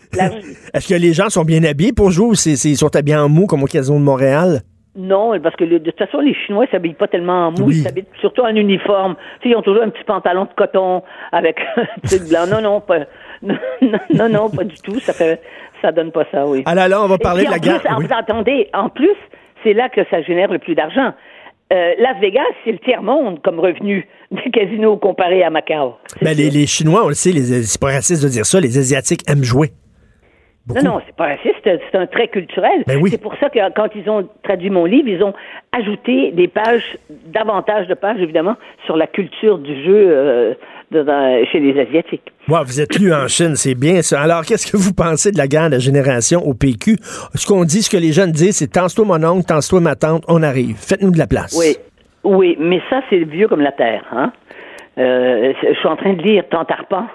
Est-ce 0.74 0.88
que 0.88 1.00
les 1.00 1.12
gens 1.12 1.28
sont 1.28 1.44
bien 1.44 1.62
habillés 1.62 1.92
pour 1.92 2.10
jouer 2.10 2.26
ou 2.26 2.34
c'est, 2.34 2.56
c'est- 2.56 2.70
ils 2.70 2.76
sont 2.76 2.94
habillés 2.96 3.16
en 3.16 3.28
mou 3.28 3.46
comme 3.46 3.62
au 3.62 3.66
casino 3.66 3.96
de 3.98 4.04
Montréal? 4.04 4.60
Non, 4.96 5.32
parce 5.40 5.56
que 5.56 5.64
le- 5.64 5.80
de 5.80 5.90
toute 5.90 5.98
façon, 5.98 6.20
les 6.20 6.34
Chinois 6.34 6.66
s'habillent 6.70 6.94
pas 6.94 7.08
tellement 7.08 7.48
en 7.48 7.50
mou, 7.50 7.64
Oui. 7.66 7.78
ils 7.78 7.82
s'habillent 7.82 8.04
surtout 8.20 8.42
en 8.42 8.54
uniforme. 8.54 9.16
Tu 9.40 9.48
sais, 9.48 9.52
ils 9.52 9.56
ont 9.56 9.62
toujours 9.62 9.82
un 9.82 9.88
petit 9.88 10.04
pantalon 10.04 10.44
de 10.44 10.50
coton 10.56 11.02
avec 11.32 11.56
un 11.76 11.84
truc 12.06 12.28
blanc. 12.28 12.46
Non, 12.48 12.60
non, 12.62 12.80
pas, 12.80 12.98
non, 13.42 14.28
non, 14.28 14.50
pas 14.50 14.64
du 14.64 14.76
tout. 14.76 14.98
Ça 15.00 15.12
fait, 15.12 15.40
ça 15.82 15.92
donne 15.92 16.12
pas 16.12 16.24
ça, 16.30 16.46
oui. 16.46 16.62
Alors 16.66 16.88
là, 16.88 17.02
on 17.02 17.08
va 17.08 17.18
parler 17.18 17.44
de 17.44 17.50
la 17.50 17.58
guerre. 17.58 17.80
Oui. 17.98 18.06
Vous 18.06 18.12
entendez, 18.12 18.68
en 18.72 18.88
plus, 18.88 19.16
c'est 19.62 19.72
là 19.72 19.88
que 19.88 20.02
ça 20.10 20.22
génère 20.22 20.50
le 20.50 20.58
plus 20.58 20.74
d'argent. 20.74 21.12
Euh, 21.72 21.92
Las 21.98 22.20
Vegas, 22.20 22.42
c'est 22.64 22.72
le 22.72 22.78
tiers-monde 22.78 23.40
comme 23.42 23.58
revenu 23.58 24.06
des 24.30 24.50
casinos 24.50 24.96
comparé 24.96 25.42
à 25.42 25.50
Macao. 25.50 25.94
Ben, 26.22 26.36
les, 26.36 26.50
les 26.50 26.66
Chinois, 26.66 27.04
on 27.04 27.08
le 27.08 27.14
sait, 27.14 27.32
c'est 27.32 27.80
pas 27.80 27.92
raciste 27.92 28.22
de 28.22 28.28
dire 28.28 28.46
ça, 28.46 28.60
les 28.60 28.78
Asiatiques 28.78 29.28
aiment 29.28 29.44
jouer. 29.44 29.72
Beaucoup. 30.66 30.82
Non, 30.82 30.92
non, 30.94 31.00
c'est 31.06 31.14
pas 31.14 31.26
raciste, 31.26 31.60
c'est 31.64 31.94
un 31.98 32.06
trait 32.06 32.28
culturel. 32.28 32.84
Ben 32.86 32.98
oui. 33.00 33.10
C'est 33.10 33.20
pour 33.20 33.34
ça 33.36 33.50
que 33.50 33.58
quand 33.74 33.88
ils 33.94 34.08
ont 34.08 34.26
traduit 34.42 34.70
mon 34.70 34.86
livre, 34.86 35.08
ils 35.08 35.22
ont 35.22 35.34
ajouté 35.72 36.30
des 36.32 36.48
pages, 36.48 36.96
davantage 37.26 37.86
de 37.86 37.92
pages, 37.94 38.18
évidemment, 38.20 38.56
sur 38.86 38.96
la 38.96 39.06
culture 39.06 39.58
du 39.58 39.74
jeu 39.84 39.94
euh, 40.08 40.54
de- 40.90 41.02
dans- 41.02 41.44
chez 41.52 41.60
les 41.60 41.78
Asiatiques. 41.78 42.32
Vous 42.48 42.80
êtes 42.80 42.98
lu 42.98 43.12
en 43.12 43.28
Chine, 43.28 43.56
c'est 43.56 43.74
bien 43.74 44.00
ça. 44.00 44.22
Alors, 44.22 44.42
qu'est-ce 44.46 44.70
que 44.70 44.78
vous 44.78 44.94
pensez 44.94 45.32
de 45.32 45.36
la 45.38 45.46
guerre 45.48 45.66
de 45.66 45.72
la 45.74 45.78
génération 45.80 46.40
au 46.46 46.54
PQ? 46.54 46.96
Ce 47.34 47.46
qu'on 47.46 47.64
dit, 47.64 47.82
ce 47.82 47.90
que 47.90 48.00
les 48.00 48.12
jeunes 48.12 48.32
disent, 48.32 48.56
c'est 48.56 48.72
tense-toi 48.72 49.04
mon 49.04 49.22
oncle, 49.22 49.44
tense-toi 49.46 49.80
ma 49.80 49.96
tante, 49.96 50.24
on 50.28 50.42
arrive. 50.42 50.76
Faites-nous 50.76 51.10
de 51.10 51.18
la 51.18 51.26
place. 51.26 51.54
Oui, 51.58 51.76
oui, 52.24 52.56
mais 52.58 52.80
ça, 52.88 53.02
c'est 53.10 53.18
vieux 53.24 53.48
comme 53.48 53.60
la 53.60 53.72
terre. 53.72 54.02
Hein? 54.12 54.32
Euh, 54.96 55.52
je 55.62 55.74
suis 55.78 55.88
en 55.88 55.96
train 55.96 56.14
de 56.14 56.22
lire 56.22 56.44
Tantarpan. 56.48 57.06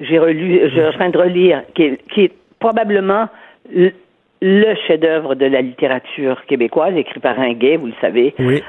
J'ai 0.00 0.18
relu, 0.18 0.60
je 0.64 0.68
suis 0.70 0.84
en 0.84 0.92
train 0.92 1.10
de 1.10 1.18
relire, 1.18 1.62
qui 1.74 1.82
est, 1.82 1.98
qui 2.12 2.20
est 2.24 2.32
probablement 2.64 3.28
le, 3.70 4.74
chef-d'œuvre 4.86 5.34
de 5.34 5.44
la 5.44 5.60
littérature 5.60 6.42
québécoise, 6.46 6.96
écrit 6.96 7.20
par 7.20 7.38
un 7.38 7.52
gay, 7.52 7.76
vous 7.76 7.88
le 7.88 8.00
savez, 8.00 8.34
Oui. 8.38 8.62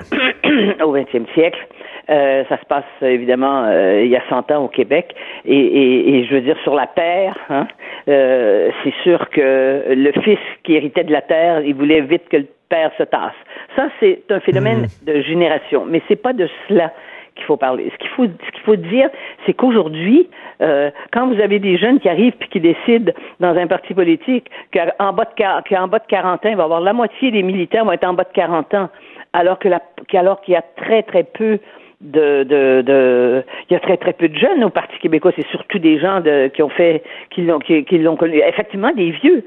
au 0.83 0.91
XXe 0.91 1.31
siècle. 1.33 1.65
Euh, 2.09 2.43
ça 2.49 2.59
se 2.59 2.65
passe 2.65 2.83
évidemment 3.01 3.63
euh, 3.65 4.03
il 4.03 4.11
y 4.11 4.15
a 4.15 4.21
100 4.29 4.51
ans 4.51 4.65
au 4.65 4.67
Québec 4.67 5.15
et, 5.43 5.57
et, 5.57 6.17
et 6.17 6.25
je 6.25 6.35
veux 6.35 6.41
dire 6.41 6.57
sur 6.63 6.75
la 6.75 6.85
terre, 6.85 7.35
hein, 7.49 7.67
euh, 8.07 8.69
c'est 8.83 8.93
sûr 9.01 9.27
que 9.31 9.85
le 9.87 10.11
fils 10.21 10.37
qui 10.63 10.75
héritait 10.75 11.03
de 11.03 11.11
la 11.11 11.21
terre, 11.21 11.61
il 11.61 11.73
voulait 11.73 12.01
vite 12.01 12.29
que 12.29 12.37
le 12.37 12.47
père 12.69 12.91
se 12.99 13.03
tasse. 13.03 13.33
Ça 13.75 13.87
c'est 13.99 14.21
un 14.29 14.39
phénomène 14.41 14.83
Mmh. 14.83 15.05
de 15.07 15.21
génération, 15.21 15.85
mais 15.87 16.01
c'est 16.07 16.21
pas 16.21 16.33
de 16.33 16.47
cela 16.67 16.91
qu'il 17.35 17.45
faut 17.45 17.57
parler. 17.57 17.91
Ce 17.93 17.97
qu'il 17.97 18.09
faut, 18.09 18.25
ce 18.25 18.51
qu'il 18.51 18.61
faut 18.63 18.75
dire, 18.75 19.09
c'est 19.45 19.53
qu'aujourd'hui, 19.53 20.27
euh, 20.61 20.89
quand 21.11 21.27
vous 21.27 21.39
avez 21.41 21.59
des 21.59 21.77
jeunes 21.77 21.99
qui 21.99 22.09
arrivent 22.09 22.35
puis 22.39 22.49
qui 22.49 22.59
décident 22.59 23.11
dans 23.39 23.55
un 23.55 23.67
parti 23.67 23.93
politique 23.93 24.49
qu'en 24.73 25.13
bas 25.13 25.25
de 25.25 25.69
qu'en 25.69 25.87
bas 25.87 25.99
de 25.99 26.05
40 26.07 26.45
ans, 26.45 26.49
il 26.49 26.55
va 26.55 26.63
y 26.63 26.65
avoir 26.65 26.81
la 26.81 26.93
moitié 26.93 27.31
des 27.31 27.43
militants 27.43 27.85
vont 27.85 27.91
être 27.91 28.07
en 28.07 28.13
bas 28.13 28.23
de 28.23 28.33
40 28.33 28.73
ans, 28.73 28.89
alors 29.33 29.59
que 29.59 29.67
la, 29.67 29.81
alors 30.13 30.41
qu'il 30.41 30.53
y 30.53 30.57
a 30.57 30.63
très 30.77 31.03
très 31.03 31.23
peu 31.23 31.59
de, 32.01 32.43
de, 32.43 32.81
de, 32.81 33.43
il 33.69 33.73
y 33.73 33.75
a 33.75 33.79
très 33.79 33.97
très 33.97 34.13
peu 34.13 34.27
de 34.27 34.37
jeunes 34.37 34.63
au 34.63 34.69
Parti 34.69 34.97
québécois. 34.99 35.31
C'est 35.35 35.47
surtout 35.47 35.79
des 35.79 35.99
gens 35.99 36.21
de, 36.21 36.47
qui 36.47 36.61
ont 36.61 36.69
fait, 36.69 37.03
qui 37.31 37.41
l'ont, 37.41 37.59
qui 37.59 37.97
l'ont 37.97 38.15
connu. 38.15 38.41
Effectivement, 38.45 38.91
des 38.91 39.11
vieux. 39.11 39.43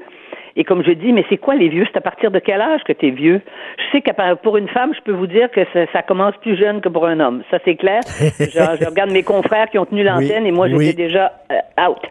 Et 0.55 0.63
comme 0.63 0.83
je 0.83 0.91
dis, 0.91 1.13
mais 1.13 1.25
c'est 1.29 1.37
quoi 1.37 1.55
les 1.55 1.69
vieux? 1.69 1.85
C'est 1.91 1.97
à 1.97 2.01
partir 2.01 2.31
de 2.31 2.39
quel 2.39 2.61
âge 2.61 2.81
que 2.83 2.93
tu 2.93 3.07
es 3.07 3.11
vieux? 3.11 3.41
Je 3.77 3.83
sais 3.91 4.01
que 4.01 4.35
pour 4.35 4.57
une 4.57 4.67
femme, 4.69 4.93
je 4.95 5.01
peux 5.01 5.11
vous 5.11 5.27
dire 5.27 5.49
que 5.51 5.61
ça, 5.73 5.85
ça 5.93 6.01
commence 6.01 6.35
plus 6.37 6.57
jeune 6.57 6.81
que 6.81 6.89
pour 6.89 7.05
un 7.05 7.19
homme. 7.19 7.43
Ça, 7.51 7.59
c'est 7.65 7.75
clair. 7.75 8.01
je, 8.39 8.45
je 8.45 8.89
regarde 8.89 9.11
mes 9.11 9.23
confrères 9.23 9.69
qui 9.69 9.77
ont 9.77 9.85
tenu 9.85 10.03
l'antenne 10.03 10.45
et 10.45 10.51
moi, 10.51 10.67
j'étais 10.67 10.85
oui. 10.85 10.93
déjà 10.95 11.33
euh, 11.51 11.87
out. 11.87 12.01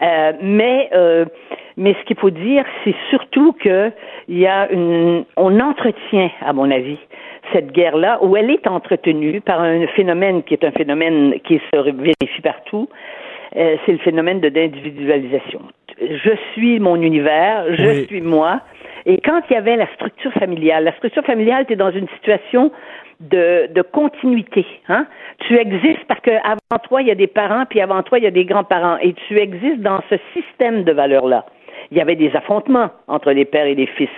Euh, 0.00 0.32
mais, 0.42 0.88
euh, 0.94 1.24
mais 1.76 1.94
ce 2.00 2.04
qu'il 2.06 2.16
faut 2.16 2.30
dire, 2.30 2.64
c'est 2.84 2.94
surtout 3.10 3.52
que 3.52 3.90
il 4.28 4.38
y 4.38 4.46
a 4.46 4.70
une, 4.70 5.24
on 5.36 5.58
entretient, 5.60 6.30
à 6.44 6.52
mon 6.52 6.70
avis, 6.70 6.98
cette 7.52 7.72
guerre-là, 7.72 8.18
où 8.22 8.36
elle 8.36 8.50
est 8.50 8.66
entretenue 8.66 9.40
par 9.40 9.60
un 9.60 9.86
phénomène 9.88 10.42
qui 10.42 10.54
est 10.54 10.64
un 10.64 10.70
phénomène 10.70 11.34
qui 11.44 11.60
se 11.72 11.78
vérifie 11.78 12.42
partout, 12.42 12.88
euh, 13.58 13.76
c'est 13.84 13.92
le 13.92 13.98
phénomène 13.98 14.40
de 14.40 14.48
d'individualisation. 14.48 15.60
Je 16.00 16.30
suis 16.52 16.78
mon 16.78 16.96
univers, 17.02 17.64
je 17.74 17.82
Oui. 17.86 18.06
suis 18.06 18.20
moi. 18.20 18.60
Et 19.06 19.18
quand 19.20 19.40
il 19.50 19.54
y 19.54 19.56
avait 19.56 19.76
la 19.76 19.86
structure 19.94 20.32
familiale, 20.32 20.84
la 20.84 20.92
structure 20.92 21.24
familiale, 21.24 21.66
tu 21.66 21.72
es 21.72 21.76
dans 21.76 21.90
une 21.90 22.08
situation 22.08 22.70
de, 23.20 23.66
de 23.72 23.82
continuité. 23.82 24.64
Hein? 24.88 25.06
Tu 25.40 25.56
existes 25.56 26.04
parce 26.06 26.20
que 26.20 26.30
avant 26.44 26.78
toi, 26.84 27.02
il 27.02 27.08
y 27.08 27.10
a 27.10 27.14
des 27.16 27.26
parents, 27.26 27.64
puis 27.68 27.80
avant 27.80 28.02
toi, 28.02 28.18
il 28.18 28.24
y 28.24 28.28
a 28.28 28.30
des 28.30 28.44
grands-parents. 28.44 28.98
Et 29.02 29.14
tu 29.26 29.38
existes 29.38 29.80
dans 29.80 30.00
ce 30.10 30.16
système 30.34 30.84
de 30.84 30.92
valeurs-là. 30.92 31.44
Il 31.90 31.96
y 31.98 32.00
avait 32.00 32.16
des 32.16 32.34
affrontements 32.36 32.90
entre 33.06 33.32
les 33.32 33.44
pères 33.44 33.66
et 33.66 33.74
les 33.74 33.86
fils. 33.86 34.10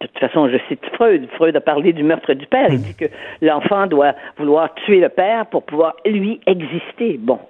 De 0.00 0.06
toute 0.06 0.18
façon, 0.20 0.48
je 0.48 0.56
cite 0.68 0.84
Freud. 0.94 1.28
Freud 1.34 1.56
a 1.56 1.60
parlé 1.60 1.92
du 1.92 2.04
meurtre 2.04 2.32
du 2.34 2.46
père. 2.46 2.68
Il 2.70 2.80
dit 2.80 2.94
que 2.94 3.06
l'enfant 3.42 3.86
doit 3.88 4.14
vouloir 4.36 4.72
tuer 4.86 5.00
le 5.00 5.08
père 5.08 5.46
pour 5.46 5.64
pouvoir, 5.64 5.96
lui, 6.06 6.40
exister. 6.46 7.16
Bon. 7.18 7.40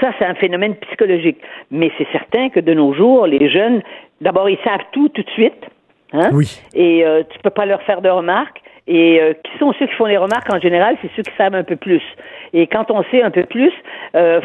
Ça, 0.00 0.12
c'est 0.18 0.24
un 0.24 0.34
phénomène 0.36 0.76
psychologique. 0.76 1.38
Mais 1.72 1.90
c'est 1.98 2.06
certain 2.12 2.50
que 2.50 2.60
de 2.60 2.72
nos 2.74 2.92
jours, 2.94 3.26
les 3.26 3.48
jeunes, 3.50 3.82
d'abord, 4.20 4.48
ils 4.48 4.58
savent 4.62 4.84
tout 4.92 5.08
tout 5.08 5.22
de 5.22 5.30
suite. 5.30 5.64
Hein? 6.12 6.30
Oui. 6.32 6.60
Et 6.74 7.04
euh, 7.04 7.24
tu 7.28 7.38
peux 7.40 7.50
pas 7.50 7.66
leur 7.66 7.82
faire 7.82 8.00
de 8.00 8.08
remarques. 8.08 8.62
Et 8.86 9.20
euh, 9.20 9.34
qui 9.34 9.58
sont 9.58 9.72
ceux 9.78 9.86
qui 9.86 9.94
font 9.94 10.06
les 10.06 10.16
remarques? 10.16 10.50
En 10.54 10.60
général, 10.60 10.96
c'est 11.02 11.10
ceux 11.16 11.22
qui 11.22 11.36
savent 11.36 11.54
un 11.56 11.64
peu 11.64 11.76
plus. 11.76 12.02
Et 12.54 12.68
quand 12.68 12.90
on 12.92 13.02
sait 13.10 13.22
un 13.22 13.30
peu 13.30 13.42
plus, 13.44 13.72
euh, 14.14 14.40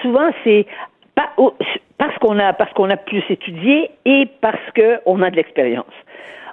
souvent 0.00 0.30
c'est 0.44 0.64
pas 1.14 1.30
au- 1.36 1.52
parce 1.98 2.16
qu'on 2.18 2.38
a 2.38 2.52
parce 2.52 2.72
qu'on 2.72 2.90
a 2.90 2.96
plus 2.96 3.22
étudié 3.30 3.90
et 4.04 4.26
parce 4.40 4.70
que 4.74 5.00
on 5.06 5.22
a 5.22 5.30
de 5.30 5.36
l'expérience. 5.36 5.92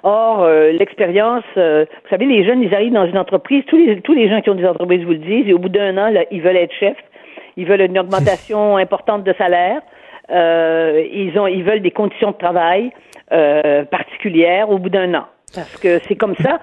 Or, 0.02 0.42
euh, 0.42 0.70
l'expérience, 0.72 1.44
euh, 1.56 1.86
vous 1.88 2.10
savez, 2.10 2.26
les 2.26 2.44
jeunes, 2.44 2.62
ils 2.62 2.74
arrivent 2.74 2.92
dans 2.92 3.06
une 3.06 3.16
entreprise, 3.16 3.64
tous 3.66 3.78
les 3.78 4.00
tous 4.02 4.12
les 4.12 4.28
gens 4.28 4.42
qui 4.42 4.50
ont 4.50 4.54
des 4.54 4.66
entreprises 4.66 5.02
vous 5.02 5.12
le 5.12 5.18
disent, 5.18 5.48
et 5.48 5.54
au 5.54 5.58
bout 5.58 5.70
d'un 5.70 5.96
an, 5.96 6.10
là, 6.10 6.24
ils 6.30 6.42
veulent 6.42 6.58
être 6.58 6.74
chefs, 6.74 7.02
ils 7.56 7.66
veulent 7.66 7.80
une 7.80 7.98
augmentation 7.98 8.76
importante 8.86 9.24
de 9.24 9.32
salaire, 9.34 9.80
euh, 10.30 11.02
ils 11.10 11.38
ont 11.38 11.46
ils 11.46 11.64
veulent 11.64 11.82
des 11.82 11.90
conditions 11.90 12.32
de 12.32 12.36
travail 12.36 12.90
euh, 13.32 13.84
particulières 13.84 14.68
au 14.70 14.78
bout 14.78 14.90
d'un 14.90 15.14
an. 15.14 15.24
Parce 15.54 15.76
que 15.80 16.00
c'est 16.08 16.16
comme 16.16 16.34
ça. 16.42 16.60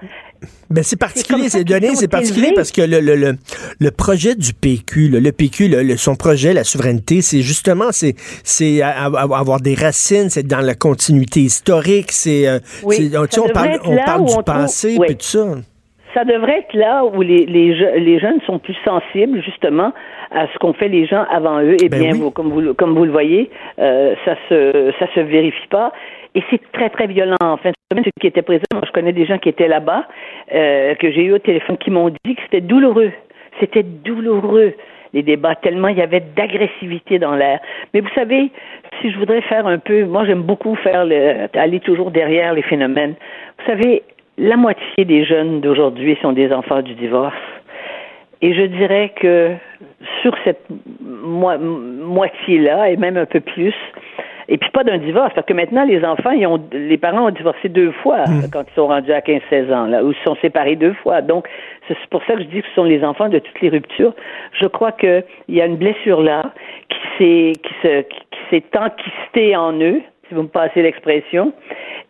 Ben 0.70 0.82
c'est 0.82 0.96
particulier, 0.98 1.42
comme 1.42 1.48
ça 1.48 1.58
c'est 1.94 2.08
particulier 2.08 2.46
élevés. 2.46 2.54
parce 2.56 2.72
que 2.72 2.82
le, 2.82 2.98
le, 3.00 3.14
le, 3.14 3.36
le 3.78 3.90
projet 3.92 4.34
du 4.34 4.52
PQ, 4.54 5.08
le, 5.08 5.20
le 5.20 5.30
PQ, 5.32 5.68
le, 5.68 5.96
son 5.96 6.16
projet, 6.16 6.52
la 6.52 6.64
souveraineté, 6.64 7.22
c'est 7.22 7.42
justement 7.42 7.90
c'est 7.92 8.16
avoir 8.82 9.60
des 9.60 9.74
racines, 9.74 10.30
c'est 10.30 10.42
dans 10.46 10.60
la 10.60 10.74
continuité 10.74 11.40
historique, 11.40 12.10
c'est 12.10 12.48
euh, 12.48 12.58
Oui, 12.82 13.12
on 13.14 13.48
parle 13.48 13.78
on 13.84 13.96
parle 14.04 14.24
du 14.24 14.32
on 14.36 14.42
passé 14.42 14.98
puis 15.00 15.16
tout 15.16 15.24
ça. 15.24 15.46
Ça 16.14 16.24
devrait 16.24 16.58
être 16.58 16.74
là 16.74 17.04
où 17.06 17.22
les, 17.22 17.46
les, 17.46 17.74
je- 17.74 17.98
les 17.98 18.18
jeunes 18.20 18.38
sont 18.46 18.58
plus 18.58 18.76
sensibles 18.84 19.42
justement 19.42 19.92
à 20.34 20.46
ce 20.52 20.58
qu'ont 20.58 20.72
fait 20.72 20.88
les 20.88 21.06
gens 21.06 21.24
avant 21.30 21.60
eux. 21.60 21.76
Et 21.82 21.88
Ben 21.88 22.00
bien, 22.00 22.10
oui. 22.12 22.18
vous, 22.20 22.30
comme, 22.30 22.48
vous, 22.50 22.60
le- 22.60 22.74
comme 22.74 22.94
vous 22.94 23.04
le 23.04 23.10
voyez, 23.12 23.50
euh, 23.78 24.14
ça 24.24 24.36
se 24.48 24.92
ça 24.98 25.06
se 25.14 25.20
vérifie 25.20 25.66
pas. 25.68 25.92
Et 26.34 26.42
c'est 26.50 26.60
très, 26.72 26.88
très 26.88 27.06
violent. 27.06 27.36
En 27.42 27.56
fin 27.58 27.70
de 27.70 27.74
semaine, 27.92 28.04
ceux 28.04 28.10
qui 28.20 28.26
étaient 28.26 28.42
présents, 28.42 28.62
moi, 28.72 28.82
je 28.86 28.92
connais 28.92 29.12
des 29.12 29.26
gens 29.26 29.36
qui 29.38 29.50
étaient 29.50 29.68
là-bas, 29.68 30.06
euh, 30.54 30.94
que 30.94 31.10
j'ai 31.10 31.24
eu 31.24 31.32
au 31.34 31.38
téléphone, 31.38 31.76
qui 31.76 31.90
m'ont 31.90 32.08
dit 32.08 32.34
que 32.34 32.40
c'était 32.44 32.62
douloureux. 32.62 33.12
C'était 33.60 33.82
douloureux, 33.82 34.72
les 35.12 35.22
débats, 35.22 35.54
tellement 35.56 35.88
il 35.88 35.98
y 35.98 36.02
avait 36.02 36.22
d'agressivité 36.34 37.18
dans 37.18 37.34
l'air. 37.36 37.60
Mais 37.92 38.00
vous 38.00 38.08
savez, 38.14 38.50
si 39.00 39.10
je 39.10 39.18
voudrais 39.18 39.42
faire 39.42 39.66
un 39.66 39.76
peu, 39.78 40.04
moi, 40.04 40.24
j'aime 40.24 40.40
beaucoup 40.42 40.74
faire 40.76 41.04
le, 41.04 41.48
aller 41.54 41.80
toujours 41.80 42.10
derrière 42.10 42.54
les 42.54 42.62
phénomènes. 42.62 43.14
Vous 43.58 43.66
savez, 43.66 44.02
la 44.38 44.56
moitié 44.56 45.04
des 45.04 45.24
jeunes 45.26 45.60
d'aujourd'hui 45.60 46.16
sont 46.22 46.32
des 46.32 46.50
enfants 46.50 46.80
du 46.80 46.94
divorce. 46.94 47.34
Et 48.42 48.54
je 48.54 48.62
dirais 48.62 49.12
que 49.14 49.52
sur 50.20 50.34
cette 50.44 50.64
mo- 51.00 51.58
moitié-là, 51.58 52.90
et 52.90 52.96
même 52.96 53.16
un 53.16 53.26
peu 53.26 53.40
plus, 53.40 53.74
et 54.48 54.58
puis 54.58 54.68
pas 54.70 54.82
d'un 54.82 54.98
divorce, 54.98 55.32
parce 55.34 55.46
que 55.46 55.52
maintenant, 55.54 55.84
les 55.84 56.04
enfants, 56.04 56.32
ils 56.32 56.46
ont, 56.46 56.60
les 56.72 56.98
parents 56.98 57.26
ont 57.28 57.30
divorcé 57.30 57.68
deux 57.68 57.92
fois 57.92 58.24
quand 58.52 58.64
ils 58.68 58.74
sont 58.74 58.88
rendus 58.88 59.12
à 59.12 59.20
15-16 59.20 59.72
ans, 59.72 59.86
là, 59.86 60.02
ou 60.02 60.12
se 60.12 60.22
sont 60.24 60.34
séparés 60.42 60.74
deux 60.76 60.92
fois. 60.94 61.22
Donc, 61.22 61.48
c'est 61.88 61.96
pour 62.10 62.22
ça 62.24 62.34
que 62.34 62.40
je 62.40 62.46
dis 62.46 62.60
que 62.60 62.68
ce 62.68 62.74
sont 62.74 62.84
les 62.84 63.04
enfants 63.04 63.28
de 63.28 63.38
toutes 63.38 63.60
les 63.60 63.68
ruptures. 63.68 64.12
Je 64.60 64.66
crois 64.66 64.92
qu'il 64.92 65.24
y 65.48 65.60
a 65.60 65.66
une 65.66 65.76
blessure 65.76 66.20
là 66.22 66.52
qui 66.88 66.98
s'est, 67.18 67.52
qui 67.62 67.74
se, 67.82 68.00
qui, 68.02 68.20
qui 68.32 68.38
s'est 68.50 68.78
enquistée 68.78 69.56
en 69.56 69.72
eux, 69.80 70.02
si 70.28 70.34
vous 70.34 70.42
me 70.42 70.48
passez 70.48 70.82
l'expression, 70.82 71.52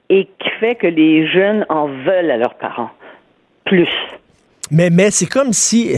et 0.09 0.25
qui 0.39 0.49
fait 0.59 0.75
que 0.75 0.87
les 0.87 1.27
jeunes 1.27 1.67
en 1.69 1.87
veulent 1.87 2.31
à 2.31 2.39
leurs 2.39 2.55
parents. 2.55 2.91
Plus. 3.65 3.89
Mais 4.73 4.91
mais 4.91 5.11
c'est 5.11 5.27
comme 5.27 5.53
si 5.53 5.91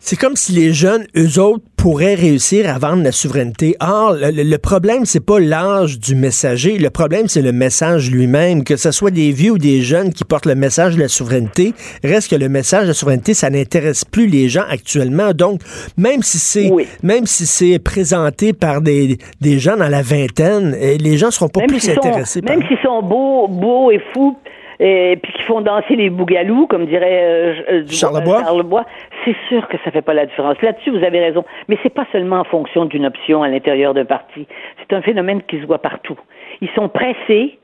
c'est 0.00 0.14
comme 0.16 0.36
si 0.36 0.52
les 0.52 0.72
jeunes, 0.72 1.04
eux 1.16 1.40
autres, 1.40 1.64
pourraient 1.76 2.14
réussir 2.14 2.72
à 2.72 2.78
vendre 2.78 3.02
la 3.02 3.10
souveraineté. 3.10 3.74
Or, 3.80 4.12
le, 4.12 4.30
le- 4.44 4.58
problème, 4.58 5.04
c'est 5.04 5.18
pas 5.24 5.40
l'âge 5.40 5.98
du 5.98 6.14
messager. 6.14 6.78
Le 6.78 6.90
problème, 6.90 7.26
c'est 7.26 7.42
le 7.42 7.50
message 7.50 8.08
lui-même. 8.08 8.62
Que 8.62 8.76
ce 8.76 8.92
soit 8.92 9.10
des 9.10 9.32
vieux 9.32 9.52
ou 9.52 9.58
des 9.58 9.82
jeunes 9.82 10.12
qui 10.12 10.22
portent 10.24 10.46
le 10.46 10.54
message 10.54 10.94
de 10.94 11.00
la 11.00 11.08
souveraineté, 11.08 11.74
reste 12.04 12.30
que 12.30 12.36
le 12.36 12.48
message 12.48 12.82
de 12.84 12.88
la 12.88 12.94
souveraineté, 12.94 13.34
ça 13.34 13.50
n'intéresse 13.50 14.04
plus 14.04 14.28
les 14.28 14.48
gens 14.48 14.64
actuellement. 14.70 15.32
Donc, 15.32 15.60
même 15.96 16.22
si 16.22 16.38
c'est 16.38 16.70
Oui. 16.70 16.86
même 17.02 17.26
si 17.26 17.44
c'est 17.44 17.80
présenté 17.80 18.52
par 18.52 18.82
des, 18.82 19.18
des 19.40 19.58
gens 19.58 19.76
dans 19.76 19.88
la 19.88 20.02
vingtaine, 20.02 20.76
eh, 20.80 20.98
les 20.98 21.16
gens 21.18 21.32
seront 21.32 21.48
pas 21.48 21.60
même 21.60 21.68
plus 21.68 21.88
intéressés 21.88 22.40
sont, 22.40 22.46
par 22.46 22.56
même 22.56 22.66
s'ils 22.68 22.78
sont 22.84 23.02
beaux, 23.02 23.48
beaux 23.48 23.90
et 23.90 24.00
fous, 24.14 24.36
et 24.78 25.18
puis 25.22 25.32
qui 25.32 25.42
font 25.42 25.60
danser 25.60 25.96
les 25.96 26.10
bougalous, 26.10 26.66
comme 26.66 26.86
dirait 26.86 27.22
euh, 27.22 27.54
euh, 27.68 27.82
euh, 27.82 27.86
Charlebois, 27.88 28.84
c'est 29.24 29.36
sûr 29.48 29.66
que 29.68 29.76
ça 29.84 29.90
fait 29.90 30.02
pas 30.02 30.14
la 30.14 30.26
différence. 30.26 30.60
Là-dessus, 30.62 30.90
vous 30.90 31.04
avez 31.04 31.20
raison. 31.20 31.44
Mais 31.68 31.78
c'est 31.82 31.94
pas 31.94 32.06
seulement 32.12 32.40
en 32.40 32.44
fonction 32.44 32.84
d'une 32.84 33.06
option 33.06 33.42
à 33.42 33.48
l'intérieur 33.48 33.94
d'un 33.94 34.04
parti. 34.04 34.46
C'est 34.78 34.94
un 34.94 35.02
phénomène 35.02 35.42
qui 35.42 35.60
se 35.60 35.66
voit 35.66 35.80
partout. 35.80 36.18
Ils 36.60 36.70
sont 36.70 36.88
pressés. 36.88 37.58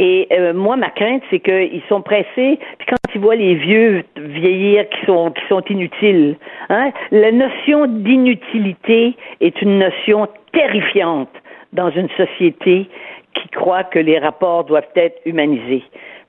Et 0.00 0.26
euh, 0.32 0.52
moi, 0.52 0.76
ma 0.76 0.90
crainte, 0.90 1.22
c'est 1.30 1.38
qu'ils 1.38 1.82
sont 1.88 2.02
pressés, 2.02 2.58
puis 2.78 2.86
quand 2.88 2.96
ils 3.14 3.20
voient 3.20 3.36
les 3.36 3.54
vieux 3.54 4.02
vieillir 4.16 4.88
qui 4.88 5.06
sont 5.06 5.30
qui 5.30 5.42
sont 5.48 5.62
inutiles, 5.70 6.36
hein, 6.68 6.90
la 7.12 7.30
notion 7.30 7.86
d'inutilité 7.86 9.14
est 9.40 9.62
une 9.62 9.78
notion 9.78 10.26
terrifiante 10.52 11.30
dans 11.72 11.90
une 11.90 12.08
société 12.16 12.88
qui 13.34 13.48
croit 13.48 13.84
que 13.84 13.98
les 14.00 14.18
rapports 14.18 14.64
doivent 14.64 14.90
être 14.96 15.20
humanisés. 15.26 15.84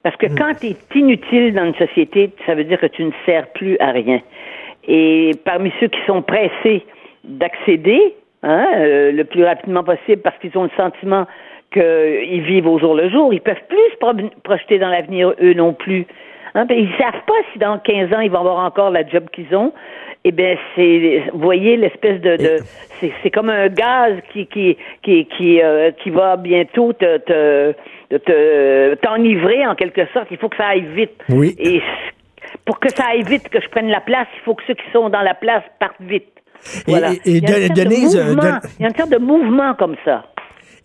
Parce 0.05 0.15
que 0.17 0.27
quand 0.37 0.53
tu 0.61 0.67
es 0.67 0.75
inutile 0.93 1.51
dans 1.55 1.65
une 1.65 1.73
société, 1.73 2.29
ça 2.45 2.53
veut 2.53 2.63
dire 2.63 2.79
que 2.79 2.85
tu 2.85 3.03
ne 3.03 3.09
sers 3.25 3.47
plus 3.53 3.75
à 3.79 3.89
rien. 3.89 4.21
Et 4.87 5.31
parmi 5.43 5.71
ceux 5.79 5.87
qui 5.87 5.97
sont 6.05 6.21
pressés 6.21 6.85
d'accéder 7.23 8.13
hein, 8.43 8.67
euh, 8.75 9.11
le 9.11 9.23
plus 9.23 9.43
rapidement 9.43 9.83
possible 9.83 10.21
parce 10.21 10.37
qu'ils 10.37 10.55
ont 10.59 10.65
le 10.65 10.69
sentiment 10.77 11.25
qu'ils 11.73 12.43
vivent 12.43 12.67
au 12.67 12.77
jour 12.77 12.93
le 12.93 13.09
jour, 13.09 13.33
ils 13.33 13.41
peuvent 13.41 13.65
plus 13.67 13.91
se 13.93 13.97
pro- 13.97 14.29
projeter 14.43 14.77
dans 14.77 14.89
l'avenir 14.89 15.33
eux 15.41 15.53
non 15.55 15.73
plus. 15.73 16.05
Hein, 16.53 16.65
ben, 16.65 16.77
ils 16.77 16.91
savent 17.01 17.23
pas 17.25 17.33
si 17.51 17.57
dans 17.57 17.79
15 17.79 18.13
ans 18.13 18.19
ils 18.19 18.29
vont 18.29 18.41
avoir 18.41 18.59
encore 18.63 18.91
la 18.91 19.07
job 19.07 19.23
qu'ils 19.33 19.55
ont. 19.55 19.73
Eh 20.23 20.31
bien, 20.31 20.55
c'est, 20.75 21.23
vous 21.33 21.39
voyez 21.39 21.77
l'espèce 21.77 22.21
de, 22.21 22.35
de 22.37 22.57
c'est, 22.99 23.11
c'est 23.23 23.31
comme 23.31 23.49
un 23.49 23.69
gaz 23.69 24.13
qui 24.31 24.45
qui 24.45 24.77
qui 25.01 25.25
qui, 25.25 25.61
euh, 25.63 25.89
qui 25.91 26.11
va 26.11 26.37
bientôt 26.37 26.93
te, 26.93 27.17
te, 27.17 27.73
te 28.09 28.95
t'enivrer 28.95 29.65
en 29.67 29.75
quelque 29.75 30.01
sorte. 30.13 30.27
Il 30.31 30.37
faut 30.37 30.49
que 30.49 30.57
ça 30.57 30.67
aille 30.67 30.87
vite. 30.95 31.11
Oui. 31.29 31.55
Et 31.59 31.81
pour 32.65 32.79
que 32.79 32.89
ça 32.89 33.05
aille 33.11 33.23
vite, 33.23 33.49
que 33.49 33.59
je 33.61 33.69
prenne 33.69 33.87
la 33.87 34.01
place, 34.01 34.27
il 34.35 34.43
faut 34.45 34.55
que 34.55 34.63
ceux 34.67 34.73
qui 34.75 34.83
sont 34.93 35.09
dans 35.09 35.21
la 35.21 35.33
place 35.33 35.63
partent 35.79 36.01
vite. 36.01 36.27
Voilà. 36.87 37.11
Et, 37.11 37.15
et 37.25 37.37
il, 37.37 37.49
y 37.49 37.51
a 37.53 37.57
une 37.59 37.63
de- 37.63 37.67
sorte 37.67 37.77
de 37.77 37.83
Denise, 37.83 38.15
euh, 38.15 38.25
mouvement. 38.27 38.41
de- 38.43 38.67
il 38.79 38.81
y 38.83 38.85
a 38.85 38.89
une 38.89 38.95
sorte 38.95 39.11
de 39.11 39.17
mouvement 39.17 39.73
comme 39.75 39.95
ça. 40.05 40.23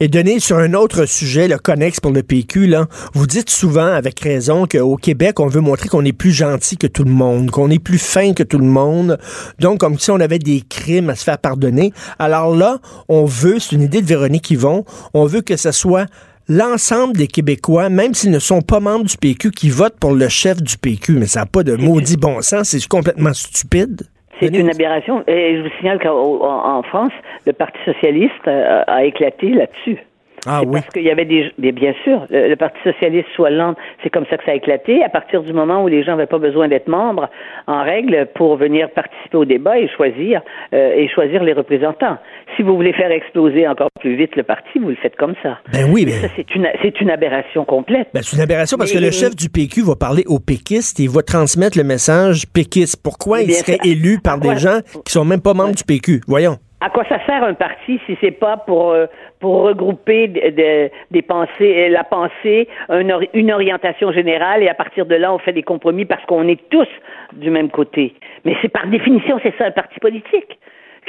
Et 0.02 0.08
Denis, 0.08 0.40
sur 0.40 0.56
un 0.56 0.72
autre 0.72 1.04
sujet, 1.04 1.46
le 1.46 1.58
connexe 1.58 2.00
pour 2.00 2.10
le 2.10 2.22
PQ, 2.22 2.66
là, 2.66 2.86
vous 3.12 3.26
dites 3.26 3.50
souvent, 3.50 3.84
avec 3.86 4.18
raison, 4.20 4.64
qu'au 4.66 4.96
Québec, 4.96 5.38
on 5.40 5.46
veut 5.46 5.60
montrer 5.60 5.90
qu'on 5.90 6.06
est 6.06 6.16
plus 6.16 6.32
gentil 6.32 6.78
que 6.78 6.86
tout 6.86 7.04
le 7.04 7.10
monde, 7.10 7.50
qu'on 7.50 7.68
est 7.70 7.82
plus 7.84 7.98
fin 8.02 8.32
que 8.32 8.42
tout 8.42 8.56
le 8.56 8.64
monde. 8.64 9.18
Donc, 9.58 9.80
comme 9.80 9.98
si 9.98 10.10
on 10.10 10.18
avait 10.18 10.38
des 10.38 10.62
crimes 10.66 11.10
à 11.10 11.14
se 11.16 11.24
faire 11.24 11.36
pardonner. 11.36 11.92
Alors 12.18 12.56
là, 12.56 12.78
on 13.10 13.26
veut, 13.26 13.58
c'est 13.58 13.76
une 13.76 13.82
idée 13.82 14.00
de 14.00 14.06
Véronique 14.06 14.50
Yvon, 14.50 14.84
on 15.12 15.26
veut 15.26 15.42
que 15.42 15.56
ce 15.58 15.70
soit 15.70 16.06
l'ensemble 16.50 17.16
des 17.16 17.28
Québécois, 17.28 17.88
même 17.88 18.12
s'ils 18.12 18.32
ne 18.32 18.40
sont 18.40 18.60
pas 18.60 18.80
membres 18.80 19.04
du 19.04 19.16
PQ, 19.16 19.52
qui 19.52 19.70
votent 19.70 19.98
pour 19.98 20.12
le 20.12 20.28
chef 20.28 20.60
du 20.60 20.76
PQ. 20.76 21.12
Mais 21.12 21.26
ça 21.26 21.40
n'a 21.40 21.46
pas 21.46 21.62
de 21.62 21.76
maudit 21.76 22.16
bon 22.16 22.42
sens, 22.42 22.70
c'est 22.70 22.88
complètement 22.88 23.32
stupide. 23.32 24.02
C'est 24.40 24.48
une 24.48 24.70
aberration. 24.70 25.22
Et 25.28 25.56
je 25.56 25.62
vous 25.62 25.68
signale 25.78 26.00
qu'en 26.00 26.78
en 26.78 26.82
France, 26.82 27.12
le 27.46 27.52
Parti 27.52 27.78
socialiste 27.84 28.48
euh, 28.48 28.82
a 28.86 29.04
éclaté 29.04 29.50
là-dessus. 29.50 29.98
Ah 30.46 30.62
oui. 30.64 30.72
Parce 30.72 30.88
qu'il 30.88 31.02
y 31.02 31.10
avait 31.10 31.24
des. 31.24 31.52
bien 31.72 31.94
sûr, 32.04 32.26
le, 32.30 32.48
le 32.48 32.56
Parti 32.56 32.78
socialiste 32.84 33.28
soit 33.34 33.50
lent, 33.50 33.74
c'est 34.02 34.10
comme 34.10 34.26
ça 34.30 34.36
que 34.36 34.44
ça 34.44 34.52
a 34.52 34.54
éclaté. 34.54 35.02
À 35.02 35.08
partir 35.08 35.42
du 35.42 35.52
moment 35.52 35.82
où 35.82 35.88
les 35.88 36.02
gens 36.02 36.12
n'avaient 36.12 36.26
pas 36.26 36.38
besoin 36.38 36.68
d'être 36.68 36.88
membres 36.88 37.28
en 37.66 37.82
règle 37.82 38.28
pour 38.34 38.56
venir 38.56 38.90
participer 38.90 39.36
au 39.36 39.44
débat 39.44 39.78
et 39.78 39.88
choisir 39.88 40.42
euh, 40.72 40.94
et 40.94 41.08
choisir 41.08 41.42
les 41.42 41.52
représentants. 41.52 42.18
Si 42.56 42.62
vous 42.62 42.74
voulez 42.74 42.92
faire 42.92 43.10
exploser 43.10 43.66
encore 43.68 43.88
plus 44.00 44.16
vite 44.16 44.34
le 44.36 44.42
parti, 44.42 44.78
vous 44.78 44.88
le 44.88 44.96
faites 44.96 45.16
comme 45.16 45.34
ça. 45.42 45.58
Ben 45.72 45.88
oui, 45.90 46.04
mais... 46.04 46.12
Ça, 46.12 46.28
c'est 46.36 46.54
une, 46.54 46.68
c'est 46.82 47.00
une 47.00 47.10
aberration 47.10 47.64
complète. 47.64 48.08
Ben, 48.12 48.22
c'est 48.22 48.36
une 48.36 48.42
aberration 48.42 48.76
parce 48.76 48.92
que 48.92 48.98
le 48.98 49.10
chef 49.10 49.36
du 49.36 49.48
PQ 49.48 49.82
va 49.82 49.96
parler 49.96 50.24
aux 50.26 50.40
péquistes 50.40 50.98
et 51.00 51.04
il 51.04 51.10
va 51.10 51.22
transmettre 51.22 51.78
le 51.78 51.84
message 51.84 52.44
péquiste. 52.52 53.00
Pourquoi 53.02 53.42
il 53.42 53.52
serait 53.52 53.78
élu 53.84 54.18
par 54.22 54.34
Pourquoi? 54.34 54.54
des 54.54 54.60
gens 54.60 54.78
qui 55.04 55.12
sont 55.12 55.24
même 55.24 55.40
pas 55.40 55.54
membres 55.54 55.74
du 55.74 55.84
PQ? 55.84 56.22
Voyons. 56.26 56.56
À 56.82 56.88
quoi 56.88 57.04
ça 57.08 57.18
sert 57.26 57.44
un 57.44 57.52
parti 57.54 58.00
si 58.06 58.16
c'est 58.22 58.30
pas 58.30 58.56
pour 58.56 58.92
euh, 58.92 59.06
pour 59.38 59.62
regrouper 59.62 60.28
de- 60.28 60.50
de- 60.50 60.90
des 61.10 61.22
pensées, 61.22 61.86
euh, 61.86 61.88
la 61.90 62.04
pensée, 62.04 62.68
un 62.88 63.08
or- 63.10 63.22
une 63.34 63.52
orientation 63.52 64.12
générale 64.12 64.62
et 64.62 64.68
à 64.68 64.74
partir 64.74 65.04
de 65.04 65.14
là 65.14 65.32
on 65.32 65.38
fait 65.38 65.52
des 65.52 65.62
compromis 65.62 66.06
parce 66.06 66.24
qu'on 66.24 66.48
est 66.48 66.60
tous 66.70 66.88
du 67.34 67.50
même 67.50 67.70
côté. 67.70 68.14
Mais 68.44 68.56
c'est 68.62 68.68
par 68.70 68.86
définition 68.86 69.38
c'est 69.42 69.54
ça 69.58 69.66
un 69.66 69.70
parti 69.72 70.00
politique. 70.00 70.58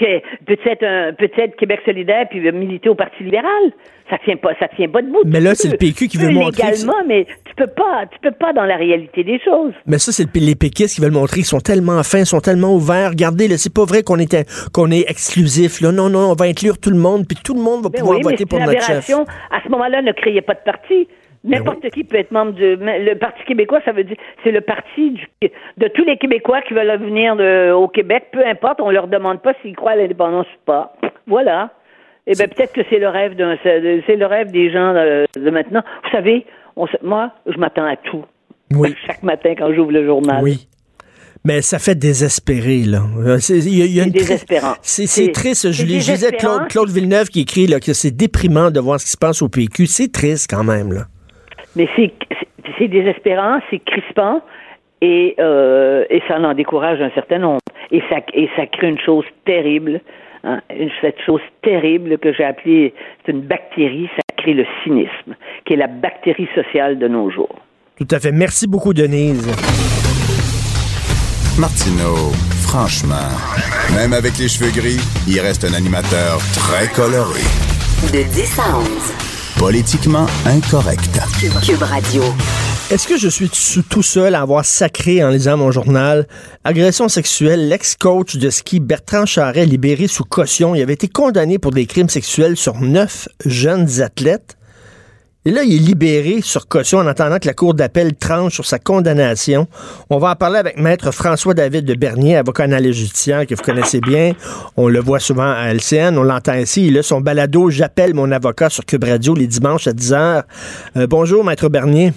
Que 0.01 0.19
peut-être 0.45 0.83
un 0.83 1.13
peut-être 1.13 1.55
Québec 1.57 1.81
solidaire 1.85 2.25
puis 2.29 2.39
militer 2.51 2.89
au 2.89 2.95
Parti 2.95 3.23
libéral. 3.23 3.71
Ça 4.09 4.17
tient 4.25 4.35
pas 4.35 4.49
ça 4.59 4.67
tient 4.75 4.89
pas 4.89 5.01
debout. 5.03 5.21
Mais 5.25 5.39
là, 5.39 5.53
c'est 5.53 5.69
le 5.69 5.77
PQ 5.77 6.07
qui 6.07 6.17
veut 6.17 6.29
montrer 6.31 6.63
légalement, 6.71 7.03
mais 7.07 7.25
tu 7.45 7.53
peux 7.55 7.67
pas 7.67 8.05
tu 8.11 8.17
peux 8.21 8.31
pas 8.35 8.51
dans 8.51 8.65
la 8.65 8.75
réalité 8.77 9.23
des 9.23 9.39
choses. 9.39 9.73
Mais 9.85 9.99
ça, 9.99 10.11
c'est 10.11 10.23
le- 10.23 10.45
les 10.45 10.55
péquistes 10.55 10.95
qui 10.95 11.01
veulent 11.01 11.11
montrer 11.11 11.35
qu'ils 11.37 11.45
sont 11.45 11.59
tellement 11.59 12.01
fins, 12.03 12.25
sont 12.25 12.39
tellement 12.41 12.73
ouverts. 12.73 13.09
Regardez, 13.11 13.47
là, 13.47 13.57
c'est 13.57 13.73
pas 13.73 13.85
vrai 13.85 14.01
qu'on 14.01 14.17
est, 14.17 14.35
qu'on 14.73 14.89
est 14.91 15.05
exclusif. 15.09 15.81
Là. 15.81 15.91
Non, 15.91 16.09
non, 16.09 16.31
on 16.31 16.33
va 16.33 16.45
inclure 16.45 16.79
tout 16.79 16.89
le 16.89 16.97
monde, 16.97 17.25
puis 17.27 17.37
tout 17.43 17.53
le 17.53 17.61
monde 17.61 17.83
va 17.83 17.89
Ben 17.89 17.99
pouvoir 17.99 18.17
oui, 18.17 18.23
mais 18.25 18.31
voter 18.31 18.37
c'est 18.39 18.49
pour 18.49 18.59
notre 18.59 18.81
chef. 18.83 19.07
À 19.51 19.61
ce 19.63 19.69
moment-là, 19.69 20.01
ne 20.01 20.11
créez 20.13 20.41
pas 20.41 20.55
de 20.55 20.61
parti. 20.65 21.07
Ben 21.43 21.57
N'importe 21.57 21.89
qui 21.89 22.03
peut 22.03 22.17
être 22.17 22.31
membre 22.31 22.51
du 22.51 22.75
le 22.75 23.13
Parti 23.15 23.43
québécois, 23.45 23.79
ça 23.83 23.91
veut 23.93 24.03
dire 24.03 24.15
c'est 24.43 24.51
le 24.51 24.61
parti 24.61 25.09
du, 25.11 25.27
de 25.77 25.87
tous 25.87 26.03
les 26.05 26.17
Québécois 26.17 26.61
qui 26.61 26.75
veulent 26.75 26.99
venir 27.01 27.35
de- 27.35 27.71
au 27.71 27.87
Québec, 27.87 28.25
peu 28.31 28.45
importe, 28.45 28.79
on 28.79 28.91
leur 28.91 29.07
demande 29.07 29.41
pas 29.41 29.53
s'ils 29.61 29.75
croient 29.75 29.91
à 29.91 29.95
l'indépendance 29.95 30.45
ou 30.45 30.65
pas. 30.65 30.93
Voilà. 31.25 31.71
Et 32.27 32.33
ben 32.35 32.47
peut-être 32.47 32.73
que 32.73 32.81
c'est 32.91 32.99
le 32.99 33.07
rêve 33.09 33.35
d'un 33.35 33.57
c'est 33.63 34.15
le 34.15 34.25
rêve 34.27 34.51
des 34.51 34.71
gens 34.71 34.93
de, 34.93 35.25
de 35.39 35.49
maintenant. 35.49 35.81
Vous 36.03 36.09
savez, 36.11 36.45
on 36.75 36.85
moi, 37.01 37.31
je 37.47 37.57
m'attends 37.57 37.85
à 37.85 37.95
tout. 37.95 38.23
Oui. 38.73 38.93
Chaque 39.07 39.23
matin 39.23 39.55
quand 39.57 39.73
j'ouvre 39.73 39.91
le 39.91 40.05
journal. 40.05 40.43
Oui. 40.43 40.67
Mais 41.43 41.63
ça 41.63 41.79
fait 41.79 41.95
désespérer, 41.95 42.83
là. 42.83 43.01
Euh, 43.17 43.39
c'est- 43.39 43.61
désespérant. 44.11 44.75
C'est 44.83 45.31
triste. 45.31 45.71
Je, 45.71 45.83
lisais. 45.83 46.31
Claude, 46.33 46.67
Claude 46.69 46.89
Villeneuve 46.91 47.29
qui 47.29 47.41
écrit 47.41 47.65
là, 47.65 47.79
que 47.79 47.93
c'est 47.93 48.11
déprimant 48.11 48.69
de 48.69 48.79
voir 48.79 48.99
ce 48.99 49.05
qui 49.05 49.11
se 49.11 49.17
passe 49.17 49.41
au 49.41 49.49
PQ. 49.49 49.87
C'est 49.87 50.11
triste 50.11 50.47
quand 50.47 50.63
même, 50.63 50.93
là. 50.93 51.05
Mais 51.75 51.87
c'est 51.95 52.87
désespérant, 52.87 53.59
c'est 53.69 53.79
crispant 53.79 54.41
et, 55.01 55.35
euh, 55.39 56.05
et 56.09 56.21
ça 56.27 56.39
en 56.39 56.53
décourage 56.53 57.01
un 57.01 57.11
certain 57.11 57.39
nombre. 57.39 57.61
Et 57.91 58.01
ça, 58.09 58.17
et 58.33 58.49
ça 58.55 58.65
crée 58.67 58.89
une 58.89 58.99
chose 58.99 59.25
terrible, 59.45 59.99
hein, 60.43 60.61
cette 61.01 61.19
chose 61.25 61.41
terrible 61.61 62.17
que 62.19 62.31
j'ai 62.33 62.43
appelée, 62.43 62.93
c'est 63.25 63.31
une 63.31 63.41
bactérie, 63.41 64.09
ça 64.15 64.21
crée 64.37 64.53
le 64.53 64.65
cynisme, 64.83 65.35
qui 65.65 65.73
est 65.73 65.77
la 65.77 65.87
bactérie 65.87 66.47
sociale 66.55 66.99
de 66.99 67.07
nos 67.07 67.29
jours. 67.29 67.55
Tout 67.97 68.07
à 68.11 68.19
fait. 68.19 68.31
Merci 68.31 68.67
beaucoup, 68.67 68.93
Denise. 68.93 69.47
Martineau, 71.59 72.31
franchement, 72.61 73.29
même 73.93 74.13
avec 74.13 74.37
les 74.37 74.47
cheveux 74.47 74.71
gris, 74.71 75.01
il 75.27 75.39
reste 75.41 75.65
un 75.65 75.73
animateur 75.73 76.39
très 76.55 76.87
coloré. 76.87 77.41
De 78.13 78.23
10 78.23 78.59
à 78.59 78.77
11. 78.77 79.20
Politiquement 79.61 80.25
incorrect. 80.47 81.19
Cube 81.63 81.83
Radio. 81.83 82.23
Est-ce 82.89 83.07
que 83.07 83.15
je 83.15 83.29
suis 83.29 83.47
tout 83.87 84.01
seul 84.01 84.33
à 84.33 84.41
avoir 84.41 84.65
sacré 84.65 85.23
en 85.23 85.29
lisant 85.29 85.55
mon 85.55 85.69
journal? 85.69 86.27
Agression 86.63 87.07
sexuelle, 87.07 87.69
l'ex-coach 87.69 88.37
de 88.37 88.49
ski 88.49 88.79
Bertrand 88.79 89.27
Charret 89.27 89.67
libéré 89.67 90.07
sous 90.07 90.23
caution. 90.23 90.73
Il 90.73 90.81
avait 90.81 90.93
été 90.93 91.07
condamné 91.07 91.59
pour 91.59 91.69
des 91.69 91.85
crimes 91.85 92.09
sexuels 92.09 92.57
sur 92.57 92.81
neuf 92.81 93.27
jeunes 93.45 94.01
athlètes. 94.01 94.57
Et 95.43 95.49
là, 95.49 95.63
il 95.63 95.73
est 95.73 95.79
libéré 95.79 96.41
sur 96.43 96.67
caution 96.67 96.99
en 96.99 97.07
attendant 97.07 97.39
que 97.39 97.47
la 97.47 97.55
Cour 97.55 97.73
d'appel 97.73 98.13
tranche 98.15 98.53
sur 98.53 98.65
sa 98.65 98.77
condamnation. 98.77 99.67
On 100.11 100.19
va 100.19 100.29
en 100.29 100.35
parler 100.35 100.59
avec 100.59 100.77
Maître 100.77 101.09
François-David 101.09 101.83
de 101.83 101.95
Bernier, 101.95 102.37
avocat 102.37 102.65
analyste 102.65 102.99
judiciaire 102.99 103.47
que 103.47 103.55
vous 103.55 103.63
connaissez 103.63 104.01
bien. 104.01 104.33
On 104.77 104.87
le 104.87 104.99
voit 104.99 105.19
souvent 105.19 105.51
à 105.51 105.73
LCN, 105.73 106.15
on 106.15 106.23
l'entend 106.23 106.53
ici. 106.53 106.85
Il 106.85 106.97
a 106.99 107.01
son 107.01 107.21
balado 107.21 107.69
«J'appelle 107.71 108.13
mon 108.13 108.31
avocat» 108.31 108.69
sur 108.71 108.85
Cube 108.85 109.03
Radio 109.03 109.33
les 109.33 109.47
dimanches 109.47 109.87
à 109.87 109.93
10h. 109.93 110.43
Euh, 110.97 111.07
bonjour, 111.07 111.43
Maître 111.43 111.69
Bernier. 111.69 112.13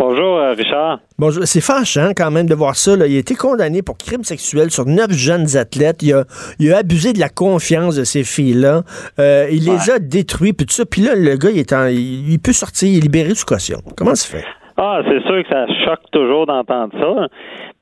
Bonjour, 0.00 0.38
euh, 0.38 0.52
Richard. 0.52 1.00
Bonjour. 1.18 1.42
C'est 1.44 1.60
fâchant 1.60 2.12
quand 2.16 2.30
même 2.30 2.46
de 2.48 2.54
voir 2.54 2.74
ça. 2.74 2.96
là. 2.96 3.06
Il 3.06 3.16
a 3.16 3.18
été 3.18 3.34
condamné 3.34 3.82
pour 3.82 3.98
crime 3.98 4.24
sexuel 4.24 4.70
sur 4.70 4.86
neuf 4.86 5.10
jeunes 5.12 5.58
athlètes. 5.58 6.02
Il 6.02 6.14
a, 6.14 6.24
il 6.58 6.72
a 6.72 6.78
abusé 6.78 7.12
de 7.12 7.20
la 7.20 7.28
confiance 7.28 7.96
de 7.96 8.04
ces 8.04 8.24
filles-là. 8.24 8.80
Euh, 9.18 9.46
il 9.52 9.66
les 9.66 9.90
a 9.90 9.98
détruits, 9.98 10.54
puis 10.54 10.64
tout 10.64 10.72
ça. 10.72 10.84
Puis 10.90 11.02
là, 11.02 11.10
le 11.14 11.36
gars, 11.36 11.50
il, 11.52 11.58
est 11.58 11.72
en- 11.74 11.86
il, 11.86 12.32
il 12.32 12.38
peut 12.38 12.54
sortir, 12.54 12.88
il 12.88 12.96
est 12.96 13.00
libéré 13.02 13.34
sous 13.34 13.44
caution. 13.44 13.76
Comment 13.94 14.14
ça 14.14 14.26
se 14.26 14.36
fait? 14.38 14.44
Ah, 14.78 15.02
c'est 15.06 15.20
sûr 15.26 15.42
que 15.42 15.48
ça 15.50 15.66
choque 15.84 16.10
toujours 16.12 16.46
d'entendre 16.46 16.94
ça. 16.98 17.26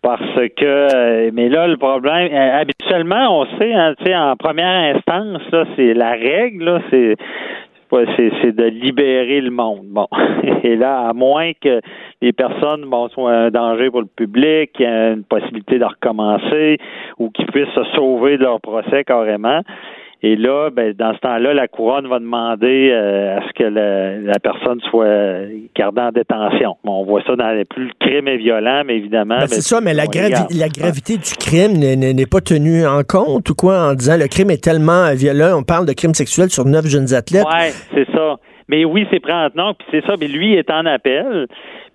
Parce 0.02 0.20
que, 0.56 0.64
euh, 0.64 1.30
mais 1.32 1.48
là, 1.48 1.68
le 1.68 1.76
problème, 1.76 2.32
habituellement, 2.34 3.40
on 3.42 3.46
sait, 3.58 3.72
hein, 3.74 3.94
tu 3.98 4.06
sais, 4.06 4.16
en 4.16 4.34
première 4.36 4.96
instance, 4.96 5.40
là, 5.52 5.64
c'est 5.76 5.94
la 5.94 6.10
règle, 6.12 6.64
là, 6.64 6.80
c'est 6.90 7.14
ouais, 7.92 8.04
c'est 8.16 8.52
de 8.52 8.64
libérer 8.64 9.40
le 9.40 9.50
monde. 9.50 9.86
Bon. 9.86 10.06
Et 10.62 10.76
là, 10.76 11.08
à 11.08 11.12
moins 11.12 11.52
que 11.60 11.80
les 12.20 12.32
personnes 12.32 12.84
bon, 12.86 13.08
soient 13.08 13.32
un 13.32 13.50
danger 13.50 13.90
pour 13.90 14.00
le 14.00 14.06
public, 14.06 14.72
qu'il 14.72 14.86
y 14.86 14.88
ait 14.88 15.12
une 15.12 15.24
possibilité 15.24 15.78
de 15.78 15.84
recommencer 15.84 16.78
ou 17.18 17.30
qu'ils 17.30 17.46
puissent 17.46 17.74
se 17.74 17.84
sauver 17.94 18.36
de 18.38 18.42
leur 18.42 18.60
procès 18.60 19.04
carrément. 19.04 19.62
Et 20.20 20.34
là, 20.34 20.70
ben, 20.70 20.92
dans 20.94 21.14
ce 21.14 21.20
temps-là, 21.20 21.54
la 21.54 21.68
couronne 21.68 22.08
va 22.08 22.18
demander 22.18 22.90
euh, 22.92 23.38
à 23.38 23.40
ce 23.46 23.52
que 23.52 23.62
la, 23.62 24.18
la 24.18 24.38
personne 24.40 24.80
soit 24.90 25.46
gardée 25.76 26.00
en 26.00 26.10
détention. 26.10 26.76
Bon, 26.84 27.02
on 27.02 27.04
voit 27.04 27.22
ça 27.24 27.36
dans 27.36 27.50
les 27.50 27.64
plus 27.64 27.84
le 27.86 27.92
crime 28.00 28.26
est 28.26 28.36
violent, 28.38 28.82
mais 28.84 28.96
évidemment. 28.96 29.38
Ben, 29.38 29.46
c'est 29.46 29.60
ça, 29.60 29.80
mais 29.80 29.94
la, 29.94 30.04
on 30.04 30.06
gravi- 30.06 30.24
regarde. 30.26 30.52
la 30.52 30.68
gravité 30.68 31.18
du 31.18 31.34
crime 31.38 31.74
n'est- 31.78 32.26
pas 32.26 32.40
tenue 32.40 32.84
en 32.84 33.02
compte 33.04 33.48
ou 33.48 33.54
quoi 33.54 33.90
en 33.90 33.94
disant 33.94 34.16
le 34.16 34.26
crime 34.26 34.50
est 34.50 34.62
tellement 34.62 35.14
violent. 35.14 35.56
On 35.58 35.62
parle 35.62 35.86
de 35.86 35.92
crime 35.92 36.14
sexuel 36.14 36.50
sur 36.50 36.64
neuf 36.64 36.86
jeunes 36.86 37.14
athlètes. 37.14 37.44
Ouais, 37.46 37.70
c'est 37.94 38.06
ça. 38.12 38.36
Mais 38.68 38.84
oui, 38.84 39.06
c'est 39.10 39.20
pris 39.20 39.32
en 39.32 39.48
tenant, 39.50 39.74
puis 39.74 39.86
c'est 39.90 40.04
ça. 40.06 40.14
Mais 40.20 40.28
lui 40.28 40.54
est 40.54 40.70
en 40.70 40.84
appel. 40.86 41.46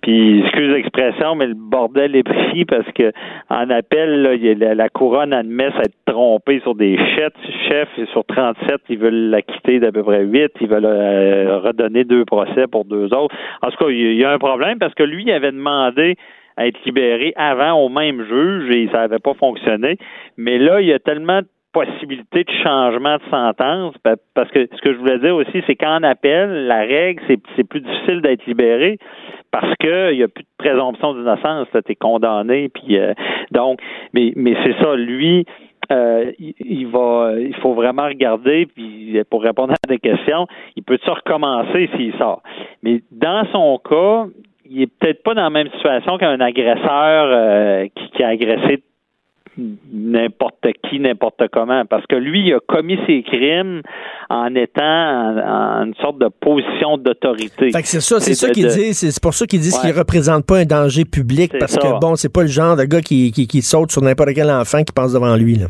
Puis, 0.02 0.40
excuse 0.40 0.70
l'expression, 0.70 1.34
mais 1.34 1.46
le 1.46 1.54
bordel 1.54 2.14
est 2.14 2.24
pris 2.24 2.64
parce 2.66 2.90
que 2.92 3.10
en 3.48 3.70
appel, 3.70 4.22
là, 4.22 4.30
a 4.70 4.74
la, 4.74 4.88
couronne 4.90 5.32
admet 5.32 5.70
s'être 5.70 5.96
trompée 6.04 6.60
sur 6.60 6.74
des 6.74 6.98
chefs, 7.16 7.32
chefs 7.68 7.98
et 7.98 8.06
sur 8.06 8.24
37, 8.26 8.82
ils 8.90 8.98
veulent 8.98 9.30
la 9.30 9.40
quitter 9.40 9.80
d'à 9.80 9.92
peu 9.92 10.02
près 10.02 10.22
8, 10.24 10.52
ils 10.60 10.68
veulent 10.68 10.84
euh, 10.84 11.58
redonner 11.58 12.04
deux 12.04 12.24
procès 12.26 12.66
pour 12.70 12.84
deux 12.84 13.14
autres. 13.14 13.34
En 13.62 13.70
tout 13.70 13.76
cas, 13.82 13.90
il 13.90 14.16
y 14.16 14.24
a- 14.24 14.32
un 14.32 14.38
problème 14.38 14.78
parce 14.78 14.94
que 14.94 15.04
lui, 15.04 15.30
avait 15.32 15.52
demandé 15.52 16.16
à 16.56 16.66
être 16.66 16.78
libéré 16.84 17.32
avant 17.36 17.72
au 17.80 17.88
même 17.88 18.22
juge 18.24 18.70
et 18.74 18.88
ça 18.92 18.98
n'avait 18.98 19.18
pas 19.20 19.34
fonctionné. 19.34 19.96
Mais 20.36 20.58
là, 20.58 20.80
il 20.80 20.88
y 20.88 20.92
a 20.92 20.98
tellement 20.98 21.40
possibilités 21.74 22.44
de 22.44 22.52
changement 22.62 23.16
de 23.16 23.22
sentence 23.30 23.94
pa- 24.02 24.16
parce 24.34 24.50
que 24.50 24.66
ce 24.74 24.80
que 24.80 24.92
je 24.94 24.98
voulais 24.98 25.18
dire 25.18 25.34
aussi, 25.36 25.62
c'est 25.66 25.74
qu'en 25.76 26.02
appel, 26.04 26.66
la 26.68 26.80
règle, 26.80 27.22
c'est 27.28 27.64
plus 27.68 27.80
difficile 27.82 28.22
d'être 28.22 28.46
libéré 28.46 28.96
parce 29.50 29.74
que 29.80 30.12
il 30.12 30.18
y 30.18 30.22
a 30.22 30.28
plus 30.28 30.44
de 30.44 30.48
présomption 30.56 31.12
d'innocence. 31.14 31.68
Tu 31.72 31.92
es 31.92 31.94
condamné, 31.96 32.68
puis 32.70 32.96
euh, 32.98 33.12
donc, 33.50 33.80
mais 34.14 34.32
mais 34.36 34.54
c'est 34.64 34.76
ça, 34.82 34.94
lui. 34.96 35.44
euh, 35.92 36.32
il, 36.38 36.54
il 36.60 36.86
va, 36.86 37.32
il 37.38 37.54
faut 37.56 37.74
vraiment 37.74 38.06
regarder, 38.06 38.66
puis 38.66 39.20
pour 39.30 39.42
répondre 39.42 39.74
à 39.74 39.86
des 39.88 39.98
questions, 39.98 40.46
il 40.76 40.82
peut 40.82 40.98
se 41.04 41.10
recommencer 41.10 41.90
s'il 41.96 42.14
sort. 42.16 42.42
Mais 42.82 43.02
dans 43.12 43.44
son 43.52 43.78
cas, 43.78 44.26
il 44.70 44.80
est 44.82 44.86
peut-être 44.98 45.22
pas 45.22 45.34
dans 45.34 45.42
la 45.42 45.50
même 45.50 45.68
situation 45.72 46.16
qu'un 46.16 46.40
agresseur 46.40 47.26
euh, 47.28 47.86
qui, 47.94 48.10
qui 48.12 48.22
a 48.22 48.28
agressé 48.28 48.82
n'importe 49.56 50.66
qui, 50.88 51.00
n'importe 51.00 51.42
comment. 51.52 51.84
Parce 51.86 52.06
que 52.06 52.16
lui, 52.16 52.46
il 52.46 52.54
a 52.54 52.60
commis 52.66 52.98
ses 53.06 53.22
crimes 53.22 53.82
en 54.30 54.54
étant 54.54 54.82
en, 54.82 55.84
une 55.86 55.94
sorte 56.00 56.18
de 56.18 56.28
position 56.40 56.98
d'autorité. 56.98 57.70
c'est 57.84 58.00
ça, 58.00 58.20
c'est 58.20 58.34
ça 58.34 58.50
qu'il 58.50 58.66
dit. 58.66 58.94
C'est 58.94 59.22
pour 59.22 59.34
ça 59.34 59.46
qu'il 59.46 59.60
dit 59.60 59.70
qu'il 59.70 59.90
ne 59.90 59.98
représente 59.98 60.46
pas 60.46 60.58
un 60.58 60.64
danger 60.64 61.04
public 61.04 61.52
parce 61.58 61.76
que 61.76 62.00
bon, 62.00 62.16
c'est 62.16 62.32
pas 62.32 62.42
le 62.42 62.48
genre 62.48 62.76
de 62.76 62.84
gars 62.84 63.00
qui, 63.00 63.32
qui, 63.32 63.46
qui 63.46 63.62
saute 63.62 63.90
sur 63.90 64.02
n'importe 64.02 64.34
quel 64.34 64.50
enfant 64.50 64.82
qui 64.82 64.92
passe 64.92 65.12
devant 65.12 65.36
lui. 65.36 65.56
Là. 65.56 65.66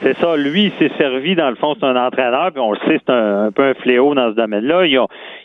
C'est 0.00 0.16
ça. 0.18 0.36
Lui, 0.36 0.66
il 0.66 0.72
s'est 0.72 0.94
servi, 0.96 1.34
dans 1.34 1.50
le 1.50 1.56
fond, 1.56 1.74
c'est 1.74 1.84
un 1.84 1.96
entraîneur, 1.96 2.52
puis 2.52 2.60
on 2.60 2.70
le 2.70 2.78
sait, 2.86 3.00
c'est 3.04 3.12
un, 3.12 3.50
peu 3.50 3.64
un 3.64 3.74
fléau 3.74 4.14
dans 4.14 4.30
ce 4.30 4.36
domaine-là. 4.36 4.86
Ils, 4.86 5.00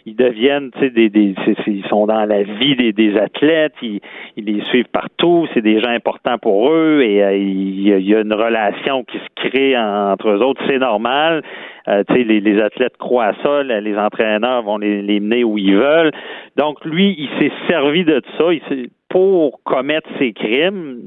ils 0.06 0.16
deviennent, 0.16 0.70
tu 0.74 0.80
sais, 0.80 0.89
des, 0.91 1.10
des 1.10 1.34
ils 1.66 1.84
sont 1.89 2.06
dans 2.06 2.24
la 2.26 2.43
vie 2.43 2.76
des, 2.76 2.93
des 2.93 3.18
athlètes, 3.18 3.74
ils, 3.82 3.99
ils, 4.38 4.45
les 4.45 4.62
suivent 4.66 4.89
partout, 4.91 5.47
c'est 5.54 5.62
des 5.62 5.82
gens 5.82 5.89
importants 5.89 6.38
pour 6.38 6.70
eux, 6.72 7.01
et 7.01 7.24
euh, 7.24 7.36
il, 7.36 8.08
y 8.08 8.16
a 8.16 8.20
une 8.20 8.34
relation 8.34 9.04
qui 9.04 9.18
se 9.18 9.49
crée 9.49 9.76
entre 9.76 10.30
eux 10.30 10.43
autres, 10.43 10.62
c'est 10.68 10.80
normal. 10.80 11.41
Euh, 11.88 12.04
tu 12.08 12.14
sais, 12.14 12.24
les, 12.24 12.39
les, 12.39 12.62
athlètes 12.62 12.97
croient 12.97 13.26
à 13.26 13.34
ça, 13.41 13.64
les 13.64 13.97
entraîneurs 13.97 14.62
vont 14.62 14.78
les, 14.78 15.01
les 15.01 15.20
mener 15.20 15.43
où 15.43 15.58
ils 15.58 15.76
veulent. 15.76 16.12
Donc, 16.58 16.86
lui, 16.86 17.16
il 17.18 17.30
s'est 17.39 17.51
servi 17.68 18.06
de 18.06 18.22
ça. 18.38 18.54
Il 18.54 18.89
pour 19.10 19.62
commettre 19.64 20.10
ses 20.18 20.34
crimes 20.34 20.97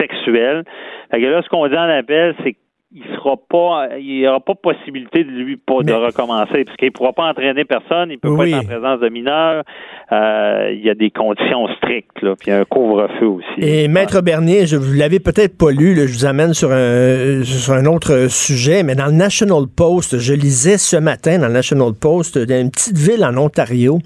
sexuels. 0.00 0.64
Fait 1.10 1.20
que 1.20 1.26
là, 1.26 1.42
ce 1.42 1.48
qu'on 1.50 1.68
dit 1.68 1.76
en 1.76 1.82
appel, 1.82 2.34
c'est 2.42 2.56
il 2.94 3.02
sera 3.16 3.36
pas, 3.36 3.98
il 3.98 4.18
n'y 4.18 4.28
aura 4.28 4.40
pas 4.40 4.54
possibilité 4.54 5.24
de 5.24 5.30
lui 5.30 5.56
pas 5.56 5.82
de 5.82 5.92
recommencer, 5.92 6.64
parce 6.64 6.76
qu'il 6.76 6.88
ne 6.88 6.92
pourra 6.92 7.12
pas 7.12 7.24
entraîner 7.24 7.64
personne, 7.64 8.10
il 8.10 8.18
peut 8.18 8.36
pas 8.36 8.46
être 8.46 8.58
en 8.58 8.64
présence 8.64 9.00
de 9.00 9.08
mineurs. 9.08 9.64
Euh, 10.12 10.70
il 10.72 10.84
y 10.84 10.90
a 10.90 10.94
des 10.94 11.10
conditions 11.10 11.66
strictes, 11.76 12.20
là, 12.20 12.34
puis 12.38 12.50
un 12.50 12.64
couvre-feu 12.64 13.26
aussi. 13.26 13.46
Et 13.58 13.88
Maître 13.88 14.20
Bernier, 14.20 14.66
je 14.66 14.76
vous 14.76 14.92
l'avez 14.92 15.20
peut-être 15.20 15.56
pas 15.56 15.70
lu, 15.70 15.96
je 15.96 16.12
vous 16.12 16.26
amène 16.26 16.52
sur 16.52 16.70
un, 16.70 17.42
sur 17.44 17.72
un 17.72 17.86
autre 17.86 18.28
sujet, 18.28 18.82
mais 18.82 18.94
dans 18.94 19.06
le 19.06 19.12
National 19.12 19.64
Post, 19.74 20.18
je 20.18 20.34
lisais 20.34 20.76
ce 20.76 20.96
matin 20.96 21.38
dans 21.38 21.48
le 21.48 21.54
National 21.54 21.92
Post, 21.98 22.36
dans 22.38 22.60
une 22.60 22.70
petite 22.70 22.98
ville 22.98 23.24
en 23.24 23.36
Ontario, 23.38 24.00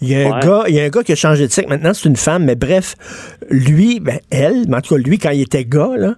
il 0.00 0.08
y 0.08 0.14
a 0.14 0.34
un 0.34 0.40
gars, 0.40 0.64
il 0.68 0.74
y 0.74 0.80
a 0.80 0.84
un 0.84 0.88
gars 0.88 1.02
qui 1.02 1.12
a 1.12 1.16
changé 1.16 1.46
de 1.46 1.52
sexe. 1.52 1.68
Maintenant, 1.68 1.94
c'est 1.94 2.08
une 2.08 2.16
femme, 2.16 2.44
mais 2.44 2.54
bref, 2.54 2.96
lui, 3.48 4.00
ben, 4.00 4.20
elle, 4.30 4.64
mais 4.68 4.76
en 4.76 4.80
tout 4.80 4.94
cas, 4.94 5.00
lui, 5.00 5.18
quand 5.18 5.30
il 5.30 5.42
était 5.42 5.64
gars, 5.64 5.96
là, 5.96 6.14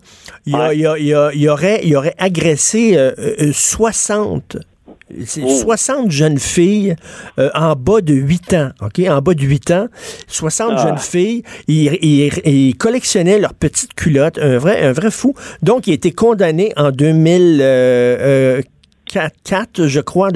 il, 0.46 0.54
a, 0.56 0.74
il, 0.74 0.86
a, 0.86 1.32
il, 1.32 1.48
aurait, 1.48 1.80
il 1.84 1.94
aurait 1.96 2.14
agressé 2.18 2.94
euh, 2.96 3.52
60 3.52 4.56
euh, 4.56 5.24
60 5.24 5.96
oh. 6.04 6.10
jeunes 6.10 6.38
filles 6.38 6.94
euh, 7.38 7.50
en 7.54 7.74
bas 7.76 8.00
de 8.00 8.12
8 8.14 8.54
ans, 8.54 8.70
OK? 8.82 9.00
En 9.08 9.22
bas 9.22 9.34
de 9.34 9.42
8 9.42 9.70
ans, 9.70 9.88
60 10.26 10.72
ah. 10.72 10.86
jeunes 10.86 10.98
filles, 10.98 11.42
ils, 11.66 11.96
ils, 12.44 12.76
collectionnaient 12.76 13.38
leurs 13.38 13.54
petites 13.54 13.94
culottes, 13.94 14.38
un 14.38 14.58
vrai, 14.58 14.82
un 14.82 14.92
vrai 14.92 15.10
fou. 15.10 15.34
Donc, 15.62 15.86
il 15.86 15.92
a 15.92 15.94
été 15.94 16.12
condamné 16.12 16.72
en 16.76 16.90
2000, 16.90 17.62
4, 19.08 19.86
je 19.86 20.00
crois. 20.00 20.28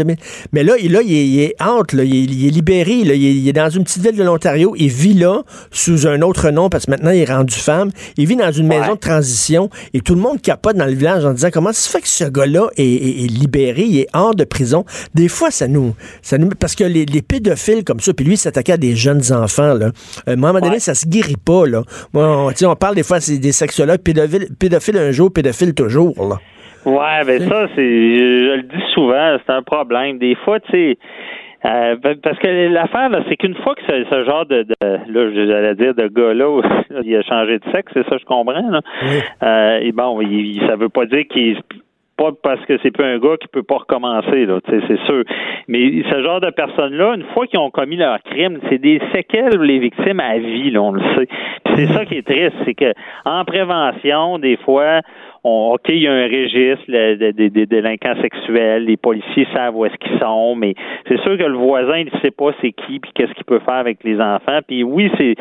Mais 0.53 0.65
là, 0.65 0.75
il, 0.81 0.93
là, 0.93 1.01
il, 1.03 1.41
est, 1.41 1.55
entre, 1.61 1.97
là, 1.97 2.05
il, 2.05 2.47
est, 2.47 2.51
libéré, 2.51 2.93
il, 2.93 3.49
est, 3.49 3.53
dans 3.53 3.71
une 3.71 3.85
petite 3.85 4.03
ville 4.03 4.17
de 4.17 4.23
l'Ontario, 4.23 4.75
il 4.77 4.89
vit 4.89 5.15
là 5.15 5.43
sous 5.71 6.07
un 6.07 6.23
autre 6.23 6.51
nom 6.51 6.69
parce 6.69 6.87
que 6.87 6.91
maintenant 6.91 7.11
il 7.11 7.21
est 7.21 7.33
rendu 7.33 7.55
femme. 7.55 7.91
Il 8.17 8.27
vit 8.27 8.37
dans 8.37 8.53
une 8.53 8.67
maison 8.67 8.95
de 8.95 8.99
transition 8.99 9.71
et 9.95 10.01
tout 10.01 10.15
le 10.15 10.21
monde 10.21 10.41
capote 10.41 10.77
dans 10.77 10.87
le 10.87 10.95
village 10.95 11.25
en 11.25 11.33
disant 11.33 11.49
comment 11.53 11.73
ça 11.73 11.81
se 11.83 11.91
fait 11.91 12.01
que 12.01 12.09
ce 12.09 12.25
gars-là 12.25 12.69
est, 12.77 13.31
libéré, 13.31 13.83
il 13.83 13.99
est 14.01 14.09
hors 14.13 14.35
de 14.35 14.45
prison. 14.45 14.85
Des 15.15 15.29
fois, 15.29 15.51
ça 15.51 15.69
nous... 15.69 15.95
Ça 16.23 16.39
nous 16.39 16.49
parce 16.59 16.75
que 16.75 16.85
les, 16.85 17.07
pédophiles 17.23 17.85
comme 17.85 18.01
ça, 18.01 18.13
puis 18.13 18.25
lui, 18.25 18.35
il 18.35 18.39
s'attaquait 18.39 18.73
à 18.73 18.77
des 18.77 18.97
jeunes 18.97 19.33
enfants, 19.33 19.75
là. 19.75 19.87
Euh, 19.87 19.91
à 20.27 20.33
un 20.33 20.37
moment 20.37 20.61
donné, 20.61 20.81
ça 20.81 20.95
se 20.95 21.07
guérit 21.07 21.37
pas, 21.37 21.67
là. 21.67 21.83
on, 22.15 22.51
on 22.63 22.77
parle 22.77 22.95
des 22.95 23.03
fois, 23.03 23.21
c'est 23.21 23.39
des 23.39 23.53
sexologues, 23.53 23.99
pédophiles, 23.99 24.49
pédophiles 24.59 24.99
un 24.99 25.13
jour, 25.13 25.33
pédophiles 25.33 25.75
toujours, 25.75 26.15
là. 26.29 26.41
Ouais, 26.85 27.25
ben 27.27 27.41
ça, 27.41 27.69
c'est, 27.75 28.19
je, 28.19 28.57
le 28.57 28.63
dis 28.63 28.83
souvent, 28.93 29.37
c'est 29.45 29.53
un 29.53 29.63
problème. 29.63 30.19
Des 30.19 30.35
fois, 30.35 30.59
tu 30.61 30.71
sais, 30.73 30.99
euh, 31.65 31.97
parce 32.23 32.39
que 32.39 32.69
l'affaire, 32.73 33.11
c'est 33.29 33.37
qu'une 33.37 33.55
fois 33.55 33.75
que 33.77 33.83
ce, 33.87 34.25
genre 34.25 34.47
de, 34.47 34.65
de 34.65 34.75
là, 34.81 35.31
j'allais 35.33 35.75
dire 35.77 35.95
de 35.95 36.09
gars-là, 36.09 36.61
il 37.05 37.17
a 37.17 37.23
changé 37.23 37.59
de 37.59 37.65
sexe, 37.73 37.93
c'est 37.95 38.09
ça, 38.09 38.19
je 38.19 38.25
comprends. 38.25 38.69
Là. 38.69 38.81
Euh, 39.43 39.79
et 39.81 39.93
bon, 39.93 40.21
il, 40.21 40.61
ça 40.67 40.75
veut 40.75 40.89
pas 40.89 41.07
dire 41.07 41.25
qu'il 41.29 41.61
pas 42.17 42.31
parce 42.43 42.65
que 42.67 42.79
c'est 42.83 42.91
pas 42.97 43.07
un 43.07 43.19
gars 43.19 43.37
qui 43.41 43.49
peut 43.49 43.63
pas 43.63 43.79
recommencer, 43.79 44.45
là, 44.45 44.59
c'est 44.69 45.01
sûr. 45.07 45.25
Mais 45.69 46.03
ce 46.11 46.23
genre 46.23 46.41
de 46.41 46.51
personnes-là, 46.51 47.15
une 47.15 47.25
fois 47.33 47.47
qu'ils 47.47 47.59
ont 47.59 47.71
commis 47.71 47.97
leur 47.97 48.23
crime, 48.23 48.59
c'est 48.69 48.79
des 48.79 49.01
séquelles 49.13 49.61
les 49.61 49.79
victimes 49.79 50.21
à 50.21 50.39
vie, 50.39 50.71
là, 50.71 50.83
on 50.83 50.93
le 50.93 51.03
sait. 51.17 51.29
c'est 51.77 51.87
ça 51.87 52.05
qui 52.05 52.17
est 52.17 52.27
triste, 52.27 52.57
c'est 52.65 52.75
que 52.75 52.93
en 53.25 53.45
prévention, 53.45 54.39
des 54.39 54.57
fois, 54.59 55.01
OK, 55.45 55.89
il 55.89 56.03
y 56.03 56.07
a 56.07 56.13
un 56.13 56.29
registre 56.29 56.85
des 56.89 57.67
délinquants 57.67 58.15
sexuels, 58.21 58.85
les 58.85 58.97
policiers 58.97 59.47
savent 59.53 59.77
où 59.77 59.85
est-ce 59.85 59.97
qu'ils 59.97 60.19
sont, 60.21 60.55
mais 60.55 60.75
c'est 61.09 61.21
sûr 61.23 61.37
que 61.37 61.43
le 61.43 61.57
voisin, 61.57 61.99
il 61.99 62.11
ne 62.15 62.21
sait 62.21 62.31
pas 62.31 62.53
c'est 62.61 62.71
qui, 62.71 63.01
puis 63.01 63.11
qu'est-ce 63.15 63.33
qu'il 63.33 63.45
peut 63.45 63.59
faire 63.61 63.75
avec 63.75 64.05
les 64.05 64.21
enfants. 64.21 64.61
Puis 64.67 64.85
oui, 64.85 65.11
c'est, 65.19 65.35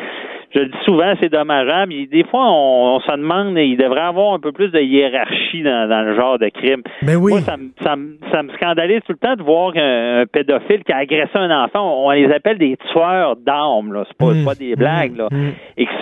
je 0.54 0.58
le 0.58 0.66
dis 0.66 0.78
souvent, 0.84 1.14
c'est 1.20 1.30
dommageable. 1.30 1.92
des 2.10 2.24
fois, 2.24 2.50
on, 2.50 3.00
se 3.00 3.12
demande, 3.12 3.56
il 3.58 3.76
devrait 3.76 4.00
avoir 4.00 4.34
un 4.34 4.40
peu 4.40 4.52
plus 4.52 4.70
de 4.70 4.80
hiérarchie 4.80 5.62
dans, 5.62 6.04
le 6.04 6.16
genre 6.16 6.38
de 6.38 6.48
crime. 6.48 6.82
Mais 7.02 7.16
oui. 7.16 7.32
Moi, 7.32 7.40
ça, 7.42 7.56
ça, 7.80 7.94
ça, 8.30 8.42
me 8.42 8.52
scandalise 8.54 9.00
tout 9.06 9.12
le 9.12 9.18
temps 9.18 9.36
de 9.36 9.42
voir 9.42 9.72
un, 9.76 10.24
pédophile 10.26 10.84
qui 10.84 10.92
a 10.92 10.98
agressé 10.98 11.36
un 11.36 11.64
enfant. 11.64 12.04
On, 12.04 12.10
les 12.10 12.30
appelle 12.32 12.58
des 12.58 12.76
tueurs 12.92 13.36
d'âmes, 13.36 13.92
là. 13.92 14.04
C'est 14.08 14.16
pas, 14.16 14.34
mmh. 14.34 14.44
pas 14.44 14.54
des 14.54 14.76
blagues, 14.76 15.16
là. 15.16 15.28
Mmh. 15.30 15.50
Et 15.78 15.86
que 15.86 15.92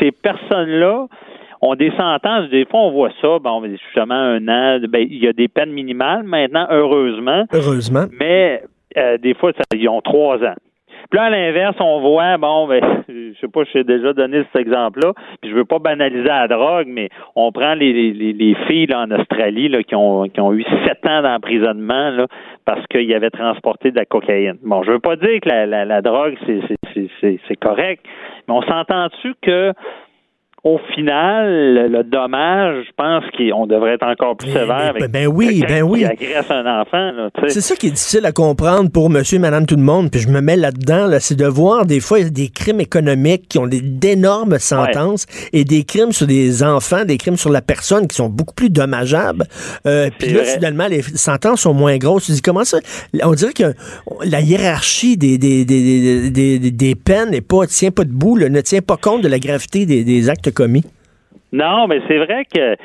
ces 0.00 0.12
personnes-là, 0.12 1.06
on 1.60 1.74
des 1.74 1.90
sentences, 1.92 2.48
des 2.50 2.64
fois 2.64 2.80
on 2.80 2.90
voit 2.90 3.10
ça, 3.20 3.38
bon, 3.38 3.62
justement 3.64 4.14
un 4.14 4.48
an, 4.48 4.80
ben, 4.88 5.06
il 5.08 5.22
y 5.22 5.28
a 5.28 5.32
des 5.32 5.48
peines 5.48 5.72
minimales 5.72 6.22
maintenant, 6.22 6.66
heureusement. 6.70 7.44
Heureusement. 7.52 8.04
Mais 8.18 8.62
euh, 8.96 9.18
des 9.18 9.34
fois, 9.34 9.52
ça, 9.52 9.62
ils 9.74 9.88
ont 9.88 10.00
trois 10.00 10.38
ans. 10.38 10.56
Puis 11.10 11.18
là, 11.18 11.24
à 11.24 11.30
l'inverse, 11.30 11.76
on 11.80 12.00
voit, 12.00 12.38
bon, 12.38 12.68
ben, 12.68 12.80
je 13.08 13.32
sais 13.40 13.48
pas, 13.48 13.64
je 13.64 13.72
t'ai 13.72 13.84
déjà 13.84 14.12
donné 14.12 14.44
cet 14.52 14.60
exemple-là, 14.60 15.12
puis 15.40 15.50
je 15.50 15.56
veux 15.56 15.64
pas 15.64 15.80
banaliser 15.80 16.22
la 16.22 16.46
drogue, 16.46 16.86
mais 16.86 17.08
on 17.34 17.50
prend 17.50 17.74
les, 17.74 17.92
les, 18.12 18.32
les 18.32 18.54
filles 18.68 18.86
là, 18.86 19.00
en 19.00 19.10
Australie 19.10 19.68
là, 19.68 19.82
qui, 19.82 19.96
ont, 19.96 20.28
qui 20.28 20.40
ont 20.40 20.52
eu 20.52 20.62
sept 20.86 21.04
ans 21.06 21.22
d'emprisonnement 21.22 22.10
là, 22.10 22.26
parce 22.64 22.86
qu'ils 22.86 23.12
avaient 23.12 23.30
transporté 23.30 23.90
de 23.90 23.96
la 23.96 24.04
cocaïne. 24.04 24.58
Bon, 24.62 24.84
je 24.84 24.92
veux 24.92 25.00
pas 25.00 25.16
dire 25.16 25.40
que 25.40 25.48
la, 25.48 25.66
la, 25.66 25.84
la 25.84 26.00
drogue, 26.00 26.36
c'est 26.46 27.56
correct, 27.56 28.04
mais 28.46 28.54
on 28.54 28.62
s'entend-tu 28.62 29.34
que 29.42 29.72
au 30.62 30.78
final, 30.94 31.90
le 31.90 32.02
dommage, 32.04 32.84
je 32.86 32.92
pense 32.94 33.24
qu'on 33.36 33.66
devrait 33.66 33.94
être 33.94 34.06
encore 34.06 34.36
plus 34.36 34.48
sévère 34.48 34.90
avec 34.90 35.10
ben 35.10 35.26
oui, 35.26 35.64
ben 35.66 35.82
oui. 35.82 36.00
qui 36.00 36.04
agresse 36.04 36.50
un 36.50 36.80
enfant. 36.80 37.12
C'est 37.48 37.62
ça 37.62 37.74
qui 37.76 37.86
est 37.86 37.90
difficile 37.90 38.26
à 38.26 38.32
comprendre 38.32 38.90
pour 38.90 39.08
monsieur 39.08 39.36
et 39.36 39.40
madame 39.40 39.64
tout 39.64 39.76
le 39.76 39.82
monde, 39.82 40.10
puis 40.10 40.20
je 40.20 40.28
me 40.28 40.40
mets 40.40 40.56
là-dedans, 40.56 41.06
là, 41.06 41.18
c'est 41.18 41.34
de 41.34 41.46
voir 41.46 41.86
des 41.86 42.00
fois 42.00 42.22
des 42.24 42.48
crimes 42.48 42.80
économiques 42.80 43.48
qui 43.48 43.58
ont 43.58 43.66
d'énormes 43.66 44.58
sentences 44.58 45.26
et 45.54 45.64
des 45.64 45.84
crimes 45.84 46.12
sur 46.12 46.26
des 46.26 46.62
enfants, 46.62 47.04
des 47.06 47.16
crimes 47.16 47.36
sur 47.36 47.50
la 47.50 47.62
personne 47.62 48.06
qui 48.06 48.16
sont 48.16 48.28
beaucoup 48.28 48.54
plus 48.54 48.70
dommageables. 48.70 49.46
Euh, 49.86 50.10
puis 50.18 50.32
là, 50.32 50.44
finalement, 50.44 50.88
les 50.88 51.02
sentences 51.02 51.62
sont 51.62 51.74
moins 51.74 51.96
grosses. 51.96 52.26
Tu 52.26 52.32
dis, 52.32 52.42
comment 52.42 52.64
ça? 52.64 52.78
On 53.22 53.32
dirait 53.32 53.54
que 53.54 53.72
la 54.24 54.40
hiérarchie 54.40 55.16
des, 55.16 55.38
des, 55.38 55.64
des, 55.64 56.30
des, 56.30 56.58
des 56.58 56.94
peines 56.94 57.30
n'est 57.30 57.40
pas, 57.40 57.66
tient 57.66 57.90
pas 57.90 58.04
debout, 58.04 58.36
là, 58.36 58.50
ne 58.50 58.60
tient 58.60 58.82
pas 58.82 58.98
compte 58.98 59.22
de 59.22 59.28
la 59.28 59.38
gravité 59.38 59.86
des, 59.86 60.04
des 60.04 60.28
commis? 60.52 60.84
Non, 61.52 61.86
mais 61.88 62.00
c'est 62.06 62.18
vrai 62.18 62.44
que 62.44 62.76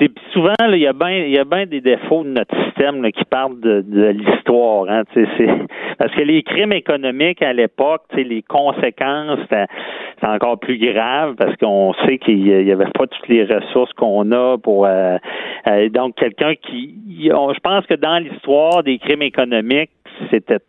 c'est 0.00 0.10
souvent 0.32 0.54
il 0.72 0.78
y 0.78 0.86
a 0.86 0.92
bien 0.92 1.10
il 1.10 1.30
y 1.30 1.38
a 1.38 1.44
bien 1.44 1.66
des 1.66 1.80
défauts 1.80 2.24
de 2.24 2.30
notre 2.30 2.54
système 2.64 3.02
qui 3.12 3.24
parlent 3.24 3.60
de, 3.60 3.84
l'histoire 4.10 4.86
hein, 4.88 5.02
parce 5.98 6.14
que 6.14 6.22
les 6.22 6.42
crimes 6.42 6.72
économiques 6.72 7.42
à 7.42 7.52
l'époque 7.52 8.04
les 8.14 8.42
conséquences 8.42 9.40
c'est 9.50 10.26
encore 10.26 10.58
plus 10.58 10.78
grave 10.78 11.34
parce 11.36 11.54
qu'on 11.56 11.92
sait 12.06 12.18
qu'il 12.18 12.46
y 12.46 12.72
avait 12.72 12.90
pas 12.94 13.06
toutes 13.06 13.28
les 13.28 13.44
ressources 13.44 13.92
qu'on 13.94 14.32
a 14.32 14.56
pour 14.58 14.86
euh, 14.86 15.18
euh, 15.66 15.88
donc 15.90 16.14
quelqu'un 16.16 16.54
qui 16.54 16.94
je 17.18 17.60
pense 17.60 17.84
que 17.86 17.94
dans 17.94 18.18
l'histoire 18.18 18.82
des 18.82 18.98
crimes 18.98 19.22
économiques 19.22 19.90
c'était 20.30 20.60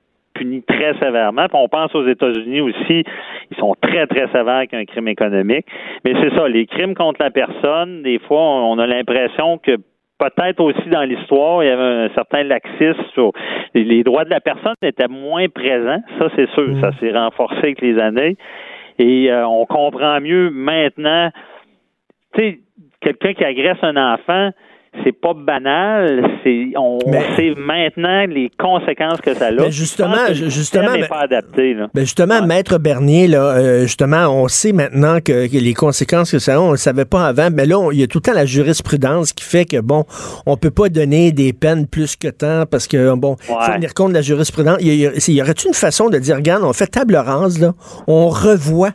très 0.68 0.94
sévèrement. 1.00 1.48
on 1.54 1.68
pense 1.68 1.94
aux 1.96 2.08
États-Unis 2.08 2.62
aussi, 2.62 3.04
ils 3.52 3.58
sont 3.58 3.76
très, 3.82 4.08
très 4.08 4.28
sévères 4.28 4.56
avec 4.56 4.74
un 4.74 4.86
crime 4.86 5.08
économique. 5.08 5.66
Mais 6.06 6.14
c'est 6.22 6.36
ça, 6.36 6.48
les 6.48 6.66
crimes 6.66 6.96
contre 6.96 7.22
la 7.22 7.32
personne, 7.32 8.04
des 8.04 8.20
fois, 8.20 8.42
on 8.42 8.80
a 8.80 8.88
l'impression 8.88 9.58
que 9.58 9.78
peut-être 10.22 10.60
aussi 10.60 10.88
dans 10.90 11.04
l'histoire, 11.04 11.64
il 11.64 11.68
y 11.68 11.72
avait 11.72 12.06
un 12.06 12.10
certain 12.14 12.44
laxisme 12.44 13.04
sur 13.14 13.32
les, 13.74 14.04
droits 14.04 14.24
de 14.24 14.30
la 14.30 14.40
personne 14.40 14.76
étaient 14.82 15.08
moins 15.08 15.48
présents. 15.50 16.02
Ça, 16.20 16.28
c'est 16.36 16.50
sûr. 16.52 16.70
Mm. 16.70 16.82
Ça 16.82 16.92
s'est 17.00 17.12
renforcé 17.12 17.58
avec 17.58 17.82
les 17.82 18.00
années. 18.00 18.38
Et 19.00 19.32
euh, 19.32 19.48
on 19.48 19.66
comprend 19.66 20.20
mieux 20.22 20.52
maintenant. 20.52 21.32
Tu 22.34 22.42
sais, 22.42 22.60
quelqu'un 23.02 23.34
qui 23.34 23.44
agresse 23.44 23.80
un 23.82 23.98
enfant, 23.98 24.52
c'est 25.04 25.14
pas 25.14 25.34
banal, 25.34 26.22
c'est 26.44 26.74
on, 26.78 27.00
sait 27.36 27.54
maintenant 27.58 28.26
les 28.28 28.52
conséquences 28.60 29.22
que 29.22 29.34
ça 29.34 29.48
a. 29.48 29.52
Mais 29.52 29.72
justement, 29.72 30.34
justement, 30.34 30.92
mais, 30.94 31.08
pas 31.08 31.22
adapté. 31.22 31.74
Là. 31.74 31.88
Ben 31.94 32.02
justement, 32.02 32.46
maître 32.46 32.78
Bernier, 32.78 33.28
là, 33.28 33.42
euh, 33.42 33.82
justement, 33.84 34.28
on 34.28 34.50
sait 34.50 34.74
maintenant 34.74 35.20
que, 35.24 35.48
les 35.52 35.74
conséquences 35.74 36.32
que 36.32 36.40
ça 36.40 36.56
a, 36.56 36.60
on 36.60 36.72
le 36.72 36.78
savait 36.78 37.06
pas 37.06 37.26
avant, 37.26 37.50
mais 37.52 37.66
là, 37.66 37.90
il 37.92 38.00
y 38.00 38.04
a 38.04 38.08
tout 38.08 38.18
le 38.18 38.24
temps 38.24 38.34
la 38.34 38.46
jurisprudence 38.46 39.32
qui 39.32 39.46
fait 39.46 39.66
que 39.66 39.80
bon, 39.80 40.04
on 40.46 40.58
peut 40.58 40.72
pas 40.72 40.90
donner 40.90 41.32
des 41.32 41.54
peines 41.54 41.88
plus 41.88 42.18
que 42.18 42.28
tant 42.28 42.66
parce 42.66 42.88
que 42.88 43.16
bon, 43.16 43.38
faut 43.40 43.56
tenir 43.74 43.94
compte 43.94 44.10
de 44.10 44.16
la 44.16 44.22
jurisprudence. 44.22 44.78
Il 44.82 44.94
y, 44.94 45.34
y 45.34 45.42
aurait-il 45.42 45.70
une 45.70 45.74
façon 45.74 46.10
de 46.10 46.18
dire, 46.18 46.36
regarde, 46.36 46.64
on 46.64 46.74
fait 46.74 46.88
table 46.88 47.16
rase 47.16 47.60
là, 47.60 47.74
on 48.08 48.28
revoit 48.28 48.92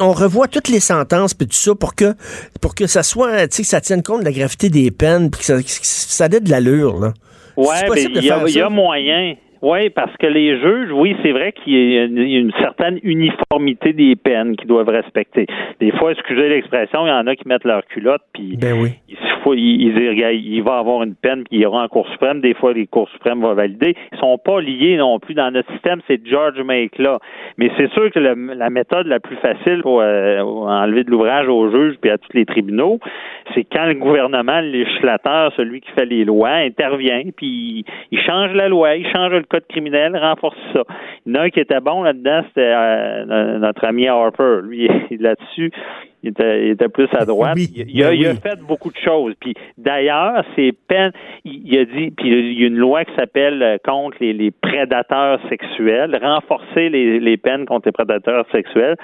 on 0.00 0.12
revoit 0.12 0.48
toutes 0.48 0.68
les 0.68 0.80
sentences 0.80 1.34
puis 1.34 1.46
tout 1.46 1.54
ça 1.54 1.74
pour 1.74 1.94
que 1.94 2.14
pour 2.60 2.74
que 2.74 2.86
ça 2.86 3.02
soit, 3.02 3.48
tu 3.48 3.56
sais, 3.56 3.62
ça 3.64 3.80
tienne 3.80 4.02
compte 4.02 4.20
de 4.20 4.24
la 4.24 4.32
gravité 4.32 4.70
des 4.70 4.90
peines 4.90 5.30
puis 5.30 5.40
que 5.40 5.46
ça, 5.46 5.58
ça 5.62 6.26
ait 6.26 6.40
de 6.40 6.50
l'allure, 6.50 6.98
là. 6.98 7.12
Ouais, 7.56 7.88
mais 7.88 8.02
il 8.02 8.24
y, 8.24 8.60
a 8.60 8.68
moyen. 8.68 9.36
Oui, 9.64 9.88
parce 9.88 10.14
que 10.18 10.26
les 10.26 10.60
juges, 10.60 10.92
oui, 10.92 11.16
c'est 11.22 11.32
vrai 11.32 11.52
qu'il 11.52 11.72
y 11.72 11.98
a 11.98 12.04
une, 12.04 12.52
certaine 12.60 13.00
uniformité 13.02 13.94
des 13.94 14.14
peines 14.14 14.56
qu'ils 14.56 14.68
doivent 14.68 14.90
respecter. 14.90 15.46
Des 15.80 15.90
fois, 15.92 16.12
excusez 16.12 16.50
l'expression, 16.50 17.06
il 17.06 17.08
y 17.08 17.12
en 17.12 17.26
a 17.26 17.34
qui 17.34 17.48
mettent 17.48 17.64
leur 17.64 17.82
culotte, 17.86 18.20
puis 18.34 18.58
ben 18.60 18.74
oui. 18.78 18.90
il, 19.08 19.16
faut, 19.42 19.54
il, 19.54 19.80
il, 19.80 20.62
va 20.62 20.76
avoir 20.76 21.02
une 21.02 21.14
peine, 21.14 21.44
puis 21.44 21.56
il 21.56 21.60
y 21.62 21.66
aura 21.66 21.82
en 21.82 21.88
Cour 21.88 22.06
suprême. 22.10 22.42
Des 22.42 22.52
fois, 22.52 22.74
les 22.74 22.86
Cours 22.86 23.08
suprêmes 23.08 23.40
vont 23.40 23.54
valider. 23.54 23.94
Ils 24.12 24.18
sont 24.18 24.36
pas 24.36 24.60
liés 24.60 24.98
non 24.98 25.18
plus 25.18 25.32
dans 25.32 25.50
notre 25.50 25.72
système, 25.72 26.02
c'est 26.06 26.20
George 26.26 26.60
Make 26.60 26.98
là. 26.98 27.18
Mais 27.56 27.70
c'est 27.78 27.90
sûr 27.92 28.10
que 28.10 28.18
la 28.18 28.68
méthode 28.68 29.06
la 29.06 29.18
plus 29.18 29.36
facile 29.36 29.80
pour 29.80 30.02
euh, 30.02 30.40
enlever 30.40 31.04
de 31.04 31.10
l'ouvrage 31.10 31.48
aux 31.48 31.70
juges 31.70 31.96
puis 32.02 32.10
à 32.10 32.18
tous 32.18 32.36
les 32.36 32.44
tribunaux, 32.44 32.98
c'est 33.54 33.64
quand 33.64 33.86
le 33.86 33.94
gouvernement, 33.94 34.60
le 34.60 34.68
législateur, 34.68 35.52
celui 35.56 35.80
qui 35.80 35.90
fait 35.92 36.04
les 36.04 36.24
lois, 36.26 36.50
intervient, 36.50 37.22
puis 37.34 37.84
il 38.10 38.20
change 38.20 38.52
la 38.52 38.68
loi, 38.68 38.96
il 38.96 39.06
change 39.06 39.32
le 39.32 39.42
code 39.54 39.66
criminel, 39.68 40.16
renforce 40.16 40.58
ça. 40.72 40.82
Il 41.24 41.32
y 41.32 41.36
en 41.36 41.40
a 41.40 41.44
un 41.44 41.50
qui 41.50 41.60
était 41.60 41.80
bon 41.80 42.02
là-dedans, 42.02 42.42
c'était 42.48 42.72
euh, 42.74 43.58
notre 43.58 43.84
ami 43.84 44.08
Harper. 44.08 44.60
Lui, 44.64 44.88
là-dessus, 45.18 45.70
il 46.22 46.30
était, 46.30 46.88
plus 46.88 47.08
à 47.12 47.24
droite. 47.24 47.56
il, 47.58 48.02
a, 48.02 48.10
ben 48.10 48.36
fait 48.36 48.60
beaucoup 48.66 48.90
de 48.90 48.96
choses. 48.96 49.34
Puis 49.40 49.54
d'ailleurs, 49.78 50.44
c'est 50.56 50.72
peines, 50.88 51.12
il, 51.44 51.78
a 51.78 51.84
dit, 51.84 52.10
puis 52.10 52.30
il 52.30 52.60
y 52.60 52.64
a 52.64 52.66
une 52.66 52.78
loi 52.78 53.04
qui 53.04 53.14
s'appelle 53.14 53.62
euh, 53.62 53.76
contre 53.84 54.16
les, 54.20 54.50
prédateurs 54.50 55.38
sexuels, 55.48 56.18
renforcer 56.20 56.88
les, 56.88 57.20
les 57.20 57.36
peines 57.36 57.66
contre 57.66 57.88
les 57.88 57.92
prédateurs 57.92 58.46
sexuels. 58.50 58.96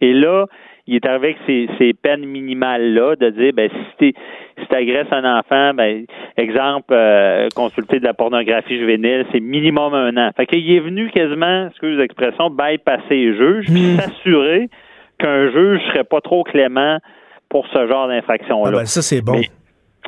Et 0.00 0.12
là, 0.12 0.46
il 0.86 0.96
est 0.96 1.06
arrivé 1.06 1.36
avec 1.46 1.68
ces, 1.78 1.92
peines 1.94 2.24
minimales-là, 2.24 3.16
de 3.16 3.30
dire, 3.30 3.52
ben, 3.54 3.70
si 3.98 4.14
tu 4.56 4.74
agresses 4.74 5.12
un 5.12 5.38
enfant, 5.38 5.74
ben, 5.74 6.04
exemple, 6.36 6.92
euh, 6.92 7.48
consulter 7.54 8.00
de 8.00 8.04
la 8.04 8.14
pornographie 8.14 8.78
juvénile, 8.78 9.24
c'est 9.32 9.40
minimum 9.40 9.94
un 9.94 10.16
an. 10.16 10.30
Fait 10.36 10.46
qu'il 10.46 10.68
est 10.70 10.80
venu 10.80 11.10
quasiment, 11.10 11.68
excusez 11.68 11.96
l'expression, 11.96 12.50
bypasser 12.50 13.02
les 13.10 13.36
juges, 13.36 13.66
puis 13.66 13.92
hmm. 13.92 13.96
s'assurer 14.00 14.68
qu'un 15.18 15.50
juge 15.52 15.80
serait 15.88 16.04
pas 16.04 16.20
trop 16.20 16.42
clément 16.42 16.98
pour 17.48 17.66
ce 17.68 17.86
genre 17.86 18.08
d'infraction-là. 18.08 18.70
Ah 18.72 18.78
ben, 18.78 18.86
ça, 18.86 19.02
c'est 19.02 19.22
bon. 19.22 19.40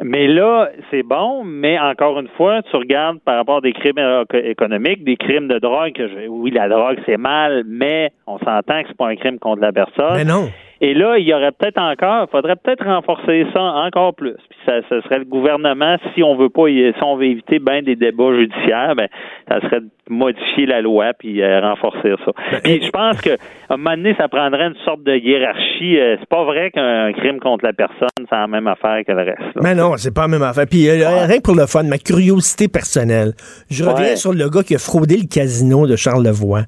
Mais 0.03 0.27
là, 0.27 0.71
c'est 0.91 1.05
bon, 1.05 1.45
mais 1.45 1.79
encore 1.79 2.19
une 2.19 2.29
fois, 2.37 2.63
tu 2.63 2.75
regardes 2.75 3.21
par 3.21 3.37
rapport 3.37 3.59
à 3.59 3.61
des 3.61 3.73
crimes 3.73 4.01
économiques, 4.33 5.05
des 5.05 5.17
crimes 5.17 5.47
de 5.47 5.61
drogue, 5.61 5.93
que 5.93 6.27
oui, 6.27 6.51
la 6.51 6.69
drogue, 6.69 6.99
c'est 7.07 7.17
mal, 7.17 7.63
mais 7.65 8.11
on 8.27 8.39
s'entend 8.39 8.83
que 8.83 8.89
c'est 8.89 8.97
pas 8.97 9.07
un 9.07 9.15
crime 9.15 9.39
contre 9.39 9.63
la 9.63 9.71
personne. 9.71 10.17
Mais 10.17 10.25
non. 10.25 10.49
Et 10.85 10.93
là, 10.93 11.17
il 11.17 11.27
y 11.27 11.33
aurait 11.33 11.53
peut-être 11.53 11.81
encore, 11.81 12.29
faudrait 12.29 12.57
peut-être 12.57 12.85
renforcer 12.85 13.47
ça 13.55 13.63
encore 13.63 14.15
plus. 14.15 14.37
Puis 14.51 14.59
ça, 14.67 14.83
ce 14.91 15.01
serait 15.01 15.21
le 15.21 15.25
gouvernement, 15.25 15.97
si 16.15 16.23
on 16.23 16.37
veut 16.37 16.51
pas, 16.51 16.67
si 16.67 17.03
on 17.03 17.17
veut 17.17 17.25
éviter 17.25 17.59
bien 17.59 17.81
des 17.81 17.97
débats 17.97 18.35
judiciaires, 18.35 18.95
ben, 18.95 19.09
ça 19.49 19.63
serait 19.63 19.81
modifier 20.09 20.67
la 20.67 20.81
loi 20.81 21.13
puis 21.19 21.43
euh, 21.43 21.61
renforcer 21.61 22.15
ça. 22.25 22.33
Ben, 22.53 22.61
et 22.65 22.81
je 22.83 22.91
pense 22.91 23.21
que 23.21 23.31
à 23.31 23.75
un 23.75 23.77
moment 23.77 23.97
donné, 23.97 24.15
ça 24.19 24.29
prendrait 24.29 24.67
une 24.67 24.77
sorte 24.85 25.03
de 25.03 25.17
hiérarchie. 25.17 25.99
Euh, 25.99 26.17
c'est 26.21 26.29
pas 26.29 26.45
vrai 26.45 26.71
qu'un 26.71 27.13
crime 27.13 27.41
contre 27.41 27.65
la 27.65 27.73
personne, 27.73 28.09
c'est 28.19 28.37
la 28.37 28.47
même 28.47 28.67
affaire 28.67 29.01
que 29.07 29.13
le 29.13 29.23
reste. 29.23 29.57
Mais 29.63 29.75
non, 29.75 29.97
c'est 29.97 30.15
pas 30.15 30.23
la 30.23 30.29
même 30.29 30.43
affaire. 30.43 30.67
Puis 30.69 30.89
euh, 30.89 31.27
rien 31.27 31.39
que 31.39 31.43
pour 31.43 31.55
le 31.55 31.67
fun, 31.67 31.83
ma 31.85 31.99
curiosité 31.99 32.69
personnelle. 32.69 33.33
Je 33.71 33.85
reviens 33.85 34.17
sur 34.17 34.33
le 34.33 34.49
gars 34.49 34.63
qui 34.63 34.75
a 34.75 34.79
fraudé 34.79 35.17
le 35.17 35.27
casino 35.27 35.87
de 35.87 35.97
Charlevoix, 35.97 36.63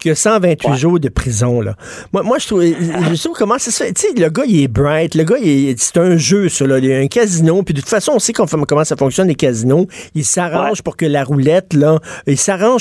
qui 0.00 0.10
a 0.10 0.14
128 0.14 0.74
jours 0.74 1.00
de 1.00 1.08
prison. 1.08 1.60
Là. 1.60 1.74
Moi, 2.12 2.22
moi 2.22 2.38
je 2.38 2.46
trouve, 2.46 2.62
je 2.62 3.22
trouve 3.22 3.36
comment 3.36 3.58
c'est 3.58 3.70
ça. 3.70 3.86
Tu 3.86 3.92
sais, 3.96 4.20
le 4.20 4.28
gars, 4.28 4.44
il 4.46 4.64
est 4.64 4.68
bright. 4.68 5.14
Le 5.14 5.24
gars, 5.24 5.36
c'est 5.76 5.98
un 5.98 6.16
jeu, 6.16 6.48
ça. 6.48 6.66
Là. 6.66 6.78
Il 6.78 6.86
y 6.86 6.92
a 6.92 6.98
un 6.98 7.06
casino. 7.06 7.62
Puis 7.62 7.74
de 7.74 7.80
toute 7.80 7.88
façon, 7.88 8.12
on 8.14 8.18
sait 8.18 8.32
comment 8.32 8.84
ça 8.84 8.96
fonctionne, 8.96 9.28
les 9.28 9.34
casinos. 9.34 9.86
Il 10.14 10.24
s'arrange 10.24 10.82
pour 10.82 10.96
que 10.96 11.06
la 11.06 11.24
roulette, 11.24 11.74
là, 11.74 11.98
il 12.26 12.36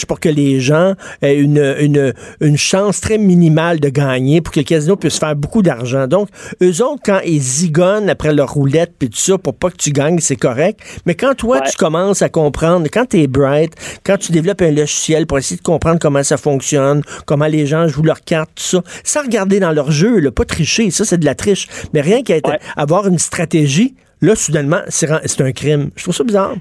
pour 0.06 0.20
que 0.20 0.30
les 0.30 0.60
gens 0.60 0.96
aient 1.22 1.38
une, 1.38 1.76
une, 1.80 2.14
une 2.42 2.58
chance 2.58 3.02
très 3.02 3.18
minimale 3.18 3.80
de 3.80 3.90
gagner, 3.90 4.42
pour 4.42 4.54
que 4.54 4.60
le 4.60 4.66
casino 4.66 4.96
puisse 4.96 5.18
faire 5.18 5.36
beaucoup 5.36 5.62
d'argent. 5.62 6.08
Donc, 6.08 6.30
eux 6.62 6.84
autres, 6.84 7.02
quand 7.04 7.20
ils 7.26 7.42
zigonnent 7.42 8.10
après 8.10 8.34
leur 8.34 8.54
roulette, 8.54 8.94
puis 8.98 9.10
tout 9.10 9.18
ça, 9.18 9.38
pour 9.38 9.56
pas 9.56 9.70
que 9.70 9.78
tu 9.78 9.92
gagnes, 9.92 10.20
c'est 10.20 10.36
correct. 10.36 10.80
Mais 11.06 11.16
quand 11.16 11.36
toi, 11.36 11.62
tu 11.62 11.76
commences 11.78 12.22
à 12.22 12.30
comprendre, 12.30 12.88
quand 12.92 13.06
tu 13.10 13.22
es 13.22 13.28
bright, 13.28 13.74
quand 14.04 14.18
tu 14.18 14.32
développes 14.32 14.62
un 14.62 14.72
logiciel 14.72 15.28
pour 15.28 15.38
essayer 15.38 15.58
de 15.58 15.62
comprendre 15.62 16.00
comment 16.00 16.24
ça 16.24 16.38
fonctionne, 16.38 17.02
comment 17.26 17.48
les 17.48 17.66
gens 17.66 17.88
jouent 17.88 18.04
leurs 18.04 18.22
cartes, 18.22 18.52
tout 18.56 18.64
ça, 18.64 18.84
sans 19.04 19.22
regarder 19.22 19.60
dans 19.60 19.72
leur 19.72 19.92
jeu, 19.92 20.20
là, 20.20 20.32
pas 20.32 20.46
tricher 20.46 20.90
ça, 20.92 21.06
c'est 21.06 21.18
de 21.18 21.26
la 21.26 21.36
triche. 21.36 21.68
Mais 21.94 22.02
rien 22.02 22.24
qu'à 22.24 22.36
avoir 22.76 23.08
une 23.08 23.20
stratégie, 23.20 23.96
là, 24.22 24.36
soudainement, 24.36 24.82
c'est 24.88 25.42
un 25.42 25.52
crime. 25.52 25.90
Je 25.96 26.04
trouve 26.04 26.16
ça 26.16 26.24
bizarre. 26.24 26.56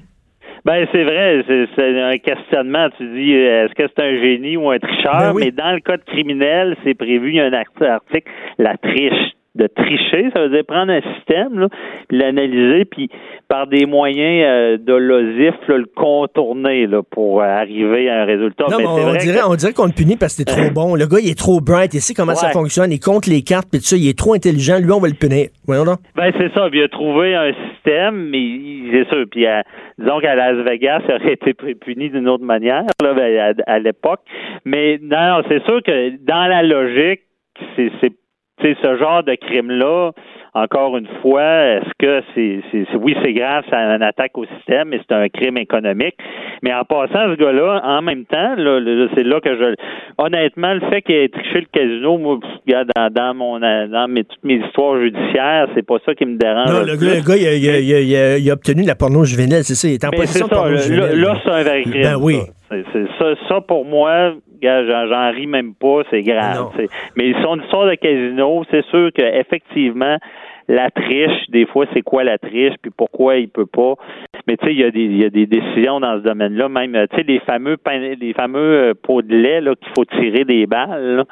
Ben 0.65 0.85
c'est 0.91 1.03
vrai, 1.03 1.43
c'est 1.75 2.01
un 2.01 2.17
questionnement. 2.17 2.89
Tu 2.97 3.07
dis 3.13 3.33
est-ce 3.33 3.73
que 3.73 3.83
c'est 3.87 4.03
un 4.03 4.21
génie 4.21 4.57
ou 4.57 4.69
un 4.69 4.79
tricheur? 4.79 5.33
Ben 5.33 5.39
Mais 5.39 5.51
dans 5.51 5.73
le 5.73 5.79
code 5.81 6.03
criminel, 6.05 6.75
c'est 6.83 6.95
prévu, 6.95 7.29
il 7.29 7.35
y 7.35 7.39
a 7.39 7.45
un 7.45 7.53
article, 7.53 8.29
la 8.57 8.77
triche 8.77 9.33
de 9.59 9.67
tricher, 9.67 10.29
ça 10.33 10.41
veut 10.41 10.49
dire 10.49 10.63
prendre 10.65 10.91
un 10.91 11.01
système, 11.15 11.67
l'analyser, 12.09 12.85
puis 12.85 13.09
par 13.47 13.67
des 13.67 13.85
moyens 13.85 14.45
euh, 14.47 14.77
de 14.77 14.93
l'osif, 14.93 15.55
le 15.67 15.85
contourner 15.95 16.87
là, 16.87 17.01
pour 17.03 17.41
arriver 17.41 18.09
à 18.09 18.21
un 18.21 18.25
résultat. 18.25 18.65
Non, 18.71 18.77
mais 18.79 18.85
on, 18.87 19.13
dirait, 19.15 19.41
on 19.47 19.55
dirait 19.55 19.73
qu'on 19.73 19.85
le 19.85 19.91
punit 19.91 20.15
parce 20.15 20.35
que 20.35 20.43
c'est 20.43 20.55
trop 20.55 20.71
bon. 20.73 20.95
Le 20.95 21.05
gars, 21.05 21.17
il 21.21 21.29
est 21.29 21.37
trop 21.37 21.59
bright, 21.59 21.93
il 21.93 21.99
sait 21.99 22.13
comment 22.13 22.35
ça 22.35 22.49
fonctionne, 22.49 22.91
il 22.91 22.99
compte 22.99 23.27
les 23.27 23.41
cartes, 23.41 23.67
puis 23.69 23.79
tout 23.79 23.85
ça, 23.85 23.97
il 23.97 24.07
est 24.07 24.17
trop 24.17 24.33
intelligent, 24.33 24.79
lui, 24.79 24.91
on 24.91 24.99
va 24.99 25.09
le 25.09 25.19
punir. 25.19 25.49
Voyons 25.67 25.83
donc. 25.83 25.99
Ben, 26.15 26.31
c'est 26.37 26.53
ça, 26.53 26.69
il 26.71 26.81
a 26.81 26.87
trouvé 26.87 27.35
un 27.35 27.51
système, 27.73 28.29
mais 28.29 28.59
c'est 28.91 29.07
sûr, 29.09 29.25
puis 29.29 29.45
disons 29.97 30.19
qu'à 30.19 30.35
Las 30.35 30.63
Vegas, 30.63 31.01
il 31.09 31.15
aurait 31.15 31.33
été 31.33 31.53
puni 31.53 32.09
d'une 32.09 32.29
autre 32.29 32.45
manière, 32.45 32.83
là, 33.03 33.13
ben, 33.13 33.55
à, 33.67 33.71
à 33.71 33.79
l'époque. 33.79 34.21
Mais 34.63 34.99
non, 35.01 35.41
c'est 35.49 35.63
sûr 35.65 35.81
que 35.83 36.15
dans 36.23 36.47
la 36.47 36.63
logique, 36.63 37.21
c'est 37.75 37.91
c'est 37.99 38.13
ce 38.61 38.97
genre 38.97 39.23
de 39.23 39.35
crime-là, 39.35 40.11
encore 40.53 40.97
une 40.97 41.07
fois, 41.21 41.43
est-ce 41.43 41.91
que 41.99 42.21
c'est, 42.33 42.61
c'est, 42.71 42.95
oui, 42.95 43.15
c'est 43.23 43.33
grave, 43.33 43.63
c'est 43.69 43.75
une 43.75 44.01
attaque 44.01 44.37
au 44.37 44.45
système, 44.57 44.89
mais 44.89 44.99
c'est 45.07 45.15
un 45.15 45.29
crime 45.29 45.57
économique. 45.57 46.15
Mais 46.63 46.73
en 46.73 46.83
passant, 46.83 47.31
ce 47.31 47.35
gars-là, 47.35 47.81
en 47.83 48.01
même 48.01 48.25
temps, 48.25 48.55
là, 48.57 49.07
c'est 49.15 49.23
là 49.23 49.39
que 49.41 49.55
je, 49.55 49.75
honnêtement, 50.17 50.73
le 50.73 50.81
fait 50.89 51.01
qu'il 51.01 51.15
ait 51.15 51.29
triché 51.29 51.61
le 51.61 51.67
casino, 51.71 52.17
moi, 52.17 52.39
dans, 52.67 53.09
dans 53.11 53.33
mon, 53.33 53.59
dans 53.59 54.07
mes, 54.09 54.23
toutes 54.23 54.43
mes 54.43 54.55
histoires 54.55 54.99
judiciaires, 54.99 55.67
c'est 55.75 55.85
pas 55.85 55.97
ça 56.05 56.15
qui 56.15 56.25
me 56.25 56.37
dérange. 56.37 56.69
Non, 56.69 56.79
le, 56.79 56.95
gars, 56.97 57.15
le 57.15 57.21
gars 57.21 57.37
il, 57.37 57.47
a, 57.47 57.53
il, 57.55 57.69
a, 57.69 57.79
il, 57.79 58.15
a, 58.15 58.37
il, 58.37 58.49
a, 58.49 58.53
obtenu 58.53 58.83
la 58.83 58.95
porno 58.95 59.23
juvénile, 59.23 59.63
c'est 59.63 59.75
ça, 59.75 59.87
il 59.87 59.93
est 59.93 60.05
en 60.05 60.09
possession 60.09 60.47
de 60.47 60.51
porno 60.51 60.77
juvénile. 60.77 61.21
Là, 61.21 61.37
c'est 61.43 61.51
un 61.51 61.63
vrai 61.63 61.81
crime. 61.83 62.01
Ben 62.01 62.17
oui. 62.19 62.39
C'est, 62.69 63.07
ça, 63.17 63.35
ça, 63.47 63.61
pour 63.61 63.85
moi, 63.85 64.33
j'en 64.61 65.31
ris 65.31 65.47
même 65.47 65.73
pas, 65.73 66.01
c'est 66.09 66.21
grave. 66.21 66.69
Mais 67.15 67.33
son 67.41 67.59
histoire 67.59 67.87
de 67.87 67.95
casino, 67.95 68.63
c'est 68.69 68.85
sûr 68.85 69.09
qu'effectivement, 69.13 70.17
la 70.67 70.91
triche, 70.91 71.49
des 71.49 71.65
fois, 71.65 71.85
c'est 71.93 72.03
quoi 72.03 72.23
la 72.23 72.37
triche, 72.37 72.75
puis 72.81 72.91
pourquoi 72.95 73.37
il 73.37 73.49
peut 73.49 73.65
pas. 73.65 73.95
Mais 74.47 74.57
tu 74.57 74.65
sais, 74.65 74.73
il 74.73 74.79
y, 74.79 74.83
a 74.83 74.91
des, 74.91 75.05
y 75.05 75.25
a 75.25 75.29
des 75.29 75.45
décisions 75.45 75.99
dans 75.99 76.17
ce 76.17 76.23
domaine-là, 76.23 76.69
même, 76.69 76.93
tu 77.11 77.17
sais, 77.17 77.23
les 77.23 77.39
fameux 77.39 77.77
les 78.19 78.33
fameux 78.33 78.59
euh, 78.59 78.93
pots 78.93 79.21
de 79.21 79.35
lait 79.35 79.61
là, 79.61 79.73
qu'il 79.75 79.91
faut 79.95 80.05
tirer 80.05 80.45
des 80.45 80.65
balles 80.65 81.23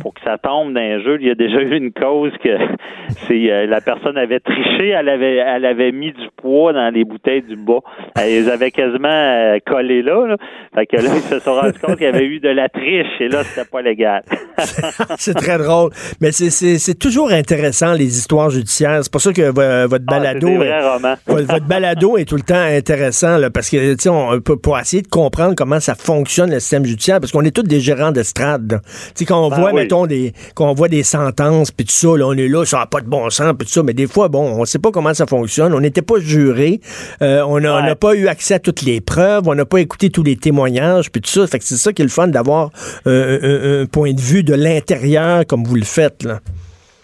pour 0.00 0.14
que 0.14 0.20
ça 0.24 0.38
tombe 0.38 0.72
dans 0.72 0.80
un 0.80 1.00
jeu. 1.00 1.18
Il 1.20 1.26
y 1.26 1.30
a 1.30 1.34
déjà 1.34 1.60
eu 1.60 1.76
une 1.76 1.92
cause 1.92 2.32
que 2.42 2.50
c'est 3.26 3.50
euh, 3.50 3.66
la 3.66 3.80
personne 3.80 4.16
avait 4.16 4.40
triché, 4.40 4.88
elle 4.88 5.08
avait 5.08 5.36
elle 5.36 5.64
avait 5.64 5.92
mis 5.92 6.12
du 6.12 6.28
poids 6.36 6.72
dans 6.72 6.92
les 6.92 7.04
bouteilles 7.04 7.42
du 7.42 7.56
bas. 7.56 7.80
Elle 8.16 8.30
les 8.30 8.48
avait 8.48 8.70
quasiment 8.70 9.08
euh, 9.08 9.58
collées 9.66 10.02
là, 10.02 10.26
là. 10.26 10.36
Fait 10.74 10.86
que 10.86 10.96
là, 10.96 11.10
ils 11.14 11.22
se 11.22 11.38
sont 11.40 11.54
rendus 11.54 11.78
compte 11.78 11.96
qu'il 11.96 12.06
y 12.06 12.10
avait 12.10 12.26
eu 12.26 12.40
de 12.40 12.48
la 12.48 12.68
triche 12.68 13.20
et 13.20 13.28
là, 13.28 13.42
c'était 13.44 13.68
pas 13.68 13.82
légal. 13.82 14.22
c'est 15.18 15.34
très 15.34 15.58
drôle. 15.58 15.90
Mais 16.20 16.32
c'est 16.32 16.98
toujours 16.98 17.30
intéressant, 17.30 17.92
les 17.92 18.18
histoires 18.18 18.50
judiciaires 18.50 18.68
c'est 19.02 19.12
pour 19.12 19.20
ça 19.20 19.32
que 19.32 19.86
votre 19.86 20.04
balado. 20.04 20.48
Ah, 20.70 21.16
votre, 21.26 21.66
balado 21.66 22.16
est 22.18 22.24
tout 22.24 22.36
le 22.36 22.42
temps 22.42 22.57
intéressant 22.60 23.38
là, 23.38 23.50
parce 23.50 23.70
que 23.70 23.94
tu 23.94 24.02
sais, 24.04 24.08
on 24.08 24.40
peut 24.40 24.56
pour 24.56 24.78
essayer 24.78 25.02
de 25.02 25.08
comprendre 25.08 25.54
comment 25.54 25.80
ça 25.80 25.94
fonctionne 25.94 26.50
le 26.50 26.60
système 26.60 26.84
judiciaire, 26.84 27.20
parce 27.20 27.32
qu'on 27.32 27.44
est 27.44 27.50
tous 27.50 27.62
des 27.62 27.80
gérants 27.80 28.12
d'estrade. 28.12 28.80
Tu 28.82 28.90
sais, 29.14 29.24
quand 29.24 29.44
on 29.44 29.50
Ben 29.50 29.56
voit, 29.60 29.72
oui. 29.72 29.82
mettons, 29.82 30.06
des, 30.06 30.32
quand 30.54 30.70
on 30.70 30.74
voit 30.74 30.88
des 30.88 31.02
sentences, 31.02 31.70
puis 31.70 31.86
tout 31.86 31.92
ça, 31.92 32.08
là, 32.16 32.26
on 32.26 32.32
est 32.34 32.48
là, 32.48 32.64
ça 32.64 32.78
n'a 32.78 32.86
pas 32.86 33.00
de 33.00 33.08
bon 33.08 33.28
sens, 33.30 33.52
puis 33.58 33.66
tout 33.66 33.72
ça, 33.72 33.82
mais 33.82 33.94
des 33.94 34.06
fois, 34.06 34.28
bon, 34.28 34.44
on 34.60 34.64
sait 34.64 34.78
pas 34.78 34.90
comment 34.90 35.14
ça 35.14 35.26
fonctionne. 35.26 35.72
On 35.74 35.80
n'était 35.80 36.02
pas 36.02 36.18
juré, 36.20 36.80
euh, 37.22 37.42
on 37.46 37.60
n'a 37.60 37.82
Ouais. 37.82 37.94
pas 37.94 38.14
eu 38.14 38.28
accès 38.28 38.54
à 38.54 38.58
toutes 38.58 38.82
les 38.82 39.00
preuves, 39.00 39.46
on 39.46 39.54
n'a 39.54 39.64
pas 39.64 39.78
écouté 39.80 40.10
tous 40.10 40.22
les 40.22 40.36
témoignages, 40.36 41.10
puis 41.10 41.20
tout 41.20 41.30
ça. 41.30 41.46
Fait 41.46 41.58
que 41.58 41.64
c'est 41.64 41.76
ça 41.76 41.92
qui 41.92 42.02
est 42.02 42.04
le 42.04 42.10
fun 42.10 42.28
d'avoir 42.28 42.70
euh, 43.06 43.80
un, 43.80 43.82
un 43.82 43.86
point 43.86 44.12
de 44.12 44.20
vue 44.20 44.42
de 44.42 44.54
l'intérieur 44.54 45.46
comme 45.46 45.64
vous 45.64 45.74
le 45.76 45.84
faites 45.84 46.24
là. 46.24 46.40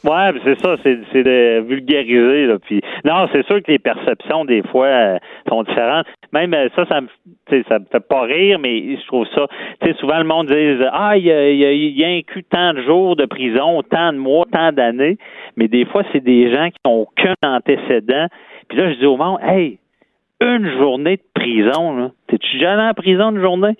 Ouais, 0.05 0.33
c'est 0.45 0.61
ça, 0.61 0.77
c'est, 0.83 0.99
c'est 1.13 1.23
de 1.23 1.61
vulgariser. 1.61 2.47
Là, 2.47 2.59
puis 2.59 2.83
non, 3.05 3.27
c'est 3.33 3.45
sûr 3.47 3.63
que 3.63 3.73
les 3.73 3.79
perceptions 3.79 4.45
des 4.45 4.63
fois 4.63 4.87
euh, 4.87 5.19
sont 5.49 5.63
différentes. 5.63 6.07
Même 6.33 6.53
euh, 6.53 6.69
ça, 6.77 6.85
ça 6.87 7.01
me, 7.01 7.09
ça 7.69 7.79
me 7.79 7.87
fait 7.91 8.07
pas 8.07 8.23
rire, 8.23 8.59
mais 8.59 8.97
je 8.97 9.07
trouve 9.07 9.27
ça. 9.35 9.47
Sais, 9.83 9.95
souvent 9.95 10.19
le 10.19 10.25
monde 10.25 10.49
dit 10.49 10.85
ah, 10.93 11.17
il 11.17 11.25
y 11.25 11.33
a, 11.33 11.51
y 11.51 11.65
a, 11.65 11.73
y 11.73 12.05
a 12.05 12.09
inclus 12.09 12.45
tant 12.45 12.75
de 12.75 12.83
jours 12.83 13.17
de 13.17 13.25
prison, 13.25 13.83
tant 13.83 14.13
de 14.13 14.19
mois, 14.19 14.45
tant 14.53 14.73
d'années. 14.73 15.17
Mais 15.57 15.69
des 15.69 15.87
fois, 15.87 16.03
c'est 16.13 16.23
des 16.23 16.53
gens 16.53 16.69
qui 16.69 16.79
n'ont 16.85 17.03
aucun 17.03 17.35
antécédent. 17.43 18.27
Puis 18.69 18.77
là, 18.77 18.93
je 18.93 18.99
dis 18.99 19.07
au 19.07 19.17
monde, 19.17 19.39
hey, 19.43 19.79
une 20.43 20.69
journée 20.79 21.17
de 21.17 21.23
prison, 21.35 21.97
là. 21.97 22.11
T'es-tu 22.27 22.59
jamais 22.59 22.83
en 22.83 22.95
prison 22.95 23.31
une 23.31 23.41
journée? 23.41 23.75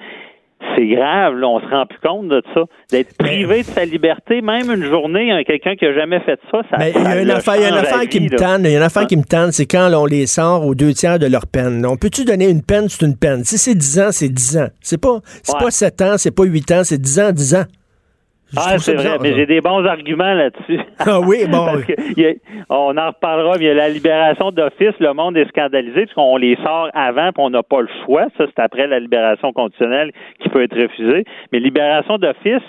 C'est 0.77 0.87
grave, 0.87 1.37
là, 1.37 1.49
on 1.49 1.61
se 1.61 1.66
rend 1.66 1.87
plus 1.87 1.99
compte 2.01 2.29
de 2.29 2.43
ça. 2.55 2.62
D'être 2.91 3.16
privé 3.16 3.59
de 3.62 3.66
sa 3.66 3.85
liberté, 3.85 4.41
même 4.41 4.70
une 4.70 4.85
journée, 4.85 5.31
hein, 5.31 5.43
quelqu'un 5.47 5.77
qui 5.77 5.87
a 5.87 5.95
jamais 5.95 6.20
fait 6.20 6.39
ça, 6.51 6.62
ça 6.70 6.77
Mais 6.79 6.93
il 6.95 7.03
y 7.03 7.07
a 7.07 7.20
une 7.22 7.31
affaire, 7.31 7.57
il 7.57 7.62
y 7.62 7.64
a 7.64 8.03
une 8.03 8.09
qui 8.09 8.20
me 8.20 8.29
tanne. 8.31 8.62
Il 8.64 8.70
y 8.70 8.75
a 8.75 8.79
une 8.79 8.83
affaire 8.83 9.07
qui 9.07 9.16
me 9.16 9.25
tanne, 9.25 9.53
c'est 9.53 9.66
quand 9.66 9.89
là, 9.89 10.01
on 10.01 10.07
les 10.07 10.27
sort 10.27 10.66
aux 10.66 10.75
deux 10.75 10.93
tiers 10.93 11.18
de 11.18 11.27
leur 11.27 11.47
peine. 11.47 11.85
On 11.87 11.97
peut-tu 11.97 12.25
donner 12.25 12.49
une 12.49 12.62
peine, 12.62 12.89
c'est 12.89 13.05
une 13.05 13.16
peine. 13.16 13.45
Si 13.45 13.59
c'est 13.59 13.75
10 13.75 14.01
ans, 14.01 14.09
c'est 14.11 14.29
10 14.29 14.59
ans. 14.59 14.68
C'est 14.81 15.01
pas, 15.01 15.18
c'est 15.43 15.55
Ouais. 15.55 15.61
pas 15.61 15.70
7 15.70 16.03
ans, 16.03 16.14
c'est 16.18 16.35
pas 16.35 16.45
8 16.45 16.70
ans, 16.72 16.81
c'est 16.85 17.01
10 17.01 17.20
ans, 17.20 17.33
10 17.33 17.55
ans. 17.55 17.64
Ah, 18.57 18.78
c'est 18.78 18.94
vrai, 18.94 19.18
mais 19.20 19.34
j'ai 19.34 19.46
des 19.46 19.61
bons 19.61 19.84
arguments 19.86 20.32
là-dessus. 20.34 20.80
Ah 21.07 21.20
oui, 21.20 21.44
bon. 21.50 21.64
Parce 21.66 21.84
que 21.84 22.20
y 22.20 22.26
a- 22.26 22.34
on 22.70 22.96
en 22.96 23.09
reparlera, 23.09 23.57
mais 23.59 23.64
il 23.64 23.68
y 23.68 23.70
a 23.70 23.74
la 23.74 23.88
libération 23.88 24.50
d'office, 24.50 24.94
le 25.00 25.12
monde 25.12 25.36
est 25.36 25.48
scandalisé 25.48 26.07
parce 26.07 26.14
qu'on 26.14 26.36
les 26.36 26.57
sort 26.57 26.88
avant 26.94 27.30
puis 27.32 27.42
on 27.44 27.50
n'a 27.50 27.62
pas 27.62 27.80
le 27.82 27.88
choix. 28.05 28.26
Ça, 28.38 28.44
c'est 28.46 28.62
après 28.62 28.86
la 28.86 29.00
libération 29.00 29.52
conditionnelle 29.52 30.12
qui 30.40 30.48
peut 30.48 30.62
être 30.62 30.80
refusée. 30.80 31.24
Mais 31.52 31.61
libération 31.61 32.16
d'office, 32.18 32.62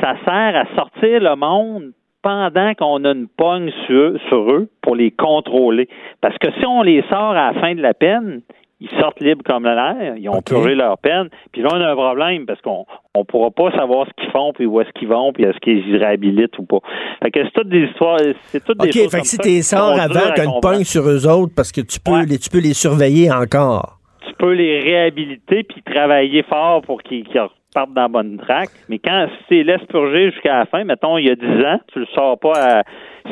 ça 0.00 0.14
sert 0.24 0.56
à 0.56 0.64
sortir 0.74 1.20
le 1.20 1.36
monde 1.36 1.92
pendant 2.22 2.72
qu'on 2.74 3.04
a 3.04 3.12
une 3.12 3.28
pogne 3.28 3.70
sur 3.86 3.94
eux, 3.94 4.18
sur 4.28 4.50
eux 4.50 4.68
pour 4.82 4.96
les 4.96 5.10
contrôler. 5.12 5.88
Parce 6.20 6.36
que 6.38 6.50
si 6.58 6.66
on 6.66 6.82
les 6.82 7.02
sort 7.10 7.36
à 7.36 7.52
la 7.52 7.60
fin 7.60 7.74
de 7.74 7.82
la 7.82 7.94
peine, 7.94 8.40
ils 8.80 8.90
sortent 9.00 9.20
libres 9.20 9.42
comme 9.44 9.64
l'air, 9.64 10.16
ils 10.16 10.28
ont 10.28 10.38
OK. 10.38 10.46
purgé 10.46 10.74
leur 10.74 10.98
peine, 10.98 11.28
puis 11.52 11.62
là 11.62 11.68
on 11.72 11.80
a 11.80 11.90
un 11.92 11.94
problème 11.96 12.44
parce 12.46 12.60
qu'on 12.60 12.84
on 13.14 13.24
pourra 13.24 13.50
pas 13.50 13.70
savoir 13.76 14.06
ce 14.06 14.22
qu'ils 14.22 14.30
font, 14.32 14.52
puis 14.52 14.66
où 14.66 14.80
est-ce 14.80 14.90
qu'ils 14.98 15.08
vont, 15.08 15.32
puis 15.32 15.44
est-ce 15.44 15.58
qu'ils 15.58 15.96
réhabilitent 15.96 16.58
ou 16.58 16.64
pas. 16.64 16.80
Fait 17.22 17.30
que 17.30 17.40
c'est 17.44 17.52
toutes 17.52 17.68
des 17.70 17.84
histoires, 17.86 18.18
c'est 18.48 18.62
toutes 18.64 18.78
des 18.78 18.88
OK, 18.88 18.94
choses 18.94 19.10
fait 19.10 19.20
que 19.20 19.26
si 19.26 19.38
t'es 19.38 19.62
sort 19.62 19.98
avant, 19.98 20.20
t'as 20.34 20.44
une 20.44 20.60
pogne 20.60 20.84
sur 20.84 21.08
eux 21.08 21.26
autres 21.26 21.52
parce 21.56 21.72
que 21.72 21.80
tu 21.80 21.98
peux, 22.00 22.12
Ouais. 22.12 22.26
les, 22.26 22.38
tu 22.38 22.50
peux 22.50 22.60
les 22.60 22.74
surveiller 22.74 23.32
encore. 23.32 23.98
tu 24.28 24.34
peux 24.34 24.52
les 24.52 24.80
réhabiliter 24.80 25.62
puis 25.64 25.82
travailler 25.82 26.42
fort 26.42 26.82
pour 26.82 27.02
qu'ils 27.02 27.24
qu'ils 27.24 27.40
repartent 27.76 27.94
dans 27.94 28.02
la 28.02 28.08
bonne 28.08 28.38
traque. 28.38 28.70
Mais 28.88 28.98
quand 28.98 29.26
les 29.50 29.64
laisses 29.64 29.84
purger 29.88 30.30
jusqu'à 30.30 30.58
la 30.58 30.66
fin, 30.66 30.84
mettons, 30.84 31.18
il 31.18 31.26
y 31.26 31.30
a 31.30 31.34
10 31.34 31.44
ans, 31.66 31.80
tu 31.92 32.00
le 32.00 32.06
sors 32.14 32.38
pas 32.38 32.52
à- 32.54 32.82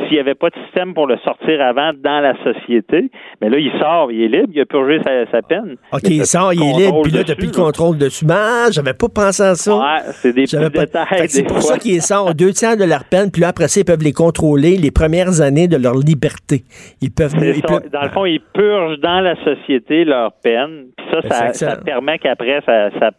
s'il 0.02 0.14
n'y 0.14 0.18
avait 0.18 0.34
pas 0.34 0.50
de 0.50 0.56
système 0.64 0.92
pour 0.92 1.06
le 1.06 1.16
sortir 1.18 1.60
avant 1.60 1.92
dans 1.94 2.18
la 2.20 2.34
société, 2.42 3.10
mais 3.40 3.48
là, 3.48 3.58
il 3.58 3.70
sort, 3.78 4.10
il 4.10 4.22
est 4.24 4.28
libre, 4.28 4.48
il 4.52 4.60
a 4.60 4.64
purgé 4.66 5.00
sa, 5.04 5.24
sa 5.30 5.40
peine. 5.40 5.76
OK, 5.92 6.00
il 6.10 6.26
sort, 6.26 6.52
il 6.52 6.60
est 6.62 6.84
libre, 6.86 7.02
puis 7.02 7.12
là, 7.12 7.22
plus 7.36 7.46
le 7.46 7.52
contrôle 7.52 7.96
dessus. 7.96 8.24
Ben, 8.26 8.72
j'avais 8.72 8.92
pas 8.94 9.06
pensé 9.08 9.42
à 9.44 9.54
ça. 9.54 9.72
Ouais, 9.76 10.00
c'est 10.14 10.32
des 10.32 10.42
petits 10.44 10.56
pas- 10.56 10.68
détails. 10.68 11.28
C'est 11.28 11.44
pour 11.44 11.62
ça 11.62 11.78
qu'ils 11.78 12.02
sortent 12.02 12.36
deux 12.36 12.50
tiers 12.50 12.76
de 12.76 12.82
leur 12.84 13.04
peine, 13.04 13.30
puis 13.30 13.42
là, 13.42 13.48
après 13.48 13.68
ça, 13.68 13.80
ils 13.80 13.84
peuvent 13.84 14.02
les 14.02 14.12
contrôler 14.12 14.76
les 14.76 14.90
premières 14.90 15.40
années 15.40 15.68
de 15.68 15.76
leur 15.76 15.94
liberté. 15.94 16.64
Ils 17.00 17.10
peuvent... 17.12 17.32
C'est 17.38 17.50
ils 17.50 17.54
ça. 17.60 17.68
peuvent- 17.68 17.90
Dans 17.92 18.02
le 18.02 18.08
fond, 18.10 18.24
ils 18.24 18.40
purgent 18.52 18.98
dans 18.98 19.20
la 19.20 19.36
société 19.44 20.04
leur 20.04 20.32
peine. 20.42 20.86
Puis 20.96 21.06
ça, 21.12 21.20
Ben, 21.20 21.28
c'est 21.52 21.64
ça, 21.66 21.70
ça 21.70 21.76
permet 21.76 22.18
qu'après, 22.18 22.60
ça, 22.66 22.90
ça 22.98 23.10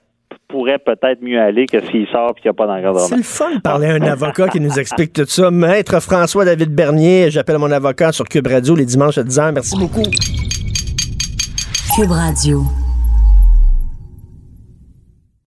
pourrait 0.47 0.79
peut-être 0.79 1.21
mieux 1.21 1.39
aller 1.39 1.65
que 1.65 1.79
s'il 1.81 2.07
sort 2.07 2.31
et 2.31 2.41
qu'il 2.41 2.49
n'y 2.49 2.49
a 2.49 2.53
pas 2.53 2.67
d'encadrement. 2.67 3.07
C'est 3.07 3.17
le 3.17 3.23
fun 3.23 3.55
de 3.55 3.61
parler 3.61 3.87
à 3.87 3.93
un 3.93 4.01
avocat 4.01 4.47
qui 4.47 4.59
nous 4.59 4.79
explique 4.79 5.13
tout 5.13 5.25
ça. 5.25 5.51
Maître 5.51 5.99
François-David 5.99 6.73
Bernier, 6.73 7.29
j'appelle 7.31 7.57
mon 7.57 7.71
avocat 7.71 8.11
sur 8.11 8.25
Cube 8.25 8.47
Radio 8.47 8.75
les 8.75 8.85
dimanches 8.85 9.17
à 9.17 9.23
10h. 9.23 9.53
Merci 9.53 9.77
beaucoup. 9.77 10.03
Cube 11.95 12.11
Radio. 12.11 12.63